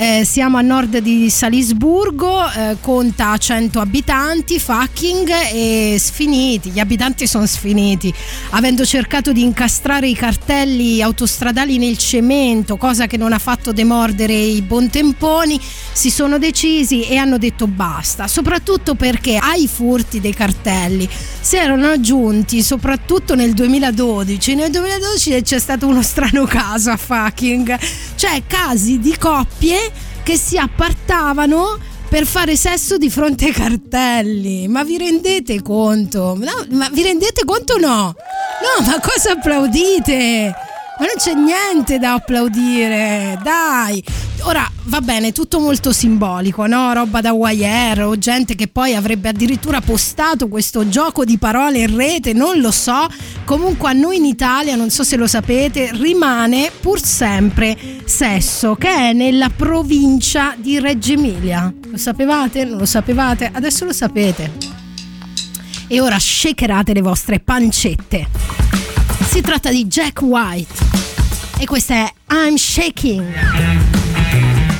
Eh, 0.00 0.24
siamo 0.24 0.58
a 0.58 0.60
nord 0.62 0.98
di 0.98 1.28
Salisburgo, 1.28 2.48
eh, 2.52 2.76
conta 2.80 3.36
100 3.36 3.80
abitanti, 3.80 4.60
fucking 4.60 5.28
e 5.52 5.96
sfiniti, 5.98 6.70
gli 6.70 6.78
abitanti 6.78 7.26
sono 7.26 7.46
sfiniti, 7.46 8.14
avendo 8.50 8.84
cercato 8.84 9.32
di 9.32 9.42
incastrare 9.42 10.06
i 10.06 10.14
cartelli 10.14 11.02
autostradali 11.02 11.78
nel 11.78 11.98
cemento, 11.98 12.76
cosa 12.76 13.08
che 13.08 13.16
non 13.16 13.32
ha 13.32 13.40
fatto 13.40 13.72
demordere 13.72 14.34
i 14.34 14.62
buontemponi, 14.62 15.60
si 15.92 16.10
sono 16.10 16.38
decisi 16.38 17.02
e 17.02 17.16
hanno 17.16 17.36
detto 17.36 17.66
basta, 17.66 18.28
soprattutto 18.28 18.87
perché 18.94 19.36
ai 19.36 19.66
furti 19.66 20.20
dei 20.20 20.34
cartelli 20.34 21.08
si 21.40 21.56
erano 21.56 21.88
aggiunti 21.88 22.62
soprattutto 22.62 23.34
nel 23.34 23.54
2012, 23.54 24.54
nel 24.54 24.70
2012 24.70 25.42
c'è 25.42 25.58
stato 25.58 25.86
uno 25.86 26.02
strano 26.02 26.44
caso 26.44 26.90
a 26.90 26.96
fucking, 26.96 27.78
cioè 28.14 28.42
casi 28.46 28.98
di 28.98 29.16
coppie 29.18 29.90
che 30.22 30.36
si 30.36 30.58
appartavano 30.58 31.78
per 32.08 32.26
fare 32.26 32.56
sesso 32.56 32.96
di 32.96 33.10
fronte 33.10 33.46
ai 33.46 33.52
cartelli. 33.52 34.66
Ma 34.68 34.82
vi 34.82 34.98
rendete 34.98 35.62
conto? 35.62 36.36
No, 36.38 36.66
ma 36.70 36.88
vi 36.90 37.02
rendete 37.02 37.44
conto 37.44 37.74
o 37.74 37.78
no? 37.78 38.14
No, 38.60 38.86
ma 38.86 38.98
cosa 39.00 39.32
applaudite? 39.32 40.67
Ma 40.98 41.06
non 41.06 41.14
c'è 41.16 41.34
niente 41.34 41.98
da 41.98 42.14
applaudire, 42.14 43.38
dai. 43.42 44.02
Ora 44.42 44.68
va 44.84 45.00
bene, 45.00 45.32
tutto 45.32 45.60
molto 45.60 45.92
simbolico, 45.92 46.66
no? 46.66 46.92
Roba 46.92 47.20
da 47.20 47.32
wire 47.32 48.02
o 48.02 48.18
gente 48.18 48.56
che 48.56 48.66
poi 48.66 48.94
avrebbe 48.94 49.28
addirittura 49.28 49.80
postato 49.80 50.48
questo 50.48 50.88
gioco 50.88 51.24
di 51.24 51.38
parole 51.38 51.78
in 51.78 51.94
rete, 51.94 52.32
non 52.32 52.60
lo 52.60 52.72
so. 52.72 53.06
Comunque 53.44 53.90
a 53.90 53.92
noi 53.92 54.16
in 54.16 54.24
Italia, 54.24 54.74
non 54.74 54.90
so 54.90 55.04
se 55.04 55.16
lo 55.16 55.26
sapete, 55.26 55.90
rimane 55.92 56.72
pur 56.80 57.00
sempre 57.00 57.76
Sesso, 58.04 58.74
che 58.74 58.88
è 58.88 59.12
nella 59.12 59.50
provincia 59.50 60.54
di 60.56 60.80
Reggio 60.80 61.12
Emilia. 61.12 61.72
Lo 61.90 61.96
sapevate? 61.98 62.64
Non 62.64 62.78
lo 62.78 62.86
sapevate? 62.86 63.50
Adesso 63.52 63.84
lo 63.84 63.92
sapete. 63.92 64.50
E 65.86 66.00
ora 66.00 66.18
shakerate 66.18 66.94
le 66.94 67.02
vostre 67.02 67.38
pancette. 67.38 68.77
Si 69.28 69.42
tratta 69.42 69.70
di 69.70 69.86
Jack 69.86 70.22
White 70.22 70.84
e 71.58 71.66
questa 71.66 71.94
è 71.94 72.12
I'm 72.30 72.56
Shaking. 72.56 73.34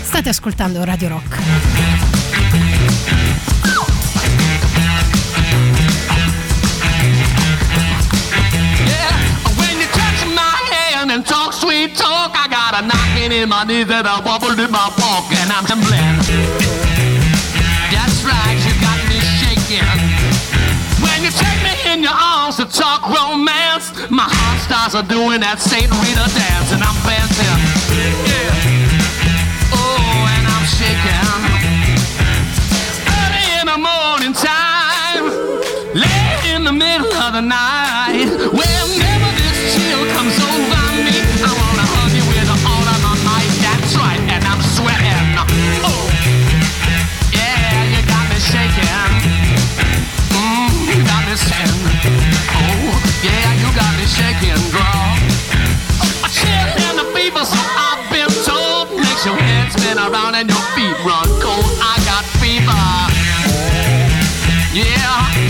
State 0.03 0.31
ascoltando 0.31 0.83
Radio 0.85 1.09
Rock. 1.09 1.37
And 11.11 11.25
talk 11.25 11.53
sweet 11.55 11.97
talk, 11.97 12.35
I 12.35 12.49
got 12.49 12.75
a 12.75 12.87
knocking 12.87 13.33
in 13.33 13.49
my 13.49 13.65
knees 13.65 13.89
and 13.91 14.07
a 14.07 14.21
wobble 14.25 14.51
in 14.51 14.71
my 14.71 14.93
walk, 14.99 15.33
and 15.33 15.51
I'm 15.51 15.65
trembling. 15.65 16.88
In 21.99 22.05
your 22.05 22.15
arms 22.15 22.57
to 22.57 22.65
talk 22.65 23.03
romance, 23.11 23.91
my 24.09 24.23
heart 24.23 24.61
starts 24.63 24.95
a 24.95 25.03
doing 25.03 25.41
that 25.43 25.59
Saint 25.59 25.91
Rita 25.91 26.27
dance, 26.31 26.71
and 26.71 26.79
I'm 26.79 26.95
dancing. 27.03 27.59
Yeah. 28.23 28.55
Oh, 29.75 30.31
and 30.31 30.45
I'm 30.47 30.67
shaking. 30.79 31.27
Early 33.19 33.47
in 33.59 33.67
the 33.67 33.81
morning 33.83 34.31
time, 34.31 35.27
late 35.91 36.55
in 36.55 36.63
the 36.63 36.73
middle 36.73 37.11
of 37.19 37.35
the 37.35 37.43
night, 37.43 38.31
whenever 38.55 39.29
this 39.35 39.59
chill 39.75 40.03
comes 40.15 40.39
over 40.39 40.78
shaking. 54.09 54.57
A 56.25 56.29
chill 56.33 56.69
and 56.89 56.99
a 57.01 57.07
fever, 57.15 57.45
so 57.45 57.61
I've 57.61 58.05
been 58.11 58.33
told, 58.45 58.91
makes 58.97 59.25
your 59.25 59.37
head 59.37 59.71
spin 59.73 59.99
around 59.99 60.35
and 60.35 60.49
your 60.49 60.65
feet 60.75 60.97
run 61.05 61.29
cold. 61.41 61.69
I 61.81 61.95
got 62.09 62.25
fever. 62.41 62.85
Yeah, 64.73 65.48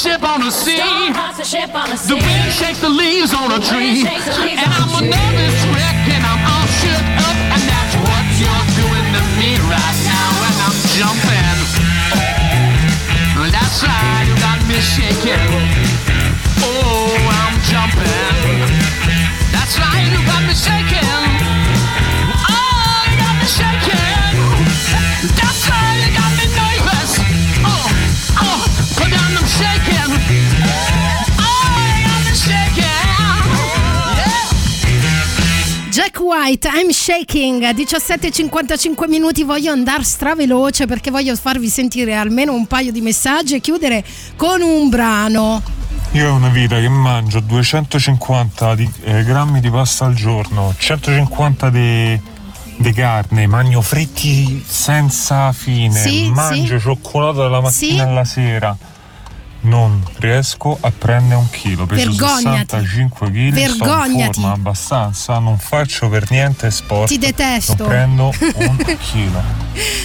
ship 0.00 0.24
on 0.24 0.40
the 0.40 0.50
sea. 0.50 0.80
The 2.08 2.16
wind 2.16 2.52
shakes 2.56 2.80
the 2.80 2.88
leaves 2.88 3.34
on 3.34 3.52
a 3.52 3.60
tree. 3.60 4.00
And 4.00 4.70
I'm 4.72 4.96
a 4.96 5.02
nervous 5.04 5.60
wreck 5.76 5.98
and 6.08 6.24
I'm 6.24 6.40
all 6.40 6.68
shook 6.80 7.06
up. 7.28 7.36
And 7.52 7.62
that's 7.68 7.94
what 8.00 8.24
you're 8.40 8.68
doing 8.80 9.06
to 9.12 9.22
me 9.36 9.60
right 9.68 9.98
now 10.08 10.28
when 10.40 10.54
I'm 10.64 10.76
jumping. 10.96 11.58
That's 13.52 13.84
right, 13.84 14.24
you 14.24 14.36
got 14.40 14.60
me 14.64 14.80
shaking. 14.80 15.52
Oh, 16.64 17.12
I'm 17.44 17.60
jumping. 17.68 18.56
That's 19.52 19.76
right, 19.76 20.08
you 20.08 20.20
got 20.24 20.42
me 20.48 20.54
shaking. 20.54 21.09
White, 36.30 36.68
I'm 36.68 36.90
shaking, 36.90 37.60
17.55 37.60 39.08
minuti, 39.08 39.42
voglio 39.42 39.72
andare 39.72 40.04
straveloce 40.04 40.86
perché 40.86 41.10
voglio 41.10 41.34
farvi 41.34 41.68
sentire 41.68 42.14
almeno 42.14 42.52
un 42.54 42.68
paio 42.68 42.92
di 42.92 43.00
messaggi 43.00 43.56
e 43.56 43.60
chiudere 43.60 44.04
con 44.36 44.62
un 44.62 44.88
brano. 44.88 45.60
Io 46.12 46.30
ho 46.30 46.34
una 46.36 46.50
vita 46.50 46.78
che 46.78 46.88
mangio 46.88 47.40
250 47.40 48.76
di- 48.76 48.88
eh, 49.02 49.24
grammi 49.24 49.58
di 49.58 49.70
pasta 49.70 50.04
al 50.04 50.14
giorno, 50.14 50.72
150 50.78 51.68
di, 51.70 52.20
di 52.76 52.92
carne, 52.92 53.48
mangio 53.48 53.80
fritti 53.82 54.62
senza 54.64 55.50
fine, 55.50 55.98
Sì, 55.98 56.30
mangio 56.30 56.76
sì. 56.78 56.80
cioccolato 56.84 57.38
dalla 57.42 57.60
mattina 57.60 57.92
Sì. 58.04 58.08
alla 58.08 58.24
sera. 58.24 58.76
Non 59.62 60.02
riesco 60.18 60.78
a 60.80 60.90
prendere 60.90 61.38
un 61.38 61.50
chilo, 61.50 61.84
peso 61.86 62.08
Vergognati. 62.10 62.76
65 62.76 63.30
kg, 63.30 63.32
sto 63.32 63.36
in 63.36 63.52
Vergognati. 63.52 64.32
forma 64.40 64.52
abbastanza, 64.52 65.38
non 65.38 65.58
faccio 65.58 66.08
per 66.08 66.30
niente 66.30 66.70
sport. 66.70 67.08
Ti 67.08 67.18
detesto. 67.18 67.74
Non 67.76 67.88
prendo 67.88 68.32
un 68.54 68.96
chilo. 69.00 69.42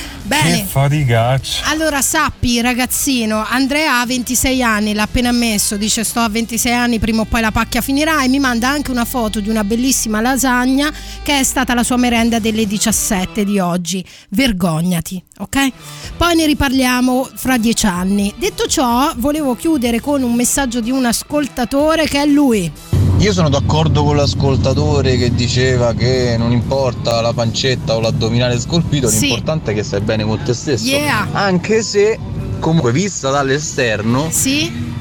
Bene. 0.26 0.57
Che 0.57 0.65
faticaccia. 0.65 1.65
Allora 1.65 2.02
sappi 2.02 2.60
ragazzino, 2.60 3.45
Andrea 3.47 3.99
ha 3.99 4.06
26 4.07 4.64
anni, 4.64 4.93
l'ha 4.93 5.03
appena 5.03 5.30
ammesso, 5.30 5.77
dice 5.77 6.03
sto 6.03 6.19
a 6.19 6.30
26 6.30 6.73
anni, 6.73 6.97
prima 6.97 7.22
o 7.22 7.26
poi 7.26 7.41
la 7.41 7.52
pacchia 7.52 7.81
finirà 7.81 8.23
e 8.23 8.27
mi 8.27 8.39
manda 8.39 8.68
anche 8.68 8.89
una 8.89 9.06
foto 9.06 9.39
di 9.39 9.49
una 9.49 9.64
bellissima 9.64 10.22
lasagna 10.22 10.91
che 11.22 11.39
è 11.39 11.43
stata 11.43 11.76
la 11.76 11.84
sua 11.84 11.97
merenda 11.97 12.39
delle 12.39 12.65
17 12.65 13.43
di 13.43 13.60
oggi. 13.60 14.03
Vergognati, 14.30 15.23
ok? 15.38 15.72
Poi 16.18 16.35
ne 16.35 16.47
riparliamo 16.47 17.30
fra 17.35 17.57
dieci 17.57 17.85
anni. 17.85 18.34
Detto 18.35 18.65
ciò, 18.65 19.14
volevo 19.18 19.56
chiudere 19.56 19.99
con 19.99 20.23
un 20.23 20.34
messaggio 20.34 20.81
di 20.81 20.89
un 20.89 21.06
ascoltatore 21.06 22.07
che 22.07 22.23
è 22.23 22.26
lui. 22.26 23.05
Io 23.18 23.32
sono 23.34 23.50
d'accordo 23.50 24.04
con 24.04 24.18
l'ascoltatore 24.18 25.18
che 25.18 25.34
diceva 25.34 25.94
che 25.94 26.36
non 26.38 26.52
importa 26.52 27.22
la 27.22 27.34
pancetta 27.34 27.96
o 27.96 28.00
l'addominale 28.02 28.60
scolpito, 28.60 29.08
Sì. 29.08 29.28
l'importante 29.28 29.72
è 29.72 29.74
che 29.74 29.84
stai 29.84 30.02
bene 30.02 30.24
con 30.26 30.42
te 30.44 30.54
stesso. 30.54 30.86
Yeah. 30.86 31.30
Anche 31.32 31.82
se, 31.82 32.20
comunque, 32.60 32.92
vista 32.92 33.32
dall'esterno, 33.32 34.30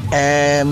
è, 0.08 0.64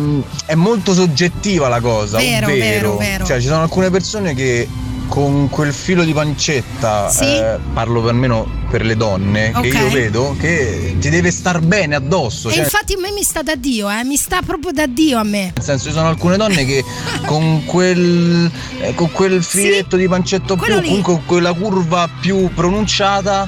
è 0.47 0.55
molto 0.55 0.95
soggettiva 0.95 1.69
la 1.69 1.81
cosa. 1.81 2.19
Vero, 2.19 2.47
ovvero, 2.47 2.97
vero, 2.97 2.97
vero. 2.97 3.25
Cioè, 3.27 3.41
ci 3.41 3.49
sono 3.49 3.63
alcune 3.63 3.91
persone 3.91 4.35
che 4.35 4.69
con 5.09 5.49
quel 5.51 5.73
filo 5.73 6.05
di 6.05 6.13
pancetta, 6.13 7.09
Sì. 7.11 7.25
eh, 7.25 7.59
parlo 7.75 8.07
almeno 8.09 8.61
per 8.71 8.85
le 8.85 8.97
donne, 8.97 9.51
che 9.61 9.69
Ok. 9.69 9.75
io 9.75 9.91
vedo, 9.91 10.37
che 10.39 10.97
ti 10.99 11.11
deve 11.11 11.31
star 11.31 11.61
bene 11.61 11.95
addosso. 11.95 12.49
E 12.49 12.53
cioè- 12.55 12.65
infatti 12.65 12.95
a 12.95 12.99
me 12.99 13.11
mi 13.13 13.23
sta 13.23 13.43
da 13.43 13.55
Dio, 13.55 13.91
eh, 13.91 14.05
mi 14.05 14.17
sta 14.17 14.41
proprio 14.41 14.73
da 14.73 14.87
Dio 14.87 15.19
a 15.19 15.23
me. 15.25 15.53
nel 15.55 15.63
senso, 15.65 15.89
ci 15.89 15.93
sono 15.95 16.09
alcune 16.09 16.37
donne 16.39 16.65
che 16.65 16.83
con 17.27 17.65
quel, 17.67 18.51
eh, 18.81 18.95
con 18.95 19.11
quel 19.13 19.43
filetto 19.43 19.97
di 19.97 20.09
pancetto 20.09 20.55
più, 20.57 20.65
quello 20.65 20.81
lì. 20.81 20.87
comunque 20.89 21.13
con 21.15 21.25
quella 21.27 21.53
curva 21.53 22.09
più 22.21 22.49
pronunciata, 22.55 23.47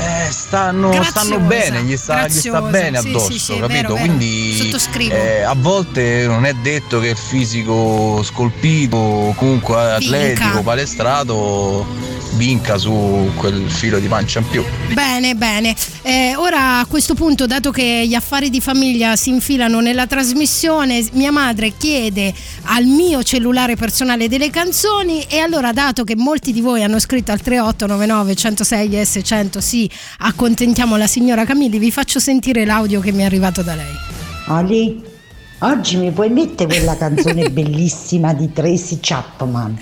eh, 0.00 0.30
stanno, 0.30 1.02
stanno 1.02 1.38
bene, 1.40 1.82
gli 1.82 1.96
sta, 1.96 2.26
gli 2.26 2.30
sta 2.30 2.62
bene 2.62 2.98
addosso, 2.98 3.32
sì, 3.32 3.38
sì, 3.38 3.58
capito? 3.58 3.68
vero. 3.68 3.94
Quindi 3.94 4.72
eh, 5.10 5.42
a 5.42 5.54
volte 5.56 6.26
non 6.26 6.44
è 6.44 6.54
detto 6.54 7.00
che 7.00 7.08
il 7.08 7.16
fisico 7.16 8.22
scolpito, 8.22 9.32
comunque 9.36 9.92
atletico, 9.92 10.62
palestrato, 10.62 11.86
vinca 12.34 12.78
su 12.78 13.30
quel 13.36 13.68
filo 13.68 13.98
di 13.98 14.08
pancia 14.08 14.38
in 14.38 14.48
più. 14.48 14.64
Bene, 14.92 15.34
bene. 15.34 15.74
Eh, 16.02 16.34
ora 16.36 16.78
a 16.78 16.86
questo 16.86 17.14
punto, 17.14 17.46
dato 17.46 17.70
che 17.70 18.04
gli 18.06 18.14
affari 18.14 18.50
di 18.50 18.60
famiglia 18.60 19.16
si 19.16 19.30
infilano 19.30 19.80
nella 19.80 20.06
trasmissione, 20.06 21.04
mia 21.12 21.30
madre 21.30 21.72
chiede 21.76 22.32
al 22.64 22.84
mio 22.84 23.22
cellulare 23.22 23.76
personale 23.76 24.28
delle 24.28 24.50
canzoni 24.50 25.24
e 25.28 25.38
allora 25.38 25.72
dato 25.72 26.04
che 26.04 26.16
molti 26.16 26.52
di 26.52 26.60
voi 26.60 26.82
hanno 26.82 26.98
scritto 26.98 27.32
al 27.32 27.40
3899 27.40 28.34
106 28.34 28.88
S100 28.88 29.58
sì, 29.58 29.89
accontentiamo 30.18 30.96
la 30.96 31.06
signora 31.06 31.44
Camilli, 31.44 31.78
vi 31.78 31.90
faccio 31.90 32.18
sentire 32.18 32.64
l'audio 32.64 33.00
che 33.00 33.12
mi 33.12 33.22
è 33.22 33.24
arrivato 33.24 33.62
da 33.62 33.74
lei. 33.74 33.94
Ali, 34.46 35.02
oggi 35.60 35.96
mi 35.96 36.10
puoi 36.10 36.30
mettere 36.30 36.76
quella 36.76 36.96
canzone 36.96 37.48
bellissima 37.50 38.32
di 38.32 38.52
Tracy 38.52 38.98
Chapman? 39.00 39.78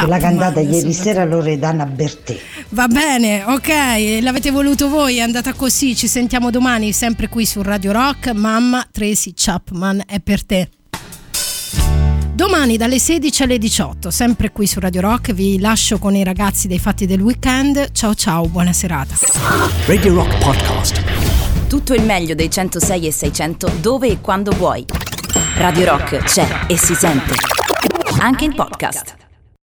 che 0.00 0.06
l'ha 0.06 0.18
cantata 0.18 0.60
ieri 0.60 0.92
sera 0.92 1.24
Loredana 1.24 1.86
Bertè. 1.86 2.38
Va 2.70 2.86
bene, 2.88 3.44
ok, 3.44 4.18
l'avete 4.20 4.50
voluto 4.50 4.88
voi, 4.88 5.16
è 5.16 5.20
andata 5.20 5.54
così, 5.54 5.96
ci 5.96 6.06
sentiamo 6.06 6.50
domani 6.50 6.92
sempre 6.92 7.28
qui 7.28 7.46
su 7.46 7.62
Radio 7.62 7.92
Rock, 7.92 8.32
mamma 8.32 8.86
Tracy 8.90 9.32
Chapman 9.34 10.02
è 10.06 10.20
per 10.20 10.44
te. 10.44 10.68
Domani 12.36 12.76
dalle 12.76 12.98
16 12.98 13.44
alle 13.44 13.56
18, 13.56 14.10
sempre 14.10 14.52
qui 14.52 14.66
su 14.66 14.78
Radio 14.78 15.00
Rock, 15.00 15.32
vi 15.32 15.58
lascio 15.58 15.96
con 15.96 16.14
i 16.14 16.22
ragazzi 16.22 16.68
dei 16.68 16.78
fatti 16.78 17.06
del 17.06 17.22
weekend. 17.22 17.92
Ciao 17.92 18.14
ciao, 18.14 18.46
buona 18.46 18.74
serata. 18.74 19.14
Radio 19.86 20.12
Rock 20.12 20.36
Podcast. 20.44 21.02
Tutto 21.66 21.94
il 21.94 22.02
meglio 22.02 22.34
dei 22.34 22.50
106 22.50 23.06
e 23.06 23.10
600 23.10 23.72
dove 23.80 24.08
e 24.08 24.20
quando 24.20 24.50
vuoi. 24.50 24.84
Radio 25.56 25.86
Rock 25.86 26.18
c'è 26.24 26.66
e 26.66 26.76
si 26.76 26.94
sente. 26.94 27.32
Anche 28.18 28.44
in 28.44 28.54
podcast. 28.54 29.25